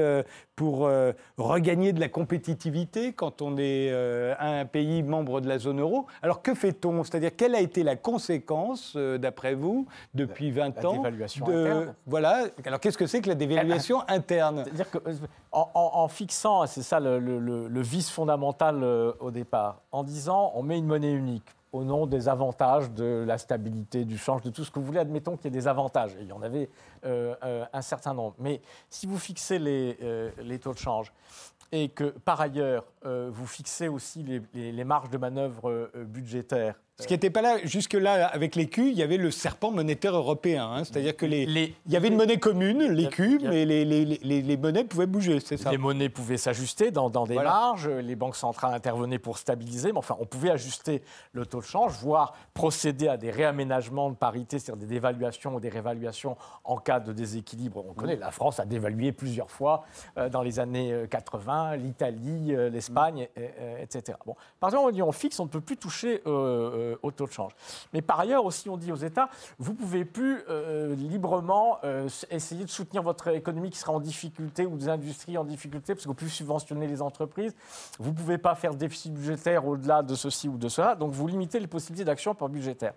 pour 0.59 0.87
euh, 0.87 1.13
regagner 1.37 1.93
de 1.93 2.01
la 2.01 2.09
compétitivité 2.09 3.13
quand 3.13 3.41
on 3.41 3.55
est 3.57 3.91
euh, 3.93 4.35
un 4.39 4.65
pays 4.65 5.03
membre 5.03 5.39
de 5.39 5.47
la 5.47 5.57
zone 5.57 5.79
euro. 5.79 6.05
Alors 6.21 6.41
que 6.41 6.53
fait-on? 6.53 7.05
C'est-à-dire 7.05 7.33
quelle 7.33 7.55
a 7.55 7.61
été 7.61 7.81
la 7.81 7.95
conséquence, 7.95 8.91
euh, 8.97 9.17
d'après 9.17 9.53
vous, 9.53 9.87
depuis 10.13 10.51
20 10.51 10.75
la 10.75 10.89
ans 10.89 10.97
dévaluation 10.97 11.47
interne. 11.47 11.95
Voilà. 12.05 12.43
Alors 12.65 12.81
qu'est-ce 12.81 12.97
que 12.97 13.07
c'est 13.07 13.21
que 13.21 13.29
la 13.29 13.35
dévaluation 13.35 14.01
interne? 14.09 14.65
C'est-à-dire 14.65 14.91
qu'en 14.91 15.69
en, 15.73 16.07
fixant, 16.09 16.67
c'est 16.67 16.83
ça 16.83 16.99
le, 16.99 17.19
le 17.19 17.81
vice 17.81 18.09
fondamental 18.09 18.83
au 18.83 19.31
départ, 19.31 19.79
en 19.93 20.03
disant 20.03 20.51
on 20.55 20.63
met 20.63 20.77
une 20.77 20.87
monnaie 20.87 21.13
unique 21.13 21.55
au 21.71 21.83
nom 21.83 22.07
des 22.07 22.27
avantages 22.27 22.91
de 22.91 23.23
la 23.27 23.37
stabilité, 23.37 24.05
du 24.05 24.17
change, 24.17 24.41
de 24.41 24.49
tout 24.49 24.63
ce 24.63 24.71
que 24.71 24.79
vous 24.79 24.85
voulez. 24.85 24.99
Admettons 24.99 25.37
qu'il 25.37 25.45
y 25.45 25.47
ait 25.47 25.59
des 25.59 25.67
avantages. 25.67 26.15
il 26.19 26.27
y 26.27 26.31
en 26.31 26.41
avait 26.41 26.69
euh, 27.05 27.35
euh, 27.43 27.65
un 27.71 27.81
certain 27.81 28.13
nombre. 28.13 28.35
Mais 28.39 28.61
si 28.89 29.07
vous 29.07 29.17
fixez 29.17 29.59
les, 29.59 29.97
euh, 30.01 30.57
taux 30.61 30.73
de 30.73 30.79
change 30.79 31.13
et 31.71 31.89
que 31.89 32.05
par 32.05 32.41
ailleurs 32.41 32.85
vous 33.03 33.45
fixez 33.45 33.87
aussi 33.87 34.23
les, 34.23 34.71
les 34.71 34.83
marges 34.83 35.11
de 35.11 35.19
manœuvre 35.19 35.91
budgétaires 35.93 36.79
ce 36.99 37.07
qui 37.07 37.13
n'était 37.13 37.29
pas 37.29 37.41
là, 37.41 37.57
jusque-là, 37.63 38.27
avec 38.27 38.55
l'écu, 38.55 38.89
il 38.89 38.97
y 38.97 39.03
avait 39.03 39.17
le 39.17 39.31
serpent 39.31 39.71
monétaire 39.71 40.15
européen. 40.15 40.69
Hein. 40.69 40.83
C'est-à-dire 40.83 41.15
que 41.15 41.25
les, 41.25 41.43
il 41.43 41.91
y 41.91 41.95
avait 41.95 42.09
une 42.09 42.17
monnaie 42.17 42.39
commune, 42.39 42.83
l'écu, 42.91 43.39
mais 43.41 43.65
les, 43.65 43.85
les, 43.85 44.57
monnaies 44.57 44.83
pouvaient 44.83 45.05
bouger, 45.05 45.39
c'est 45.39 45.57
ça 45.57 45.71
Les 45.71 45.77
monnaies 45.77 46.09
pouvaient 46.09 46.37
s'ajuster 46.37 46.91
dans, 46.91 47.09
des 47.09 47.35
marges, 47.35 47.87
les 47.87 48.15
banques 48.15 48.35
centrales 48.35 48.73
intervenaient 48.73 49.19
pour 49.19 49.37
stabiliser, 49.37 49.91
mais 49.91 49.97
enfin, 49.97 50.17
on 50.19 50.25
pouvait 50.25 50.51
ajuster 50.51 51.01
le 51.31 51.45
taux 51.45 51.59
de 51.59 51.65
change, 51.65 51.93
voire 52.01 52.33
procéder 52.53 53.07
à 53.07 53.17
des 53.17 53.31
réaménagements 53.31 54.09
de 54.09 54.15
parité, 54.15 54.59
c'est-à-dire 54.59 54.87
des 54.87 54.93
dévaluations 54.93 55.55
ou 55.55 55.59
des 55.59 55.69
réévaluations 55.69 56.35
en 56.63 56.77
cas 56.77 56.99
de 56.99 57.13
déséquilibre. 57.13 57.85
On 57.87 57.93
connaît, 57.93 58.15
la 58.15 58.31
France 58.31 58.59
a 58.59 58.65
dévalué 58.65 59.11
plusieurs 59.11 59.49
fois 59.49 59.83
euh, 60.17 60.29
dans 60.29 60.41
les 60.41 60.59
années 60.59 61.05
80, 61.09 61.71
euh, 61.71 61.75
l'Italie, 61.75 62.55
euh, 62.55 62.69
l'Espagne, 62.69 63.27
etc. 63.79 64.17
Bon, 64.25 64.35
par 64.59 64.69
exemple, 64.69 64.89
on 64.89 64.91
dit 64.91 65.01
on 65.01 65.11
fixe, 65.11 65.39
on 65.39 65.45
ne 65.45 65.49
peut 65.49 65.61
plus 65.61 65.77
toucher 65.77 66.21
euh, 66.89 66.95
au 67.03 67.11
taux 67.11 67.25
de 67.25 67.31
change. 67.31 67.53
Mais 67.93 68.01
par 68.01 68.19
ailleurs 68.19 68.45
aussi, 68.45 68.69
on 68.69 68.77
dit 68.77 68.91
aux 68.91 68.97
États, 68.97 69.29
vous 69.57 69.73
ne 69.73 69.77
pouvez 69.77 70.05
plus 70.05 70.43
euh, 70.49 70.95
librement 70.95 71.79
euh, 71.83 72.09
essayer 72.29 72.65
de 72.65 72.69
soutenir 72.69 73.03
votre 73.03 73.29
économie 73.29 73.69
qui 73.69 73.79
sera 73.79 73.93
en 73.93 73.99
difficulté 73.99 74.65
ou 74.65 74.77
des 74.77 74.89
industries 74.89 75.37
en 75.37 75.43
difficulté, 75.43 75.93
parce 75.93 76.03
que 76.03 76.09
vous 76.09 76.15
pouvez 76.15 76.31
subventionner 76.31 76.87
les 76.87 77.01
entreprises. 77.01 77.55
Vous 77.99 78.11
ne 78.11 78.15
pouvez 78.15 78.37
pas 78.37 78.55
faire 78.55 78.75
déficit 78.75 79.13
budgétaire 79.13 79.65
au-delà 79.67 80.01
de 80.01 80.15
ceci 80.15 80.47
ou 80.47 80.57
de 80.57 80.67
cela. 80.67 80.95
Donc 80.95 81.11
vous 81.11 81.27
limitez 81.27 81.59
les 81.59 81.67
possibilités 81.67 82.05
d'action 82.05 82.35
par 82.35 82.49
budgétaire 82.49 82.93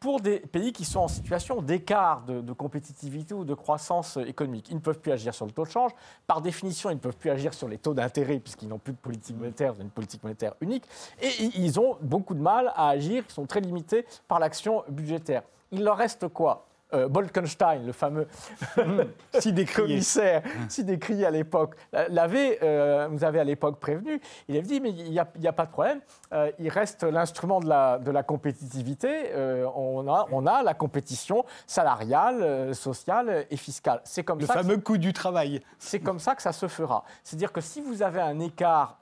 pour 0.00 0.20
des 0.20 0.40
pays 0.40 0.72
qui 0.72 0.84
sont 0.84 1.00
en 1.00 1.08
situation 1.08 1.62
d'écart 1.62 2.24
de, 2.24 2.52
compétitivité 2.52 3.34
ou 3.34 3.44
de 3.44 3.54
croissance 3.54 4.18
économique. 4.18 4.68
Ils 4.70 4.76
ne 4.76 4.80
peuvent 4.80 4.98
plus 4.98 5.12
agir 5.12 5.34
sur 5.34 5.46
le 5.46 5.52
taux 5.52 5.64
de 5.64 5.70
change. 5.70 5.92
Par 6.26 6.40
définition, 6.40 6.90
ils 6.90 6.94
ne 6.94 7.00
peuvent 7.00 7.16
plus 7.16 7.30
agir 7.30 7.54
sur 7.54 7.68
les 7.68 7.78
taux 7.78 7.94
d'intérêt 7.94 8.38
puisqu'ils 8.38 8.68
n'ont 8.68 8.78
plus 8.78 8.92
de 8.92 8.98
politique 8.98 9.36
monétaire, 9.36 9.74
une 9.80 9.90
politique 9.90 10.22
monétaire 10.22 10.54
unique. 10.60 10.84
Et 11.20 11.30
ils 11.56 11.80
ont 11.80 11.96
beaucoup 12.02 12.34
de 12.34 12.40
mal 12.40 12.72
à 12.74 12.88
agir, 12.90 13.24
ils 13.28 13.32
sont 13.32 13.46
très 13.46 13.60
limités 13.60 14.04
par 14.28 14.38
l'action 14.38 14.84
budgétaire. 14.88 15.42
Il 15.72 15.82
leur 15.82 15.96
reste 15.96 16.28
quoi? 16.28 16.66
Euh, 16.94 17.08
Bolkenstein, 17.08 17.84
le 17.84 17.90
fameux 17.90 18.28
si 19.40 19.52
commissaire, 19.64 20.42
si 20.68 20.84
décrié 20.84 21.26
à 21.26 21.32
l'époque, 21.32 21.74
l'avait, 22.08 22.60
euh, 22.62 23.08
vous 23.10 23.24
avez 23.24 23.40
à 23.40 23.44
l'époque 23.44 23.80
prévenu. 23.80 24.20
Il 24.48 24.56
avait 24.56 24.66
dit 24.66 24.80
mais 24.80 24.90
il 24.90 25.10
n'y 25.10 25.18
a, 25.18 25.52
pas 25.52 25.66
de 25.66 25.70
problème. 25.72 26.00
Euh, 26.32 26.52
il 26.60 26.68
reste 26.68 27.02
l'instrument 27.02 27.58
de 27.58 27.68
la, 27.68 27.98
de 27.98 28.12
la 28.12 28.22
compétitivité. 28.22 29.32
on, 29.74 30.06
a, 30.08 30.26
on 30.30 30.46
a 30.46 30.62
la 30.62 30.74
compétition 30.74 31.44
salariale, 31.66 32.72
sociale 32.72 33.46
et 33.50 33.56
fiscale. 33.56 34.00
C'est 34.04 34.22
comme 34.22 34.38
le 34.38 34.46
fameux 34.46 34.78
coût 34.78 34.98
du 34.98 35.12
travail. 35.12 35.60
C'est 35.80 36.00
comme 36.00 36.20
ça 36.20 36.36
que 36.36 36.42
ça 36.42 36.52
se 36.52 36.68
fera. 36.68 37.02
C'est-à-dire 37.24 37.52
que 37.52 37.60
si 37.60 37.80
vous 37.80 38.02
avez 38.02 38.20
un 38.20 38.38
écart 38.38 38.98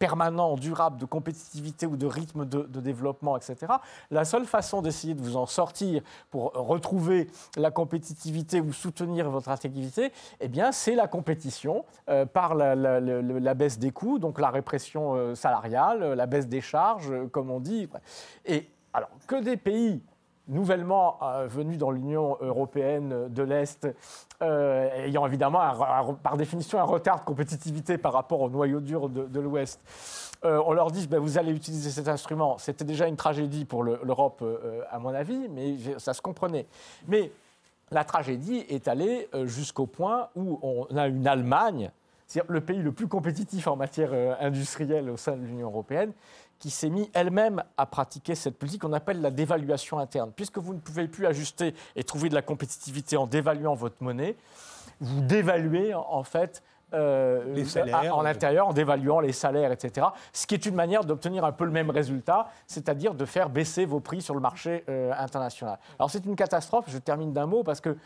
permanent, 0.00 0.56
durable 0.56 0.98
de 0.98 1.06
compétitivité 1.06 1.86
ou 1.86 1.96
de 1.96 2.06
rythme 2.06 2.44
de, 2.44 2.62
de 2.62 2.80
développement, 2.80 3.36
etc., 3.36 3.72
la 4.10 4.24
seule 4.24 4.46
façon 4.46 4.82
d'essayer 4.82 5.14
de 5.14 5.22
vous 5.22 5.36
en 5.36 5.46
sortir 5.46 6.02
pour 6.30 6.52
retrouver 6.54 7.19
la 7.56 7.70
compétitivité 7.70 8.60
ou 8.60 8.72
soutenir 8.72 9.30
votre 9.30 9.48
activité, 9.48 10.12
eh 10.40 10.48
bien, 10.48 10.72
c'est 10.72 10.94
la 10.94 11.08
compétition 11.08 11.84
euh, 12.08 12.26
par 12.26 12.54
la, 12.54 13.54
baisse 13.54 13.78
des 13.78 13.90
coûts, 13.90 14.18
donc 14.18 14.40
la 14.40 14.50
répression 14.50 15.14
euh, 15.14 15.34
salariale, 15.34 16.14
la 16.14 16.26
baisse 16.26 16.48
des 16.48 16.60
charges, 16.60 17.10
euh, 17.10 17.26
comme 17.26 17.50
on 17.50 17.60
dit. 17.60 17.88
Et 18.46 18.68
alors, 18.92 19.10
que 19.26 19.42
des 19.42 19.56
pays 19.56 20.02
nouvellement 20.48 21.20
venus 21.46 21.78
dans 21.78 21.92
l'Union 21.92 22.36
européenne 22.40 23.28
de 23.28 23.42
l'Est, 23.44 23.86
ayant 24.40 25.24
évidemment 25.24 25.60
par 26.24 26.36
définition 26.36 26.80
un 26.80 26.84
retard 26.84 27.20
de 27.20 27.24
compétitivité 27.24 27.98
par 27.98 28.12
rapport 28.12 28.40
au 28.40 28.50
noyau 28.50 28.80
dur 28.80 29.08
de, 29.08 29.40
l'Ouest, 29.40 29.80
on 30.42 30.72
leur 30.72 30.90
dit 30.90 31.06
ben, 31.06 31.18
vous 31.18 31.38
allez 31.38 31.52
utiliser 31.52 31.90
cet 31.90 32.08
instrument. 32.08 32.58
C'était 32.58 32.84
déjà 32.84 33.06
une 33.06 33.16
tragédie 33.16 33.64
pour 33.64 33.82
l'Europe, 33.84 34.44
à 34.90 34.98
mon 34.98 35.14
avis, 35.14 35.48
mais 35.50 35.76
ça 35.98 36.14
se 36.14 36.22
comprenait. 36.22 36.66
Mais 37.08 37.30
la 37.90 38.04
tragédie 38.04 38.64
est 38.68 38.88
allée 38.88 39.28
jusqu'au 39.44 39.86
point 39.86 40.28
où 40.36 40.58
on 40.62 40.96
a 40.96 41.08
une 41.08 41.26
Allemagne, 41.26 41.90
c'est-à-dire 42.26 42.52
le 42.52 42.60
pays 42.60 42.78
le 42.78 42.92
plus 42.92 43.08
compétitif 43.08 43.66
en 43.66 43.76
matière 43.76 44.12
industrielle 44.40 45.10
au 45.10 45.16
sein 45.16 45.36
de 45.36 45.44
l'Union 45.44 45.68
européenne, 45.68 46.12
qui 46.58 46.70
s'est 46.70 46.90
mis 46.90 47.10
elle-même 47.14 47.64
à 47.76 47.86
pratiquer 47.86 48.34
cette 48.34 48.58
politique 48.58 48.82
qu'on 48.82 48.92
appelle 48.92 49.20
la 49.20 49.30
dévaluation 49.30 49.98
interne. 49.98 50.30
Puisque 50.36 50.58
vous 50.58 50.74
ne 50.74 50.78
pouvez 50.78 51.08
plus 51.08 51.26
ajuster 51.26 51.74
et 51.96 52.04
trouver 52.04 52.28
de 52.28 52.34
la 52.34 52.42
compétitivité 52.42 53.16
en 53.16 53.26
dévaluant 53.26 53.74
votre 53.74 53.96
monnaie, 54.00 54.36
vous 55.00 55.22
dévaluez 55.22 55.94
en 55.94 56.22
fait 56.22 56.62
euh, 56.92 57.44
les 57.54 57.64
salaires, 57.64 58.16
en 58.16 58.24
intérieur, 58.24 58.68
en 58.68 58.72
dévaluant 58.72 59.20
les 59.20 59.32
salaires, 59.32 59.72
etc. 59.72 60.08
Ce 60.32 60.46
qui 60.46 60.54
est 60.54 60.66
une 60.66 60.74
manière 60.74 61.04
d'obtenir 61.04 61.44
un 61.44 61.52
peu 61.52 61.64
le 61.64 61.70
même 61.70 61.90
résultat, 61.90 62.48
c'est-à-dire 62.66 63.14
de 63.14 63.24
faire 63.24 63.48
baisser 63.48 63.84
vos 63.84 64.00
prix 64.00 64.20
sur 64.20 64.34
le 64.34 64.40
marché 64.40 64.84
euh, 64.88 65.12
international. 65.16 65.78
Alors 65.98 66.10
c'est 66.10 66.24
une 66.24 66.36
catastrophe, 66.36 66.86
je 66.88 66.98
termine 66.98 67.32
d'un 67.32 67.46
mot, 67.46 67.62
parce 67.62 67.80
que 67.80 67.96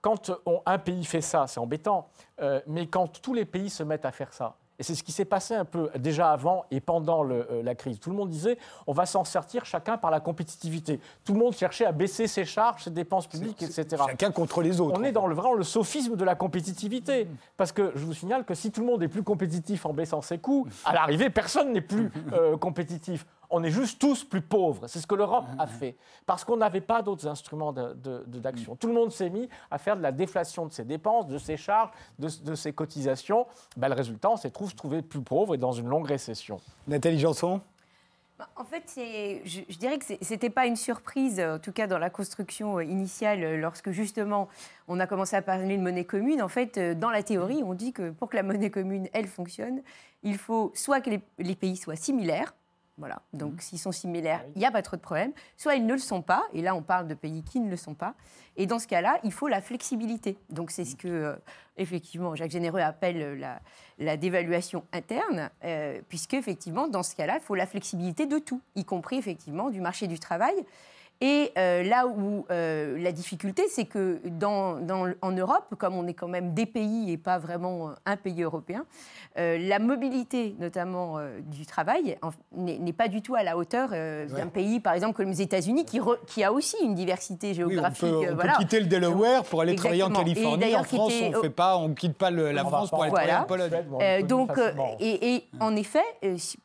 quand 0.00 0.32
un 0.66 0.78
pays 0.78 1.04
fait 1.04 1.20
ça, 1.20 1.46
c'est 1.46 1.60
embêtant, 1.60 2.08
euh, 2.40 2.60
mais 2.66 2.86
quand 2.86 3.20
tous 3.20 3.34
les 3.34 3.44
pays 3.44 3.70
se 3.70 3.82
mettent 3.82 4.04
à 4.04 4.12
faire 4.12 4.32
ça, 4.32 4.54
Et 4.78 4.82
c'est 4.82 4.94
ce 4.94 5.02
qui 5.02 5.12
s'est 5.12 5.24
passé 5.24 5.54
un 5.54 5.64
peu 5.64 5.90
déjà 5.98 6.32
avant 6.32 6.64
et 6.70 6.80
pendant 6.80 7.28
euh, 7.28 7.62
la 7.62 7.74
crise. 7.74 8.00
Tout 8.00 8.10
le 8.10 8.16
monde 8.16 8.30
disait 8.30 8.58
on 8.86 8.92
va 8.92 9.06
s'en 9.06 9.24
sortir 9.24 9.64
chacun 9.64 9.96
par 9.96 10.10
la 10.10 10.20
compétitivité. 10.20 11.00
Tout 11.24 11.34
le 11.34 11.38
monde 11.38 11.54
cherchait 11.54 11.84
à 11.84 11.92
baisser 11.92 12.26
ses 12.26 12.44
charges, 12.44 12.84
ses 12.84 12.90
dépenses 12.90 13.26
publiques, 13.26 13.62
etc. 13.62 14.02
Chacun 14.06 14.30
contre 14.30 14.62
les 14.62 14.80
autres. 14.80 14.98
On 14.98 15.04
est 15.04 15.12
dans 15.12 15.26
le, 15.26 15.34
vraiment 15.34 15.54
le 15.54 15.64
sophisme 15.64 16.16
de 16.16 16.24
la 16.24 16.34
compétitivité. 16.34 17.28
Parce 17.56 17.72
que 17.72 17.92
je 17.94 18.04
vous 18.04 18.14
signale 18.14 18.44
que 18.44 18.54
si 18.54 18.70
tout 18.70 18.80
le 18.80 18.86
monde 18.86 19.02
est 19.02 19.08
plus 19.08 19.22
compétitif 19.22 19.86
en 19.86 19.92
baissant 19.92 20.22
ses 20.22 20.38
coûts, 20.38 20.66
à 20.84 20.94
l'arrivée, 20.94 21.30
personne 21.30 21.72
n'est 21.72 21.80
plus 21.80 22.10
euh, 22.32 22.56
compétitif 22.56 23.26
on 23.52 23.62
est 23.62 23.70
juste 23.70 24.00
tous 24.00 24.24
plus 24.24 24.40
pauvres. 24.40 24.86
C'est 24.88 24.98
ce 24.98 25.06
que 25.06 25.14
l'Europe 25.14 25.44
a 25.58 25.66
fait. 25.66 25.94
Parce 26.26 26.42
qu'on 26.44 26.56
n'avait 26.56 26.80
pas 26.80 27.02
d'autres 27.02 27.28
instruments 27.28 27.72
d'action. 27.72 28.74
Tout 28.76 28.88
le 28.88 28.94
monde 28.94 29.12
s'est 29.12 29.30
mis 29.30 29.48
à 29.70 29.78
faire 29.78 29.96
de 29.96 30.02
la 30.02 30.10
déflation 30.10 30.66
de 30.66 30.72
ses 30.72 30.84
dépenses, 30.84 31.26
de 31.26 31.38
ses 31.38 31.58
charges, 31.58 31.90
de, 32.18 32.54
ses 32.54 32.72
cotisations. 32.72 33.46
Ben, 33.76 33.88
le 33.88 33.94
résultat, 33.94 34.30
on 34.30 34.36
s'est 34.36 34.50
trouvé 34.50 35.02
plus 35.02 35.20
pauvre 35.20 35.54
et 35.54 35.58
dans 35.58 35.72
une 35.72 35.86
longue 35.86 36.06
récession. 36.06 36.60
Nathalie 36.88 37.18
Janson? 37.18 37.60
Bah, 38.38 38.48
en 38.56 38.64
fait, 38.64 38.84
je, 38.96 39.60
je, 39.68 39.78
dirais 39.78 39.98
que 39.98 40.06
ce 40.06 40.32
n'était 40.32 40.50
pas 40.50 40.66
une 40.66 40.76
surprise, 40.76 41.38
en 41.38 41.58
tout 41.58 41.72
cas 41.72 41.86
dans 41.86 41.98
la 41.98 42.08
construction 42.08 42.78
euh, 42.78 42.84
initiale, 42.84 43.44
euh, 43.44 43.56
lorsque 43.58 43.90
justement 43.90 44.48
on 44.88 44.98
a 44.98 45.06
commencé 45.06 45.36
à 45.36 45.42
parler 45.42 45.76
de 45.76 45.82
monnaie 45.82 46.06
commune. 46.06 46.42
En 46.42 46.48
fait, 46.48 46.78
euh, 46.78 46.94
dans 46.94 47.10
la 47.10 47.22
théorie, 47.22 47.62
on 47.62 47.74
dit 47.74 47.92
que 47.92 48.10
pour 48.10 48.30
que 48.30 48.36
la 48.36 48.42
monnaie 48.42 48.70
commune, 48.70 49.08
elle 49.12 49.28
fonctionne, 49.28 49.82
il 50.22 50.38
faut 50.38 50.72
soit 50.74 51.02
que 51.02 51.10
les 51.38 51.54
pays 51.54 51.76
soient 51.76 51.94
similaires, 51.94 52.54
voilà. 52.98 53.22
Donc, 53.32 53.54
mhm. 53.54 53.60
s'ils 53.60 53.78
sont 53.78 53.92
similaires, 53.92 54.40
ah 54.44 54.48
il 54.54 54.58
n'y 54.58 54.66
a 54.66 54.70
pas 54.70 54.82
trop 54.82 54.96
de 54.96 55.00
problème. 55.00 55.32
Soit 55.56 55.76
ils 55.76 55.86
ne 55.86 55.94
le 55.94 55.98
sont 55.98 56.22
pas, 56.22 56.44
et 56.52 56.60
là, 56.60 56.74
on 56.74 56.82
parle 56.82 57.08
de 57.08 57.14
pays 57.14 57.42
qui 57.42 57.60
ne 57.60 57.70
le 57.70 57.76
sont 57.76 57.94
pas. 57.94 58.14
Et 58.56 58.66
dans 58.66 58.78
ce 58.78 58.86
cas-là, 58.86 59.18
il 59.24 59.32
faut 59.32 59.48
la 59.48 59.62
flexibilité. 59.62 60.36
Donc, 60.50 60.70
c'est 60.70 60.84
ce 60.84 60.94
que, 60.94 61.08
euh, 61.08 61.36
effectivement, 61.78 62.34
Jacques 62.34 62.50
Généreux 62.50 62.80
appelle 62.80 63.38
la, 63.98 64.16
dévaluation 64.18 64.84
interne, 64.92 65.50
euh, 65.64 66.00
puisque, 66.08 66.34
effectivement, 66.34 66.86
dans 66.86 67.02
ce 67.02 67.16
cas-là, 67.16 67.38
il 67.40 67.42
faut 67.42 67.54
la 67.54 67.66
flexibilité 67.66 68.26
de 68.26 68.38
tout, 68.38 68.60
y 68.76 68.84
compris, 68.84 69.16
effectivement, 69.16 69.70
du 69.70 69.80
marché 69.80 70.06
du 70.06 70.18
travail. 70.18 70.54
Et 71.22 71.52
euh, 71.56 71.84
là 71.84 72.08
où 72.08 72.44
euh, 72.50 72.98
la 72.98 73.12
difficulté, 73.12 73.62
c'est 73.70 73.84
que 73.84 74.20
dans, 74.24 74.80
en 75.22 75.30
Europe, 75.30 75.72
comme 75.78 75.94
on 75.94 76.08
est 76.08 76.14
quand 76.14 76.26
même 76.26 76.52
des 76.52 76.66
pays 76.66 77.12
et 77.12 77.16
pas 77.16 77.38
vraiment 77.38 77.90
euh, 77.90 77.92
un 78.06 78.16
pays 78.16 78.42
européen, 78.42 78.84
la 79.36 79.78
mobilité, 79.78 80.54
notamment 80.58 81.18
du 81.46 81.64
travail, 81.64 82.18
n'est 82.54 82.92
pas 82.92 83.08
du 83.08 83.22
tout 83.22 83.34
à 83.34 83.42
la 83.42 83.56
hauteur 83.56 83.88
d'un 83.88 84.48
pays, 84.52 84.78
par 84.78 84.92
exemple, 84.92 85.16
comme 85.16 85.30
les 85.30 85.40
États-Unis, 85.40 85.86
qui, 85.86 86.00
qui, 86.26 86.44
a 86.44 86.52
aussi 86.52 86.76
une 86.84 86.94
diversité 86.94 87.54
géographique. 87.54 88.12
on 88.12 88.36
peut, 88.36 88.48
quitter 88.58 88.80
le 88.80 88.86
Delaware 88.88 89.44
pour 89.44 89.62
aller 89.62 89.74
travailler 89.74 90.02
en 90.02 90.10
Californie. 90.10 90.76
En 90.76 90.84
France, 90.84 91.14
on 91.22 91.88
ne 91.88 91.94
quitte 91.94 92.18
pas 92.18 92.30
la 92.30 92.62
France 92.62 92.90
pour 92.90 93.04
aller 93.04 93.10
travailler 93.10 93.36
en 93.36 93.44
Pologne. 93.44 94.26
donc, 94.26 94.50
et, 95.00 95.44
en 95.60 95.76
effet, 95.76 96.04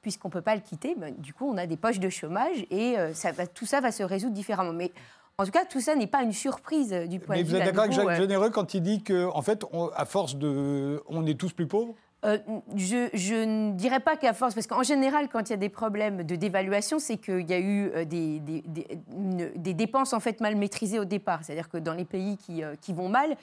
puisqu'on 0.02 0.30
peut 0.30 0.42
pas 0.42 0.56
le 0.56 0.62
quitter, 0.62 0.94
ben, 0.98 1.16
du 1.18 1.34
coup, 1.34 1.50
on 1.50 1.58
a 1.58 1.68
des 1.68 1.78
poches 1.78 2.00
de 2.00 2.10
chômage 2.10 2.66
et 2.70 2.98
ça 3.14 3.32
va, 3.32 3.48
tout 3.48 3.66
ça 3.66 3.80
va 3.80 3.94
se 3.94 4.04
résoudre 4.04 4.34
différemment 4.34 4.47
mais 4.74 4.92
en 5.40 5.46
tout 5.46 5.52
cas, 5.52 5.66
tout 5.66 5.82
ça 5.82 5.96
n'est 5.96 6.08
pas 6.08 6.24
une 6.24 6.34
surprise 6.34 6.92
euh, 6.94 7.06
du 7.06 7.20
point 7.20 7.36
de 7.36 7.42
vue. 7.42 7.46
Mais 7.46 7.50
vous 7.52 7.56
êtes 7.56 7.66
d'accord 7.66 7.84
avec 7.84 7.94
Jacques 7.96 8.08
euh, 8.08 8.16
Généreux 8.16 8.50
quand 8.50 8.74
il 8.74 8.82
dit 8.82 9.04
qu'en 9.04 9.38
en 9.38 9.42
fait, 9.44 9.64
à 9.96 10.06
force 10.06 10.36
de. 10.36 11.04
On 11.08 11.28
est 11.28 11.40
tous 11.40 11.54
plus 11.54 11.68
pauvres? 11.68 11.94
Euh, 12.26 12.40
je, 12.76 13.46
ne 13.46 13.74
dirais 13.74 14.00
pas 14.00 14.18
qu'à 14.18 14.34
force, 14.34 14.56
parce 14.56 14.66
qu'en 14.66 14.82
général, 14.82 15.30
quand 15.30 15.50
il 15.50 15.52
y 15.52 15.54
a 15.54 15.58
des 15.58 15.70
problèmes 15.70 16.24
de 16.24 16.36
dévaluation, 16.36 16.98
c'est 16.98 17.18
qu'il 17.18 17.48
y 17.48 17.54
a 17.54 17.60
eu 17.60 17.92
euh, 17.94 18.06
des, 18.06 18.40
des, 18.40 19.74
dépenses 19.76 20.14
en 20.14 20.20
fait 20.20 20.42
mal 20.42 20.56
maîtrisées 20.56 20.98
au 20.98 21.06
départ. 21.06 21.44
C'est-à-dire 21.44 21.70
que 21.70 21.78
dans 21.78 21.94
les 21.94 22.06
pays 22.06 22.38
qui, 22.38 22.64
euh, 22.64 22.74
qui 22.82 22.92
vont 22.92 23.08
mal, 23.08 23.38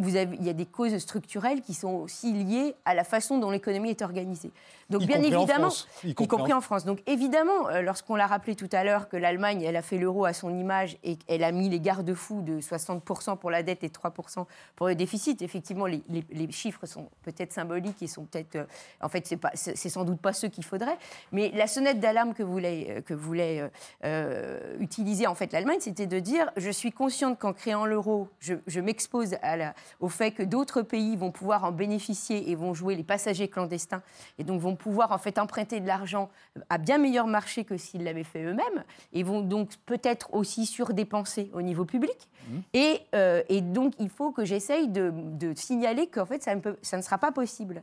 vous 0.00 0.16
avez, 0.16 0.36
il 0.36 0.44
y 0.44 0.50
a 0.50 0.52
des 0.52 0.66
causes 0.66 0.98
structurelles 0.98 1.60
qui 1.60 1.74
sont 1.74 1.94
aussi 1.94 2.32
liées 2.32 2.74
à 2.84 2.94
la 2.94 3.04
façon 3.04 3.38
dont 3.38 3.50
l'économie 3.50 3.90
est 3.90 4.02
organisée. 4.02 4.50
Donc, 4.90 5.02
bien 5.02 5.22
évidemment, 5.22 5.68
y 6.02 6.14
compris, 6.14 6.52
en 6.52 6.60
France. 6.60 6.84
Donc, 6.84 7.02
évidemment, 7.06 7.68
lorsqu'on 7.82 8.16
l'a 8.16 8.26
rappelé 8.26 8.56
tout 8.56 8.70
à 8.72 8.82
l'heure 8.82 9.08
que 9.08 9.16
l'Allemagne, 9.16 9.62
elle 9.62 9.76
a 9.76 9.82
fait 9.82 9.98
l'euro 9.98 10.24
à 10.24 10.32
son 10.32 10.58
image 10.58 10.96
et 11.04 11.16
qu'elle 11.16 11.44
a 11.44 11.52
mis 11.52 11.68
les 11.68 11.78
garde-fous 11.78 12.40
de 12.40 12.60
60% 12.60 13.36
pour 13.36 13.50
la 13.50 13.62
dette 13.62 13.84
et 13.84 13.88
3% 13.88 14.46
pour 14.74 14.88
le 14.88 14.94
déficit, 14.94 15.42
effectivement, 15.42 15.86
les, 15.86 16.02
les 16.08 16.50
chiffres 16.50 16.86
sont 16.86 17.10
peut-être 17.22 17.52
symboliques 17.52 18.02
sont 18.08 18.24
peut-être. 18.24 18.56
Euh, 18.56 18.64
en 19.00 19.08
fait, 19.08 19.26
c'est 19.26 19.36
pas, 19.36 19.50
c'est 19.54 19.76
sans 19.88 20.04
doute 20.04 20.20
pas 20.20 20.32
ceux 20.32 20.48
qu'il 20.48 20.64
faudrait. 20.64 20.98
Mais 21.32 21.50
la 21.54 21.66
sonnette 21.66 22.00
d'alarme 22.00 22.34
que 22.34 22.42
voulait, 22.42 22.86
euh, 22.90 23.00
que 23.00 23.14
voulait 23.14 23.70
euh, 24.04 24.76
utiliser 24.80 25.26
en 25.26 25.34
fait 25.34 25.52
l'Allemagne, 25.52 25.78
c'était 25.80 26.06
de 26.06 26.18
dire 26.18 26.50
je 26.56 26.70
suis 26.70 26.92
consciente 26.92 27.38
qu'en 27.38 27.52
créant 27.52 27.86
l'euro, 27.86 28.28
je, 28.40 28.80
m'expose 28.80 29.36
à 29.42 29.56
la, 29.56 29.74
au 30.00 30.08
fait 30.08 30.30
que 30.30 30.42
d'autres 30.42 30.82
pays 30.82 31.16
vont 31.16 31.30
pouvoir 31.30 31.64
en 31.64 31.72
bénéficier 31.72 32.50
et 32.50 32.54
vont 32.54 32.74
jouer 32.74 32.94
les 32.94 33.02
passagers 33.02 33.48
clandestins 33.48 34.02
et 34.38 34.44
donc 34.44 34.60
vont 34.60 34.76
pouvoir 34.76 35.12
en 35.12 35.18
fait 35.18 35.38
emprunter 35.38 35.80
de 35.80 35.86
l'argent 35.86 36.30
à 36.70 36.78
bien 36.78 36.98
meilleur 36.98 37.26
marché 37.26 37.64
que 37.64 37.76
s'ils 37.76 38.04
l'avaient 38.04 38.24
fait 38.24 38.44
eux-mêmes 38.44 38.84
et 39.12 39.22
vont 39.22 39.40
donc 39.40 39.70
peut-être 39.84 40.32
aussi 40.32 40.66
surdépenser 40.66 41.50
au 41.52 41.62
niveau 41.62 41.84
public. 41.84 42.28
Mmh. 42.48 42.58
Et, 42.72 43.00
et, 43.48 43.60
donc 43.60 43.94
il 43.98 44.08
faut 44.08 44.30
que 44.30 44.44
j'essaye 44.44 44.88
de, 44.88 45.12
de 45.14 45.54
signaler 45.54 46.06
qu'en 46.06 46.24
fait 46.24 46.42
ça 46.42 46.54
ne, 46.54 46.60
peut, 46.60 46.76
ça 46.82 46.96
ne 46.96 47.02
sera 47.02 47.18
pas 47.18 47.32
possible. 47.32 47.82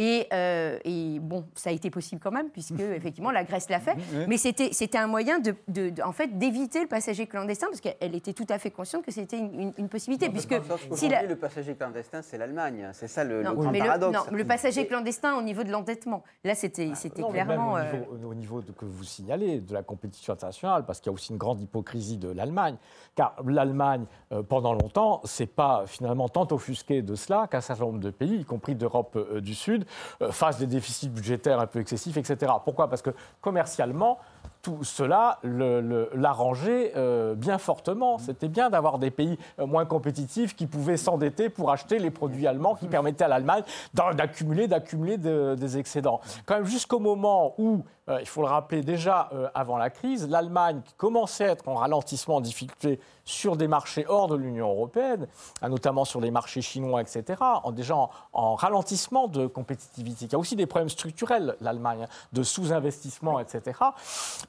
Euh, 0.00 0.78
et, 0.84 1.18
bon, 1.20 1.44
ça 1.54 1.70
a 1.70 1.72
été 1.72 1.90
possible 1.90 2.20
quand 2.22 2.32
même, 2.32 2.50
puisque 2.50 2.80
effectivement 2.96 3.30
la 3.30 3.44
Grèce 3.44 3.68
l'a 3.68 3.80
fait. 3.80 3.96
Mais 4.28 4.36
c'était 4.36 4.98
un 4.98 5.06
moyen 5.06 5.38
de, 5.38 5.54
en 6.02 6.12
fait, 6.12 6.38
d'éviter 6.38 6.80
le 6.82 6.88
passager 6.88 7.26
clandestin, 7.26 7.68
parce 7.68 7.80
qu'elle 7.80 8.14
était 8.14 8.32
tout 8.32 8.46
à 8.48 8.58
fait 8.58 8.70
consciente 8.70 9.04
que 9.04 9.12
c'était 9.12 9.38
une, 9.38 9.72
possibilité. 9.88 10.28
puisque 10.30 10.54
si 10.92 11.08
le 11.08 11.36
passager 11.36 11.74
clandestin, 11.74 12.22
c'est 12.22 12.38
l'Allemagne. 12.38 12.88
C'est 12.92 13.08
ça 13.08 13.24
le, 13.24 13.42
grand 13.42 13.72
paradoxe. 13.72 14.12
non, 14.12 14.36
le 14.36 14.44
passager 14.44 14.86
clandestin 14.86 15.36
au 15.36 15.42
niveau 15.42 15.62
de 15.62 15.70
l'endettement. 15.70 16.22
Là, 16.42 16.54
c'était 16.54 16.90
ah, 16.92 17.30
clairement. 17.30 17.76
Euh, 17.76 17.92
au, 18.24 18.34
niveau, 18.34 18.60
de, 18.60 18.72
que 18.72 18.84
vous 18.84 19.04
signalez 19.04 19.60
de 19.60 19.72
la 19.72 19.82
compétition 19.82 20.32
internationale, 20.32 20.84
parce 20.84 21.00
qu'il 21.00 21.10
y 21.10 21.10
a 21.10 21.14
aussi 21.14 21.32
une 21.32 21.38
grande 21.38 21.60
hypocrisie 21.60 22.18
de 22.18 22.28
l'Allemagne. 22.28 22.76
Car 23.14 23.36
l'Allemagne, 23.46 24.06
euh, 24.32 24.42
pendant 24.42 24.72
longtemps, 24.72 25.20
c'est 25.24 25.46
pas 25.46 25.84
finalement 25.86 26.28
tant 26.28 26.48
offusqué 26.50 27.02
de 27.02 27.14
cela 27.14 27.46
qu'un 27.46 27.60
certain 27.60 27.84
nombre 27.84 28.00
de 28.00 28.10
pays, 28.10 28.36
y 28.36 28.44
compris 28.44 28.74
d'Europe 28.74 29.16
du 29.40 29.54
Sud, 29.54 29.83
euh, 30.22 30.32
face 30.32 30.58
des 30.58 30.66
déficits 30.66 31.08
budgétaires 31.08 31.60
un 31.60 31.66
peu 31.66 31.80
excessifs, 31.80 32.16
etc. 32.16 32.52
Pourquoi? 32.64 32.88
Parce 32.88 33.02
que 33.02 33.10
commercialement, 33.40 34.18
tout 34.62 34.82
cela 34.82 35.38
l'arrangeait 35.42 36.92
euh, 36.96 37.34
bien 37.34 37.58
fortement. 37.58 38.18
C'était 38.18 38.48
bien 38.48 38.70
d'avoir 38.70 38.98
des 38.98 39.10
pays 39.10 39.38
euh, 39.58 39.66
moins 39.66 39.84
compétitifs 39.84 40.56
qui 40.56 40.66
pouvaient 40.66 40.96
s'endetter 40.96 41.50
pour 41.50 41.70
acheter 41.70 41.98
les 41.98 42.10
produits 42.10 42.46
allemands 42.46 42.74
qui 42.74 42.86
permettaient 42.86 43.24
à 43.24 43.28
l'Allemagne 43.28 43.62
d'accumuler, 43.92 44.66
d'accumuler 44.66 45.18
des 45.18 45.78
excédents. 45.78 46.20
Quand 46.46 46.54
même 46.54 46.64
jusqu'au 46.64 46.98
moment 46.98 47.54
où, 47.58 47.84
il 48.20 48.26
faut 48.26 48.42
le 48.42 48.48
rappeler 48.48 48.82
déjà 48.82 49.30
avant 49.54 49.78
la 49.78 49.88
crise, 49.88 50.28
l'Allemagne 50.28 50.82
qui 50.84 50.92
commençait 50.94 51.48
à 51.48 51.52
être 51.52 51.66
en 51.68 51.74
ralentissement, 51.74 52.36
en 52.36 52.40
difficulté 52.42 53.00
sur 53.24 53.56
des 53.56 53.68
marchés 53.68 54.04
hors 54.08 54.28
de 54.28 54.36
l'Union 54.36 54.70
européenne, 54.70 55.26
hein, 55.62 55.68
notamment 55.68 56.04
sur 56.04 56.20
les 56.20 56.30
marchés 56.30 56.62
chinois, 56.62 57.00
etc., 57.00 57.40
en, 57.40 57.72
déjà 57.72 57.96
en, 58.32 58.54
ralentissement 58.54 59.28
de 59.28 59.46
compétitivité. 59.46 60.26
Y 60.30 60.34
a 60.34 60.38
aussi 60.38 60.56
des 60.56 60.66
problèmes 60.66 60.88
structurels, 60.88 61.56
l'Allemagne, 61.60 62.06
de 62.32 62.42
sous-investissement, 62.42 63.40
etc., 63.40 63.78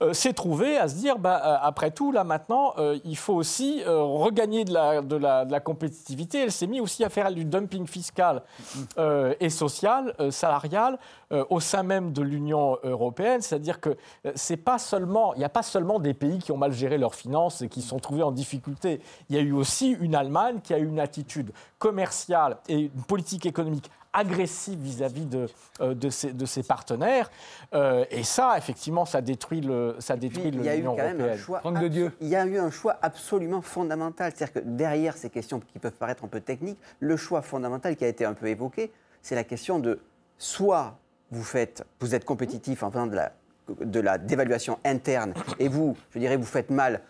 euh, 0.02 0.14
s'est 0.14 0.34
trouvé 0.34 0.78
à 0.78 0.88
se 0.88 0.96
dire, 0.96 1.18
bah, 1.18 1.42
euh, 1.44 1.58
après 1.62 1.92
tout, 1.92 2.12
là 2.12 2.24
maintenant, 2.24 2.74
euh, 2.78 3.00
il 3.06 3.18
faut 3.18 3.34
aussi 3.34 3.84
regagner 3.86 4.66
de 4.66 4.74
la, 4.74 5.60
compétitivité. 5.60 6.44
Elle 6.44 6.52
s'est 6.52 6.68
mise 6.68 6.82
aussi 6.82 7.04
à 7.04 7.10
faire 7.10 7.32
du 7.32 7.46
dumping 7.46 7.88
fiscal 7.88 8.44
et 9.40 9.50
social, 9.50 10.14
salarial, 10.30 11.00
au 11.50 11.60
sein 11.60 11.84
même 11.84 12.14
de 12.14 12.22
l'Union 12.22 12.78
européenne. 12.84 13.42
C'est-à-dire 13.42 13.80
que 13.80 13.98
c'est 14.36 14.58
pas 14.58 14.78
seulement, 14.78 15.34
il 15.34 15.40
n'y 15.40 15.46
a 15.46 15.50
pas 15.50 15.64
seulement 15.64 16.00
des 16.00 16.14
pays 16.14 16.40
qui 16.40 16.52
ont 16.52 16.58
mal 16.58 16.72
géré 16.72 16.98
leurs 16.98 17.16
finances 17.16 17.62
et 17.62 17.70
qui 17.70 17.82
sont 17.82 18.00
trouvés 18.00 18.24
en 18.24 18.32
difficulté 18.32 18.65
il 18.68 19.36
y 19.36 19.38
a 19.38 19.42
eu 19.42 19.52
aussi 19.52 19.92
une 19.92 20.16
Allemagne 20.16 20.60
qui 20.64 20.74
a 20.74 20.80
eu 20.80 20.88
une 20.88 21.00
attitude 21.00 21.52
commerciale 21.78 22.58
et 22.68 22.80
une 22.82 23.04
politique 23.04 23.46
économique 23.46 23.90
agressive 24.16 24.80
vis-à-vis 24.80 25.26
de, 25.26 25.48
euh, 25.82 25.94
de, 25.94 26.10
ses, 26.10 26.32
de, 26.32 26.46
ses, 26.46 26.64
partenaires. 26.64 27.30
Euh, 27.74 28.06
et 28.10 28.24
ça, 28.24 28.58
effectivement, 28.58 29.06
ça 29.06 29.22
détruit 29.22 29.62
le, 29.62 29.96
ça 30.00 30.16
détruit 30.16 30.52
l'Union 30.52 30.96
européenne. 30.96 31.38
de 31.82 31.88
Dieu. 31.88 32.12
Il 32.22 32.28
y 32.28 32.36
a 32.36 32.46
eu 32.46 32.58
un 32.58 32.72
choix 32.72 32.98
absolument 33.02 33.62
fondamental. 33.62 34.32
C'est-à-dire 34.34 34.62
que 34.62 34.68
derrière 34.68 35.18
ces 35.18 35.30
questions 35.30 35.60
qui 35.60 35.80
peuvent 35.80 35.92
paraître 35.92 36.24
un 36.24 36.30
peu 36.30 36.40
techniques, 36.40 36.80
le 37.00 37.18
choix 37.18 37.42
fondamental 37.42 37.96
qui 37.96 38.06
a 38.06 38.08
été 38.08 38.26
un 38.26 38.34
peu 38.34 38.48
évoqué, 38.48 38.92
c'est 39.22 39.36
la 39.36 39.44
question 39.44 39.80
de 39.80 40.00
soit 40.38 40.98
vous, 41.32 41.44
faites, 41.44 41.86
vous 42.00 42.16
êtes 42.16 42.26
compétitif 42.26 42.84
en 42.84 42.92
faisant 42.92 43.08
de 43.08 43.16
la, 43.16 43.32
de 43.82 44.00
la 44.00 44.18
dévaluation 44.18 44.80
interne 44.86 45.34
et 45.60 45.68
vous, 45.68 45.98
je 46.12 46.20
dirais, 46.20 46.38
vous 46.38 46.46
faites 46.46 46.70
mal 46.70 47.02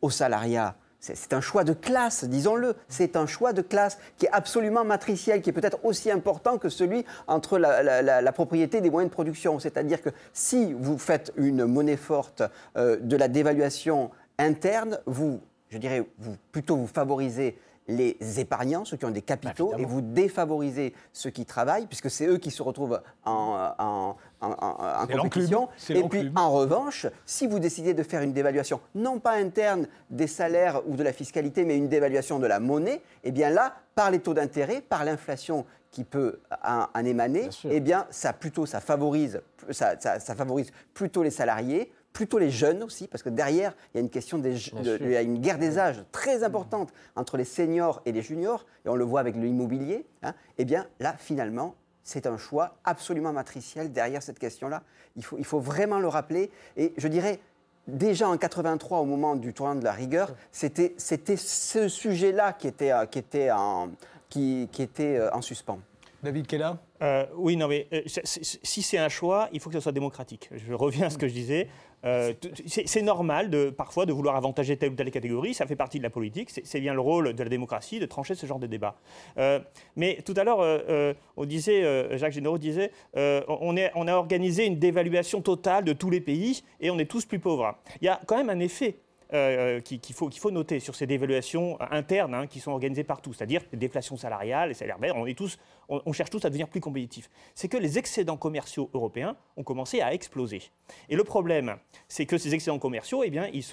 au 0.00 0.10
salariat 0.10 0.76
c'est 1.02 1.32
un 1.32 1.40
choix 1.40 1.64
de 1.64 1.72
classe, 1.72 2.24
disons-le. 2.24 2.76
C'est 2.88 3.16
un 3.16 3.26
choix 3.26 3.52
de 3.52 3.60
classe 3.60 3.98
qui 4.18 4.26
est 4.26 4.32
absolument 4.32 4.84
matriciel, 4.84 5.42
qui 5.42 5.50
est 5.50 5.52
peut-être 5.52 5.84
aussi 5.84 6.12
important 6.12 6.58
que 6.58 6.68
celui 6.68 7.04
entre 7.26 7.58
la, 7.58 8.32
propriété 8.32 8.80
des 8.80 8.88
moyens 8.88 9.10
de 9.10 9.12
production. 9.12 9.58
C'est-à-dire 9.58 10.00
que 10.00 10.10
si 10.32 10.72
vous 10.72 10.98
faites 10.98 11.32
une 11.36 11.66
monnaie 11.66 11.96
forte 11.96 12.44
euh, 12.76 12.98
de 13.00 13.16
la 13.16 13.26
dévaluation 13.26 14.10
interne, 14.38 15.00
vous, 15.06 15.40
je 15.70 15.78
dirais, 15.78 16.06
vous, 16.18 16.36
plutôt 16.52 16.76
vous 16.76 16.86
favorisez 16.86 17.58
les 17.88 18.16
épargnants, 18.38 18.84
ceux 18.84 18.96
qui 18.96 19.04
ont 19.04 19.10
des 19.10 19.22
capitaux, 19.22 19.70
Bah, 19.72 19.78
et 19.80 19.84
vous 19.84 20.00
défavorisez 20.00 20.94
ceux 21.12 21.30
qui 21.30 21.44
travaillent, 21.44 21.86
puisque 21.86 22.10
c'est 22.10 22.26
eux 22.26 22.38
qui 22.38 22.52
se 22.52 22.62
retrouvent 22.62 23.00
en, 23.24 23.72
en- 23.76 24.16
en- 24.42 25.02
en- 25.02 25.06
compétition. 25.22 25.68
Et 25.94 26.02
puis, 26.08 26.20
en 26.36 26.50
revanche, 26.50 27.06
si 27.26 27.46
vous 27.46 27.58
décidez 27.58 27.94
de 27.94 28.02
faire 28.02 28.22
une 28.22 28.32
dévaluation, 28.32 28.80
non 28.94 29.18
pas 29.18 29.32
interne 29.32 29.86
des 30.10 30.26
salaires 30.26 30.82
ou 30.88 30.96
de 30.96 31.02
la 31.02 31.12
fiscalité, 31.12 31.64
mais 31.64 31.76
une 31.76 31.88
dévaluation 31.88 32.38
de 32.38 32.46
la 32.46 32.60
monnaie, 32.60 33.00
eh 33.24 33.30
bien 33.30 33.50
là, 33.50 33.74
par 33.94 34.10
les 34.10 34.18
taux 34.20 34.34
d'intérêt, 34.34 34.80
par 34.80 35.04
l'inflation 35.04 35.64
qui 35.90 36.04
peut 36.04 36.40
en, 36.64 36.86
en 36.94 37.04
émaner, 37.04 37.50
Bien 37.62 37.70
eh 37.70 37.80
bien 37.80 38.06
ça 38.10 38.32
plutôt 38.32 38.64
ça 38.66 38.80
favorise, 38.80 39.42
ça, 39.70 39.94
ça- 40.00 40.18
ça 40.20 40.34
favorise 40.34 40.70
plutôt 40.94 41.22
les 41.22 41.30
salariés, 41.30 41.92
plutôt 42.14 42.38
les 42.38 42.50
jeunes 42.50 42.82
aussi, 42.82 43.08
parce 43.08 43.22
que 43.22 43.28
derrière 43.28 43.74
il 43.92 43.98
y 43.98 44.00
a 44.00 44.02
une 44.02 44.10
question 44.10 44.38
des, 44.38 44.52
de- 44.54 44.98
il 45.02 45.10
y 45.10 45.16
a 45.16 45.22
une 45.22 45.38
guerre 45.38 45.58
des 45.58 45.78
âges 45.78 46.02
très 46.10 46.44
importante 46.44 46.92
entre 47.16 47.36
les 47.36 47.44
seniors 47.44 48.00
et 48.06 48.12
les 48.12 48.22
juniors, 48.22 48.64
et 48.86 48.88
on 48.88 48.96
le 48.96 49.04
voit 49.04 49.20
avec 49.20 49.36
l'immobilier. 49.36 50.06
hein. 50.22 50.32
eh 50.58 50.64
bien 50.64 50.86
là 50.98 51.14
finalement 51.18 51.74
c'est 52.04 52.26
un 52.26 52.36
choix 52.36 52.76
absolument 52.84 53.32
matriciel 53.32 53.92
derrière 53.92 54.22
cette 54.22 54.38
question-là. 54.38 54.82
Il 55.16 55.24
faut, 55.24 55.36
il 55.38 55.44
faut 55.44 55.60
vraiment 55.60 55.98
le 55.98 56.08
rappeler. 56.08 56.50
Et 56.76 56.92
je 56.96 57.08
dirais, 57.08 57.40
déjà 57.86 58.28
en 58.28 58.36
83, 58.36 59.00
au 59.00 59.04
moment 59.04 59.36
du 59.36 59.52
tournant 59.52 59.74
de 59.74 59.84
la 59.84 59.92
rigueur, 59.92 60.34
c'était 60.50 60.94
c'était 60.96 61.36
ce 61.36 61.88
sujet-là 61.88 62.52
qui 62.52 62.68
était, 62.68 62.92
euh, 62.92 63.06
qui 63.06 63.18
était, 63.18 63.50
en, 63.50 63.90
qui, 64.28 64.68
qui 64.72 64.82
était 64.82 65.16
euh, 65.16 65.32
en 65.32 65.42
suspens. 65.42 65.80
David 66.22 66.46
Kella 66.46 66.78
Euh, 67.02 67.26
oui, 67.34 67.56
non, 67.56 67.66
mais 67.66 67.88
euh, 67.92 68.02
si 68.06 68.82
c'est 68.82 68.98
un 68.98 69.08
choix, 69.08 69.48
il 69.52 69.58
faut 69.58 69.70
que 69.70 69.74
ce 69.74 69.80
soit 69.80 69.92
démocratique. 69.92 70.48
Je 70.52 70.72
reviens 70.72 71.06
à 71.06 71.10
ce 71.10 71.18
que 71.18 71.26
je 71.26 71.34
disais. 71.34 71.68
Euh, 72.04 72.32
c'est 72.66 73.02
normal 73.02 73.50
de, 73.50 73.70
parfois 73.70 74.06
de 74.06 74.12
vouloir 74.12 74.36
avantager 74.36 74.76
telle 74.76 74.92
ou 74.92 74.94
telle 74.94 75.10
catégorie, 75.10 75.54
ça 75.54 75.66
fait 75.66 75.76
partie 75.76 75.98
de 75.98 76.02
la 76.02 76.10
politique, 76.10 76.50
c'est 76.50 76.80
bien 76.80 76.94
le 76.94 77.00
rôle 77.00 77.32
de 77.32 77.42
la 77.42 77.48
démocratie 77.48 78.00
de 78.00 78.06
trancher 78.06 78.34
ce 78.34 78.46
genre 78.46 78.58
de 78.58 78.66
débat. 78.66 78.96
Euh, 79.38 79.60
mais 79.96 80.18
tout 80.24 80.34
à 80.36 80.44
l'heure, 80.44 80.60
euh, 80.60 81.14
on 81.36 81.44
disait, 81.44 82.16
Jacques 82.18 82.32
Généraux 82.32 82.58
disait, 82.58 82.90
on, 83.14 83.76
on 83.94 84.08
a 84.08 84.14
organisé 84.14 84.66
une 84.66 84.78
dévaluation 84.78 85.40
totale 85.40 85.84
de 85.84 85.92
tous 85.92 86.10
les 86.10 86.20
pays 86.20 86.64
et 86.80 86.90
on 86.90 86.98
est 86.98 87.10
tous 87.10 87.24
plus 87.24 87.38
pauvres. 87.38 87.76
Il 88.00 88.06
y 88.06 88.08
a 88.08 88.20
quand 88.26 88.36
même 88.36 88.50
un 88.50 88.60
effet 88.60 88.96
euh, 89.34 89.80
qu'il 89.80 90.14
faut, 90.14 90.50
noter 90.50 90.80
sur 90.80 90.94
ces 90.94 91.06
dévaluations 91.06 91.80
internes 91.80 92.34
hein, 92.34 92.46
qui 92.46 92.60
sont 92.60 92.72
organisées 92.72 93.04
partout, 93.04 93.32
c'est-à-dire 93.32 93.62
les 93.72 93.78
déflations 93.78 94.16
salariales, 94.16 94.68
les 94.68 94.74
salaires 94.74 94.98
verts, 94.98 95.16
on, 95.16 95.26
est 95.26 95.36
tous, 95.36 95.58
on, 95.88 96.12
cherche 96.12 96.30
tous 96.30 96.44
à 96.44 96.48
devenir 96.48 96.68
plus 96.68 96.80
compétitifs. 96.80 97.30
C'est 97.54 97.68
que 97.68 97.76
les 97.76 97.98
excédents 97.98 98.36
commerciaux 98.36 98.90
européens 98.94 99.36
ont 99.56 99.62
commencé 99.62 100.00
à 100.00 100.12
exploser. 100.12 100.62
Et 101.08 101.16
le 101.16 101.24
problème, 101.24 101.76
c'est 102.08 102.26
que 102.26 102.38
ces 102.38 102.54
excédents 102.54 102.78
commerciaux, 102.78 103.22
eh 103.24 103.30
bien, 103.30 103.48
ils 103.52 103.64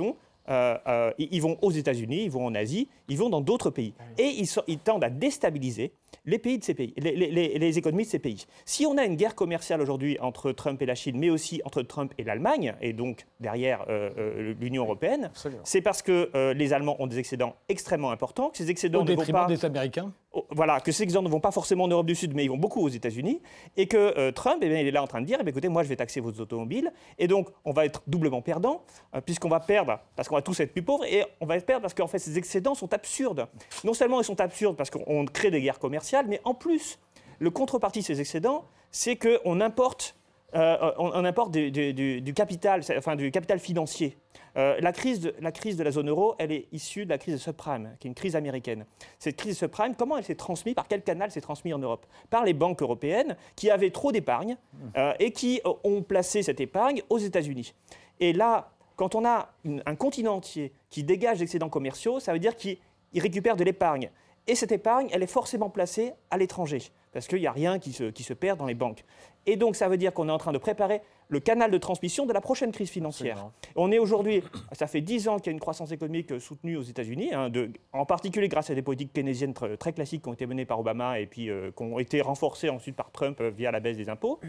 euh, 0.49 0.77
euh, 0.87 1.11
ils 1.19 1.41
vont 1.41 1.57
aux 1.61 1.71
États-Unis, 1.71 2.23
ils 2.23 2.31
vont 2.31 2.45
en 2.45 2.55
Asie, 2.55 2.87
ils 3.09 3.17
vont 3.17 3.29
dans 3.29 3.41
d'autres 3.41 3.69
pays. 3.69 3.93
Et 4.17 4.25
ils, 4.27 4.47
sont- 4.47 4.63
ils 4.67 4.79
tendent 4.79 5.03
à 5.03 5.09
déstabiliser 5.09 5.91
les 6.25 6.37
pays 6.39 6.57
de 6.59 6.63
ces 6.63 6.73
pays, 6.73 6.93
les, 6.97 7.15
les- 7.15 7.31
les- 7.31 7.57
les 7.59 7.77
économies 7.77 8.03
de 8.03 8.09
ces 8.09 8.19
pays. 8.19 8.45
Si 8.65 8.85
on 8.85 8.97
a 8.97 9.05
une 9.05 9.15
guerre 9.15 9.35
commerciale 9.35 9.81
aujourd'hui 9.81 10.17
entre 10.19 10.51
Trump 10.51 10.81
et 10.81 10.85
la 10.85 10.95
Chine, 10.95 11.17
mais 11.17 11.29
aussi 11.29 11.61
entre 11.65 11.81
Trump 11.81 12.13
et 12.17 12.23
l'Allemagne, 12.23 12.75
et 12.81 12.93
donc 12.93 13.25
derrière 13.39 13.85
euh, 13.89 14.09
euh, 14.17 14.53
l'Union 14.59 14.83
européenne, 14.83 15.31
c'est 15.63 15.81
parce 15.81 16.01
que 16.01 16.29
euh, 16.35 16.53
les 16.53 16.73
Allemands 16.73 16.95
ont 16.99 17.07
des 17.07 17.19
excédents 17.19 17.55
extrêmement 17.69 18.11
importants, 18.11 18.49
que 18.49 18.57
ces 18.57 18.69
excédents 18.69 18.99
Au 18.99 19.03
ne 19.03 19.07
vont 19.15 19.21
pas 19.47 19.47
des 19.47 19.65
Américains 19.65 20.11
voilà, 20.51 20.79
que 20.79 20.91
ces 20.91 21.01
exemples 21.01 21.25
ne 21.25 21.31
vont 21.31 21.39
pas 21.39 21.49
forcément 21.49 21.85
en 21.85 21.87
Europe 21.87 22.05
du 22.05 22.13
Sud, 22.13 22.35
mais 22.35 22.45
ils 22.45 22.49
vont 22.49 22.57
beaucoup 22.57 22.81
aux 22.85 22.89
États-Unis, 22.89 23.41
et 23.77 23.87
que 23.87 23.97
euh, 23.97 24.31
Trump, 24.31 24.59
eh 24.61 24.69
bien, 24.69 24.77
il 24.79 24.85
est 24.87 24.91
là 24.91 25.01
en 25.01 25.07
train 25.07 25.21
de 25.21 25.25
dire, 25.25 25.37
eh 25.39 25.43
bien, 25.43 25.49
écoutez, 25.49 25.69
moi, 25.69 25.81
je 25.81 25.89
vais 25.89 25.95
taxer 25.95 26.19
vos 26.19 26.31
automobiles, 26.39 26.91
et 27.17 27.27
donc 27.27 27.49
on 27.65 27.71
va 27.71 27.83
être 27.85 28.03
doublement 28.05 28.43
perdant, 28.43 28.83
euh, 29.15 29.21
puisqu'on 29.21 29.49
va 29.49 29.59
perdre 29.59 29.99
parce 30.15 30.27
qu'on 30.29 30.35
va 30.35 30.43
tous 30.43 30.59
être 30.59 30.71
plus 30.71 30.83
pauvres, 30.83 31.03
et 31.05 31.23
on 31.41 31.47
va 31.47 31.59
perdre 31.59 31.81
parce 31.81 31.95
qu'en 31.95 32.05
fait, 32.05 32.19
ces 32.19 32.37
excédents 32.37 32.75
sont 32.75 32.87
absurdes. 32.99 33.47
Non 33.83 33.93
seulement 33.93 34.19
ils 34.21 34.25
sont 34.25 34.39
absurdes 34.41 34.75
parce 34.75 34.89
qu'on 34.89 35.25
crée 35.25 35.51
des 35.51 35.61
guerres 35.61 35.79
commerciales, 35.79 36.25
mais 36.27 36.41
en 36.43 36.53
plus, 36.53 36.99
le 37.39 37.49
contrepartie 37.49 37.99
de 37.99 38.05
ces 38.05 38.19
excédents, 38.19 38.65
c'est 38.91 39.15
qu'on 39.15 39.61
importe 39.61 40.15
euh, 40.55 40.91
on, 40.97 41.25
importe 41.25 41.51
du, 41.51 41.71
du- 41.71 42.33
capital, 42.33 42.81
enfin 42.97 43.15
du 43.15 43.29
capital 43.29 43.59
financier. 43.59 44.17
Euh, 44.57 44.77
la, 44.79 44.91
crise 44.91 45.19
de, 45.19 45.35
la 45.39 45.51
crise 45.51 45.77
de 45.77 45.83
la 45.83 45.91
zone 45.91 46.09
euro, 46.09 46.33
elle 46.39 46.51
est 46.51 46.67
issue 46.71 47.05
de 47.05 47.09
la 47.11 47.19
crise 47.19 47.35
des 47.35 47.39
subprimes, 47.39 47.95
qui 47.99 48.07
est 48.07 48.09
une 48.09 48.15
crise 48.15 48.35
américaine. 48.35 48.85
Cette 49.19 49.35
crise 49.35 49.53
des 49.53 49.59
subprimes, 49.59 49.93
comment 49.95 50.17
elle 50.17 50.23
s'est 50.23 50.33
transmise, 50.33 50.73
par 50.73 50.87
quel 50.87 51.03
canal 51.03 51.29
s'est 51.29 51.41
transmise 51.41 51.75
en 51.75 51.77
Europe? 51.77 52.07
Par 52.31 52.45
les 52.45 52.53
banques 52.53 52.81
européennes 52.81 53.37
qui 53.55 53.69
avaient 53.69 53.91
trop 53.91 54.11
d'épargne 54.11 54.57
euh, 54.97 55.13
et 55.19 55.31
qui 55.31 55.61
euh, 55.67 55.73
ont 55.83 56.01
placé 56.01 56.41
cette 56.41 56.59
épargne 56.59 57.03
aux 57.09 57.19
États-Unis. 57.19 57.75
Et 58.19 58.33
là, 58.33 58.71
quand 58.95 59.15
on 59.15 59.23
a 59.23 59.53
un 59.85 59.95
continent 59.95 60.35
entier 60.35 60.73
qui 60.89 61.03
dégage 61.03 61.39
d'excédents 61.39 61.69
commerciaux, 61.69 62.19
ça 62.19 62.33
veut 62.33 62.39
dire 62.39 62.57
qu'il 62.57 62.77
il 63.13 63.21
récupère 63.21 63.55
de 63.55 63.63
l'épargne. 63.63 64.09
Et 64.47 64.55
cette 64.55 64.71
épargne, 64.71 65.09
elle 65.11 65.21
est 65.21 65.27
forcément 65.27 65.69
placée 65.69 66.13
à 66.31 66.37
l'étranger, 66.37 66.81
parce 67.11 67.27
qu'il 67.27 67.39
n'y 67.39 67.47
a 67.47 67.51
rien 67.51 67.77
qui 67.77 67.93
se, 67.93 68.05
qui 68.05 68.23
se 68.23 68.33
perd 68.33 68.57
dans 68.57 68.65
les 68.65 68.73
banques. 68.73 69.03
Et 69.45 69.57
donc, 69.57 69.75
ça 69.75 69.87
veut 69.87 69.97
dire 69.97 70.13
qu'on 70.13 70.27
est 70.27 70.31
en 70.31 70.37
train 70.37 70.51
de 70.51 70.57
préparer 70.57 71.01
le 71.27 71.39
canal 71.39 71.69
de 71.69 71.77
transmission 71.77 72.25
de 72.25 72.33
la 72.33 72.41
prochaine 72.41 72.71
crise 72.71 72.89
financière. 72.89 73.33
Absolument. 73.33 73.53
On 73.75 73.91
est 73.91 73.99
aujourd'hui, 73.99 74.43
ça 74.71 74.87
fait 74.87 75.01
10 75.01 75.27
ans 75.27 75.37
qu'il 75.37 75.47
y 75.47 75.49
a 75.49 75.53
une 75.53 75.59
croissance 75.59 75.91
économique 75.91 76.39
soutenue 76.39 76.77
aux 76.77 76.81
États-Unis, 76.81 77.33
hein, 77.33 77.51
en 77.93 78.05
particulier 78.05 78.47
grâce 78.47 78.71
à 78.71 78.75
des 78.75 78.81
politiques 78.81 79.13
keynésiennes 79.13 79.53
très, 79.53 79.77
très 79.77 79.93
classiques 79.93 80.23
qui 80.23 80.29
ont 80.29 80.33
été 80.33 80.47
menées 80.47 80.65
par 80.65 80.79
Obama 80.79 81.19
et 81.19 81.27
puis 81.27 81.49
euh, 81.49 81.71
qui 81.71 81.83
ont 81.83 81.99
été 81.99 82.21
renforcées 82.21 82.69
ensuite 82.69 82.95
par 82.95 83.11
Trump 83.11 83.39
euh, 83.41 83.51
via 83.51 83.69
la 83.69 83.79
baisse 83.79 83.97
des 83.97 84.09
impôts. 84.09 84.39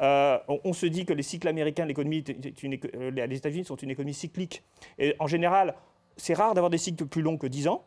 Euh, 0.00 0.38
on, 0.48 0.60
on 0.64 0.72
se 0.72 0.86
dit 0.86 1.04
que 1.04 1.12
les 1.12 1.22
cycles 1.22 1.48
américains, 1.48 1.84
l'économie, 1.84 2.24
les 2.24 3.36
États-Unis 3.36 3.64
sont 3.66 3.76
une 3.76 3.90
économie 3.90 4.14
cyclique. 4.14 4.62
Et 4.98 5.14
en 5.18 5.26
général, 5.26 5.74
c'est 6.16 6.34
rare 6.34 6.54
d'avoir 6.54 6.70
des 6.70 6.78
cycles 6.78 7.04
plus 7.04 7.22
longs 7.22 7.36
que 7.36 7.46
10 7.46 7.68
ans. 7.68 7.84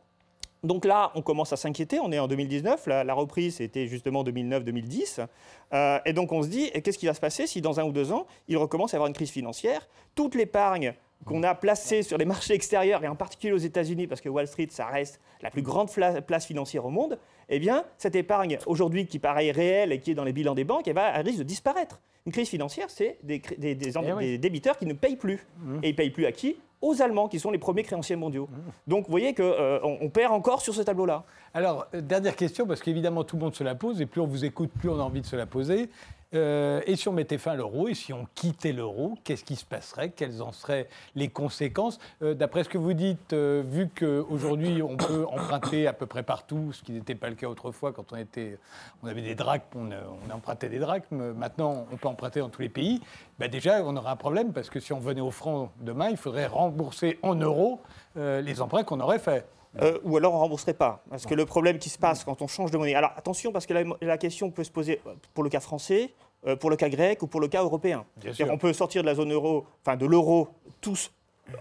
Donc 0.64 0.86
là, 0.86 1.12
on 1.16 1.22
commence 1.22 1.52
à 1.52 1.58
s'inquiéter. 1.58 2.00
On 2.00 2.12
est 2.12 2.20
en 2.20 2.28
2019. 2.28 2.88
La, 2.88 3.04
la 3.04 3.14
reprise, 3.14 3.56
c'était 3.58 3.88
justement 3.88 4.24
2009-2010. 4.24 5.26
Euh, 5.74 6.00
et 6.06 6.14
donc, 6.14 6.32
on 6.32 6.42
se 6.44 6.48
dit, 6.48 6.72
qu'est-ce 6.84 6.98
qui 6.98 7.06
va 7.06 7.14
se 7.14 7.20
passer 7.20 7.48
si 7.48 7.62
dans 7.62 7.80
un 7.80 7.84
ou 7.84 7.92
deux 7.92 8.12
ans, 8.12 8.26
il 8.48 8.58
recommence 8.58 8.94
à 8.94 8.96
y 8.96 8.98
avoir 8.98 9.08
une 9.08 9.14
crise 9.14 9.32
financière? 9.32 9.88
Toute 10.16 10.36
l'épargne 10.36 10.94
qu'on 11.26 11.44
a 11.44 11.56
placée 11.56 12.04
sur 12.04 12.18
les 12.18 12.26
marchés 12.26 12.54
extérieurs, 12.54 13.02
et 13.04 13.08
en 13.08 13.16
particulier 13.16 13.54
aux 13.54 13.58
États-Unis, 13.58 14.08
parce 14.08 14.20
que 14.20 14.28
Wall 14.28 14.46
Street, 14.48 14.68
ça 14.70 14.88
reste 14.88 15.22
la 15.42 15.50
plus 15.50 15.62
grande 15.62 15.90
place 16.28 16.46
financière 16.46 16.86
au 16.86 16.90
monde, 16.90 17.18
eh 17.48 17.60
bien, 17.60 17.86
cette 17.98 18.16
épargne, 18.16 18.58
aujourd'hui, 18.66 19.06
qui 19.06 19.20
paraît 19.20 19.52
réelle 19.52 19.94
et 19.94 20.00
qui 20.00 20.12
est 20.12 20.16
dans 20.16 20.26
les 20.26 20.34
bilans 20.34 20.54
des 20.56 20.66
banques, 20.66 20.86
elle, 20.88 20.96
va, 20.96 21.18
elle 21.18 21.26
risque 21.26 21.40
de 21.40 21.44
disparaître. 21.44 22.02
Une 22.26 22.32
crise 22.34 22.50
financière, 22.50 22.90
c'est 22.90 23.18
des, 23.24 23.40
cré- 23.40 23.56
des- 23.58 23.76
des- 23.76 23.92
Eh 23.98 24.14
oui. 24.18 24.26
des 24.32 24.38
débiteurs 24.38 24.78
qui 24.78 24.86
ne 24.86 24.94
payent 24.94 25.16
plus. 25.18 25.46
Et 25.82 25.90
ils 25.90 25.96
payent 25.96 26.10
plus 26.12 26.26
à 26.26 26.32
qui? 26.34 26.58
Aux 26.84 27.02
Allemands, 27.02 27.30
qui 27.30 27.40
sont 27.40 27.50
les 27.50 27.58
premiers 27.58 27.84
créanciers 27.84 28.18
mondiaux. 28.18 28.50
Donc, 28.88 29.06
vous 29.06 29.12
voyez 29.12 29.34
qu'on 29.34 29.98
on 30.02 30.10
perd 30.10 30.34
encore 30.34 30.62
sur 30.62 30.76
ce 30.76 30.82
tableau-là. 30.82 31.24
Alors, 31.54 31.88
euh, 31.96 32.02
dernière 32.02 32.36
question, 32.36 32.68
parce 32.68 32.82
qu'évidemment, 32.82 33.24
tout 33.24 33.38
le 33.38 33.44
monde 33.44 33.56
se 33.56 33.64
la 33.64 33.74
pose, 33.74 34.02
et 34.02 34.06
plus 34.06 34.20
on 34.20 34.28
vous 34.28 34.44
écoute, 34.44 34.70
plus 34.78 34.90
on 34.90 35.00
a 35.00 35.04
envie 35.04 35.22
de 35.22 35.26
se 35.26 35.38
la 35.38 35.46
poser. 35.46 35.90
Euh, 36.34 36.82
et 36.86 36.96
si 36.96 37.08
on 37.08 37.14
mettait 37.14 37.38
fin 37.38 37.52
à 37.52 37.56
l'euro, 37.56 37.88
et 37.88 37.94
si 37.94 38.14
on 38.14 38.28
quittait 38.36 38.72
l'euro, 38.72 39.18
qu'est-ce 39.24 39.44
qui 39.44 39.56
se 39.56 39.66
passerait? 39.66 40.10
Quelles 40.10 40.42
en 40.42 40.52
seraient 40.52 40.88
les 41.16 41.30
conséquences? 41.30 42.00
Euh, 42.22 42.34
D'après 42.34 42.64
ce 42.64 42.70
que 42.70 42.78
vous 42.78 42.94
dites, 42.94 43.34
euh, 43.34 43.64
vu 43.66 43.90
qu'aujourd'hui, 43.90 44.82
on 44.82 44.98
peut 44.98 45.26
emprunter 45.26 45.88
à 45.88 45.94
peu 45.94 46.06
près 46.06 46.24
partout, 46.24 46.72
ce 46.74 46.84
qui 46.84 46.92
n'était 46.92 47.16
pas 47.16 47.30
le 47.30 47.36
cas 47.36 47.48
autrefois 47.48 47.94
quand 47.94 48.12
on, 48.12 49.08
avait 49.08 49.22
des 49.22 49.36
drachmes, 49.36 49.64
on, 49.76 50.34
empruntait 50.34 50.70
des 50.70 50.80
drachmes, 50.80 51.34
maintenant 51.34 51.86
on 51.92 51.98
peut 51.98 52.08
emprunter 52.08 52.40
dans 52.40 52.50
tous 52.50 52.62
les 52.62 52.70
pays, 52.70 53.02
bah 53.40 53.48
déjà, 53.48 53.84
on 53.84 53.96
aurait 53.96 54.12
un 54.12 54.16
problème, 54.16 54.54
parce 54.54 54.70
que 54.70 54.80
si 54.80 54.94
on 54.94 55.00
venait 55.00 55.22
au 55.22 55.32
franc 55.32 55.72
demain, 55.82 56.10
il 56.10 56.18
faudrait 56.18 56.48
rembourser 56.48 57.20
en 57.22 57.36
euros 57.36 57.82
les 58.16 58.62
emprunts 58.62 58.84
qu'on 58.84 59.00
aurait 59.00 59.20
faits. 59.20 59.48
Euh, 59.82 59.98
ou 60.04 60.18
alors 60.18 60.34
on 60.34 60.38
ne 60.38 60.42
rembourserait 60.42 60.74
pas. 60.76 61.04
Parce 61.10 61.26
que 61.26 61.34
le 61.34 61.46
problème 61.46 61.80
qui 61.80 61.90
se 61.90 61.98
passe 61.98 62.24
quand 62.24 62.42
on 62.42 62.48
change 62.48 62.70
de 62.72 62.78
monnaie. 62.78 62.94
Alors 62.96 63.12
attention, 63.18 63.52
parce 63.52 63.66
que 63.66 63.74
la, 63.74 63.84
la 64.02 64.18
question 64.18 64.52
peut 64.52 64.64
se 64.64 64.72
poser 64.72 65.02
pour 65.34 65.44
le 65.44 65.50
cas 65.50 65.60
français, 65.60 66.12
euh, 66.46 66.56
pour 66.56 66.70
le 66.70 66.76
cas 66.76 66.90
grec 66.90 67.22
ou 67.24 67.28
pour 67.28 67.42
le 67.42 67.48
cas 67.48 67.64
européen. 67.64 68.06
On 68.50 68.58
peut 68.58 68.74
sortir 68.74 69.02
de 69.02 69.08
la 69.08 69.16
zone 69.16 69.32
euro, 69.34 69.66
enfin 69.86 69.98
de 69.98 70.06
l'euro, 70.06 70.50
tous 70.82 71.12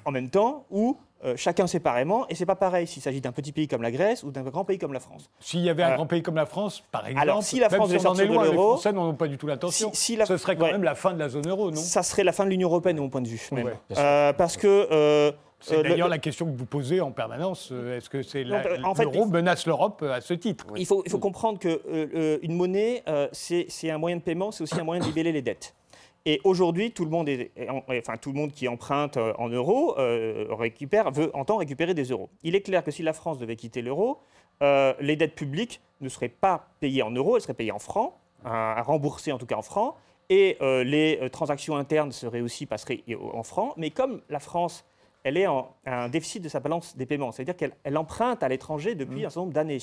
en 0.04 0.10
même 0.10 0.28
temps, 0.28 0.64
ou 0.70 0.96
euh, 1.24 1.34
chacun 1.36 1.66
séparément. 1.68 2.26
Et 2.28 2.34
c'est 2.34 2.46
pas 2.46 2.56
pareil 2.56 2.86
s'il 2.86 3.00
s'agit 3.00 3.20
d'un 3.20 3.32
petit 3.32 3.52
pays 3.52 3.66
comme 3.68 3.80
la 3.82 3.90
Grèce 3.92 4.24
ou 4.24 4.30
d'un 4.30 4.42
grand 4.42 4.64
pays 4.64 4.76
comme 4.78 4.92
la 4.92 4.98
France. 5.00 5.30
S'il 5.40 5.60
y 5.60 5.70
avait 5.70 5.82
un 5.84 5.92
Euh, 5.92 5.94
grand 5.94 6.06
pays 6.06 6.22
comme 6.22 6.34
la 6.34 6.46
France, 6.46 6.82
par 6.92 7.06
exemple, 7.06 7.22
alors, 7.22 7.42
si 7.44 7.60
la 7.60 7.68
même 7.68 7.78
France 7.78 7.90
si 7.90 7.96
devait 7.96 8.06
on 8.06 8.10
en 8.10 8.14
est 8.18 8.26
de 8.26 8.32
loin, 8.32 8.44
les 8.44 8.50
l'euro, 8.52 8.68
Français 8.72 8.92
n'en 8.92 9.08
ont 9.08 9.14
pas 9.14 9.28
du 9.28 9.38
tout 9.38 9.46
l'intention. 9.46 9.90
si- 9.94 10.00
si 10.12 10.16
la- 10.16 10.26
Ce 10.26 10.36
serait 10.36 10.56
quand 10.56 10.64
ouais. 10.64 10.72
même 10.72 10.82
la 10.84 10.94
fin 10.96 11.12
de 11.14 11.18
la 11.18 11.28
zone 11.28 11.48
euro, 11.48 11.70
non? 11.70 11.76
Ça 11.80 12.02
serait 12.02 12.24
la 12.24 12.32
fin 12.32 12.44
de 12.44 12.50
l'Union 12.50 12.68
européenne, 12.68 12.96
de 12.96 13.00
mon 13.00 13.08
point 13.08 13.20
de 13.22 13.28
vue. 13.28 13.40
même. 13.52 13.66
Ouais. 13.66 13.72
Sûr. 13.92 13.98
Euh, 14.04 14.32
parce 14.32 14.56
que. 14.56 15.32
Euh, 15.62 15.66
C'est 15.68 15.76
euh, 15.78 15.82
d'ailleurs 15.82 16.08
le- 16.08 16.12
la 16.12 16.18
question 16.18 16.46
que 16.46 16.56
vous 16.56 16.66
posez 16.66 17.00
en 17.00 17.10
permanence. 17.12 17.70
euh, 17.72 17.96
Est-ce 17.96 18.10
que 18.10 18.22
c'est 18.22 18.44
fait, 18.44 19.04
l'euro 19.04 19.24
il- 19.26 19.32
menace 19.32 19.66
l'Europe 19.66 20.00
euh, 20.02 20.12
à 20.12 20.20
ce 20.20 20.34
titre 20.34 20.66
Il 20.76 20.86
faut, 20.86 21.02
il 21.04 21.10
faut 21.10 21.18
comprendre 21.18 21.58
qu'une 21.58 21.78
une 22.42 22.54
monnaie, 22.56 23.02
euh, 23.08 23.28
c'est 23.32 23.66
un 23.90 23.98
moyen 23.98 24.16
de 24.16 24.22
paiement, 24.22 24.50
c'est 24.50 24.62
aussi 24.62 24.78
un 24.78 24.84
moyen 24.84 25.00
de 25.00 25.06
libeller 25.06 25.32
les 25.32 25.42
dettes. 25.42 25.74
Et 26.24 26.40
aujourd'hui, 26.44 26.92
tout 26.92 27.04
le 27.04 27.10
monde, 27.10 27.28
est, 27.28 27.50
enfin 27.88 28.16
tout 28.16 28.30
le 28.30 28.38
monde 28.38 28.52
qui 28.52 28.68
emprunte 28.68 29.16
euh, 29.16 29.32
en 29.38 29.48
euros 29.48 29.98
euh, 29.98 30.46
récupère, 30.50 31.10
veut, 31.10 31.30
entend 31.34 31.56
récupérer 31.56 31.94
des 31.94 32.04
euros. 32.04 32.28
Il 32.44 32.54
est 32.54 32.60
clair 32.60 32.84
que 32.84 32.92
si 32.92 33.02
la 33.02 33.12
France 33.12 33.38
devait 33.38 33.56
quitter 33.56 33.82
l'euro, 33.82 34.20
euh, 34.62 34.94
les 35.00 35.16
dettes 35.16 35.34
publiques 35.34 35.80
ne 36.00 36.08
seraient 36.08 36.28
pas 36.28 36.68
payées 36.78 37.02
en 37.02 37.10
euros, 37.10 37.34
elles 37.36 37.42
seraient 37.42 37.54
payées 37.54 37.72
en 37.72 37.80
francs, 37.80 38.12
à, 38.44 38.80
rembourser 38.82 39.32
en 39.32 39.38
tout 39.38 39.46
cas 39.46 39.56
en 39.56 39.62
francs, 39.62 39.94
et 40.30 40.56
euh, 40.62 40.84
les 40.84 41.18
euh, 41.20 41.28
transactions 41.28 41.76
internes 41.76 42.12
seraient 42.12 42.40
aussi 42.40 42.66
passeraient 42.66 43.02
en 43.34 43.42
francs. 43.42 43.74
Mais 43.76 43.90
comme 43.90 44.20
la 44.28 44.38
France 44.38 44.84
elle 45.24 45.36
est 45.36 45.46
en 45.46 45.74
un 45.86 46.08
déficit 46.08 46.42
de 46.42 46.48
sa 46.48 46.60
balance 46.60 46.96
des 46.96 47.06
paiements. 47.06 47.32
C'est-à-dire 47.32 47.56
qu'elle 47.56 47.96
emprunte 47.96 48.42
à 48.42 48.48
l'étranger 48.48 48.94
depuis 48.94 49.22
mmh. 49.22 49.26
un 49.26 49.30
certain 49.30 49.40
nombre 49.40 49.52
d'années. 49.52 49.78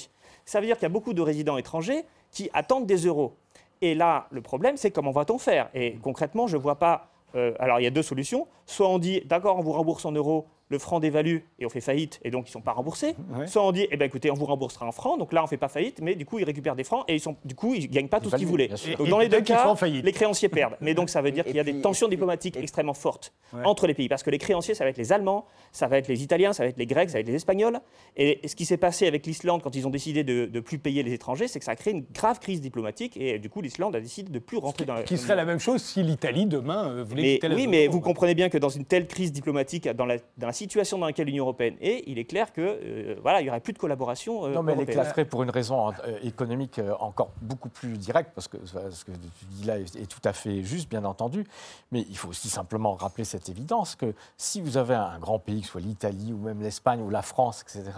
Ça 0.45 0.59
veut 0.59 0.65
dire 0.65 0.75
qu'il 0.75 0.83
y 0.83 0.85
a 0.87 0.89
beaucoup 0.89 1.13
de 1.13 1.21
résidents 1.21 1.57
étrangers 1.57 2.03
qui 2.31 2.49
attendent 2.53 2.85
des 2.85 3.05
euros. 3.05 3.35
Et 3.81 3.95
là, 3.95 4.27
le 4.31 4.41
problème, 4.41 4.75
c'est 4.77 4.91
comment 4.91 5.11
va-t-on 5.11 5.37
faire? 5.37 5.69
Et 5.73 5.97
concrètement, 6.01 6.47
je 6.47 6.57
ne 6.57 6.61
vois 6.61 6.75
pas. 6.75 7.09
Euh, 7.35 7.53
alors, 7.59 7.79
il 7.79 7.83
y 7.83 7.87
a 7.87 7.91
deux 7.91 8.03
solutions. 8.03 8.47
Soit 8.65 8.89
on 8.89 8.99
dit, 8.99 9.21
d'accord, 9.25 9.57
on 9.57 9.61
vous 9.61 9.71
rembourse 9.71 10.05
en 10.05 10.11
euros, 10.11 10.47
le 10.69 10.77
franc 10.77 10.99
dévalue 10.99 11.37
et 11.57 11.65
on 11.65 11.69
fait 11.69 11.81
faillite 11.81 12.19
et 12.23 12.31
donc 12.31 12.45
ils 12.45 12.49
ne 12.49 12.53
sont 12.53 12.61
pas 12.61 12.73
remboursés. 12.73 13.15
Soit 13.47 13.65
on 13.65 13.71
dit, 13.71 13.87
eh 13.89 13.97
ben, 13.97 14.05
écoutez, 14.05 14.31
on 14.31 14.35
vous 14.35 14.45
remboursera 14.45 14.85
en 14.85 14.91
francs, 14.91 15.17
donc 15.19 15.33
là 15.33 15.41
on 15.41 15.45
ne 15.45 15.49
fait 15.49 15.57
pas 15.57 15.67
faillite, 15.67 15.99
mais 16.01 16.15
du 16.15 16.25
coup 16.25 16.39
ils 16.39 16.45
récupèrent 16.45 16.75
des 16.75 16.83
francs 16.83 17.03
et 17.07 17.15
ils 17.15 17.19
sont, 17.19 17.35
du 17.43 17.55
coup 17.55 17.73
ils 17.73 17.83
ne 17.83 17.87
gagnent 17.87 18.07
pas 18.07 18.19
tout 18.19 18.29
ce 18.29 18.35
qu'ils 18.35 18.47
voulaient. 18.47 18.69
Donc 18.97 19.09
dans 19.09 19.19
les 19.19 19.29
deux 19.29 19.41
cas, 19.41 19.75
les 19.85 20.11
créanciers 20.11 20.49
perdent. 20.49 20.75
Mais 20.81 20.93
donc 20.93 21.09
ça 21.09 21.21
veut 21.21 21.31
dire 21.31 21.43
qu'il 21.43 21.55
y 21.55 21.59
a 21.59 21.63
des 21.63 21.81
tensions 21.81 22.07
diplomatiques 22.07 22.57
extrêmement 22.57 22.93
fortes 22.93 23.33
entre 23.63 23.87
les 23.87 23.93
pays 23.93 24.07
parce 24.07 24.23
que 24.23 24.29
les 24.29 24.37
créanciers 24.37 24.75
ça 24.75 24.83
va 24.83 24.91
être 24.91 24.97
les 24.97 25.11
Allemands, 25.11 25.45
ça 25.71 25.87
va 25.87 25.97
être 25.97 26.07
les 26.07 26.23
Italiens, 26.23 26.53
ça 26.53 26.63
va 26.63 26.69
être 26.69 26.77
les 26.77 26.85
Grecs, 26.85 27.09
ça 27.09 27.17
va 27.17 27.21
être 27.21 27.27
les 27.27 27.35
Espagnols. 27.35 27.79
Et 28.15 28.39
ce 28.47 28.55
qui 28.55 28.65
s'est 28.65 28.77
passé 28.77 29.07
avec 29.07 29.25
l'Islande 29.25 29.61
quand 29.63 29.75
ils 29.75 29.87
ont 29.87 29.91
décidé 29.91 30.23
de 30.23 30.49
ne 30.51 30.59
plus 30.59 30.77
payer 30.77 31.03
les 31.03 31.13
étrangers, 31.13 31.47
c'est 31.47 31.59
que 31.59 31.65
ça 31.65 31.71
a 31.71 31.75
créé 31.75 31.93
une 31.93 32.05
grave 32.13 32.39
crise 32.39 32.61
diplomatique 32.61 33.17
et 33.17 33.39
du 33.39 33.49
coup 33.49 33.61
l'Islande 33.61 33.95
a 33.95 34.01
décidé 34.01 34.29
de 34.29 34.33
ne 34.35 34.39
plus 34.39 34.57
rentrer 34.57 34.85
dans 34.85 34.93
la. 34.93 35.03
Qui 35.03 35.17
serait 35.17 35.35
la 35.35 35.45
même 35.45 35.59
chose 35.59 35.81
si 35.81 36.03
l'Italie 36.03 36.45
demain 36.45 36.89
euh, 36.89 37.03
voulait 37.03 37.39
la 37.41 37.55
Oui, 37.55 37.67
mais 37.67 37.87
vous 37.87 38.01
comprenez 38.01 38.35
bien 38.35 38.49
que 38.49 38.57
dans 38.57 38.69
une 38.69 38.85
telle 38.85 39.07
crise 39.07 39.31
diplomatique, 39.31 39.87
dans 39.89 40.05
la, 40.05 40.17
dans 40.37 40.47
la 40.47 40.53
situation 40.59 40.97
dans 40.97 41.05
laquelle 41.05 41.29
européenne. 41.37 41.75
Et 41.81 42.09
il 42.09 42.19
est 42.19 42.25
clair 42.25 42.53
que 42.53 42.61
euh, 42.61 43.15
voilà, 43.21 43.41
il 43.41 43.43
n'y 43.43 43.49
aurait 43.49 43.59
plus 43.59 43.73
de 43.73 43.77
collaboration. 43.77 44.45
Euh, 44.45 44.53
non, 44.53 44.63
mais 44.63 44.73
elle 44.73 44.81
éclaterait 44.81 45.25
pour 45.25 45.43
une 45.43 45.49
raison 45.49 45.89
euh, 45.89 46.17
économique 46.23 46.79
encore 46.99 47.31
beaucoup 47.41 47.69
plus 47.69 47.97
directe, 47.97 48.31
parce 48.35 48.47
que 48.47 48.57
ce 48.65 49.05
que 49.05 49.11
tu 49.11 49.45
dis 49.51 49.65
là 49.65 49.79
est, 49.79 50.09
tout 50.09 50.21
à 50.23 50.33
fait 50.33 50.63
juste, 50.63 50.89
bien 50.89 51.05
entendu. 51.05 51.45
Mais 51.91 52.05
il 52.09 52.17
faut 52.17 52.29
aussi 52.29 52.49
simplement 52.49 52.93
rappeler 52.93 53.23
cette 53.23 53.49
évidence 53.49 53.95
que 53.95 54.13
si 54.37 54.61
vous 54.61 54.77
avez 54.77 54.95
un 54.95 55.19
grand 55.19 55.39
pays, 55.39 55.61
que 55.61 55.65
ce 55.65 55.71
soit 55.73 55.81
l'Italie 55.81 56.33
ou 56.33 56.37
même 56.37 56.61
l'Espagne 56.61 57.01
ou 57.01 57.09
la 57.09 57.21
France, 57.21 57.63
etc., 57.63 57.91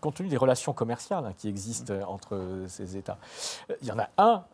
compte 0.00 0.16
tenu 0.16 0.28
des 0.28 0.36
relations 0.36 0.72
commerciales 0.72 1.24
hein, 1.26 1.32
qui 1.36 1.48
existent 1.48 1.92
euh, 1.92 2.02
entre 2.04 2.34
euh, 2.34 2.66
ces 2.68 2.96
États. 2.96 3.18
Euh, 3.70 3.74
il 3.82 3.88
y 3.88 3.92
en 3.92 3.98
a 3.98 4.08
un, 4.18 4.44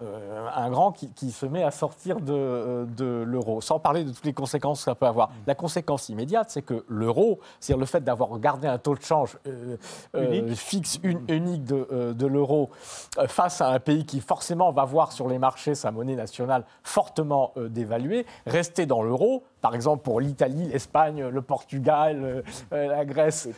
un 0.54 0.70
grand, 0.70 0.92
qui, 0.92 1.30
se 1.30 1.46
met 1.46 1.62
à 1.62 1.70
sortir 1.70 2.20
de, 2.20 2.86
de 2.96 3.24
l'euro, 3.26 3.60
sans 3.60 3.78
parler 3.78 4.04
de 4.04 4.10
toutes 4.10 4.24
les 4.24 4.32
conséquences 4.32 4.80
que 4.80 4.84
ça 4.84 4.94
peut 4.94 5.06
avoir. 5.06 5.30
La 5.46 5.54
conséquence 5.54 6.08
immédiate, 6.08 6.50
c'est 6.50 6.62
que 6.62 6.84
l'euro, 6.88 7.40
c'est-à-dire 7.60 7.80
le 7.80 7.86
fait 7.86 8.02
d'avoir 8.02 8.38
gardé 8.38 8.66
un 8.66 8.78
taux 8.78 8.94
de 8.94 9.02
change 9.02 9.38
fixe, 10.54 10.98
unique 11.02 11.64
de, 11.64 12.12
de 12.12 12.26
l'euro, 12.26 12.70
face 13.26 13.60
à 13.60 13.68
un 13.68 13.80
pays 13.80 14.04
qui 14.04 14.20
forcément 14.20 14.72
va 14.72 14.84
voir 14.84 15.12
sur 15.12 15.28
les 15.28 15.38
marchés 15.38 15.74
sa 15.74 15.90
monnaie 15.90 16.16
nationale 16.16 16.64
fortement 16.82 17.52
dévaluée, 17.56 18.26
rester 18.46 18.86
dans 18.86 19.02
l'euro, 19.02 19.44
par 19.60 19.74
exemple 19.74 20.02
pour 20.02 20.20
l'Italie, 20.20 20.68
l'Espagne, 20.68 21.26
le 21.26 21.42
Portugal, 21.42 22.42
la 22.70 23.04
Grèce, 23.04 23.48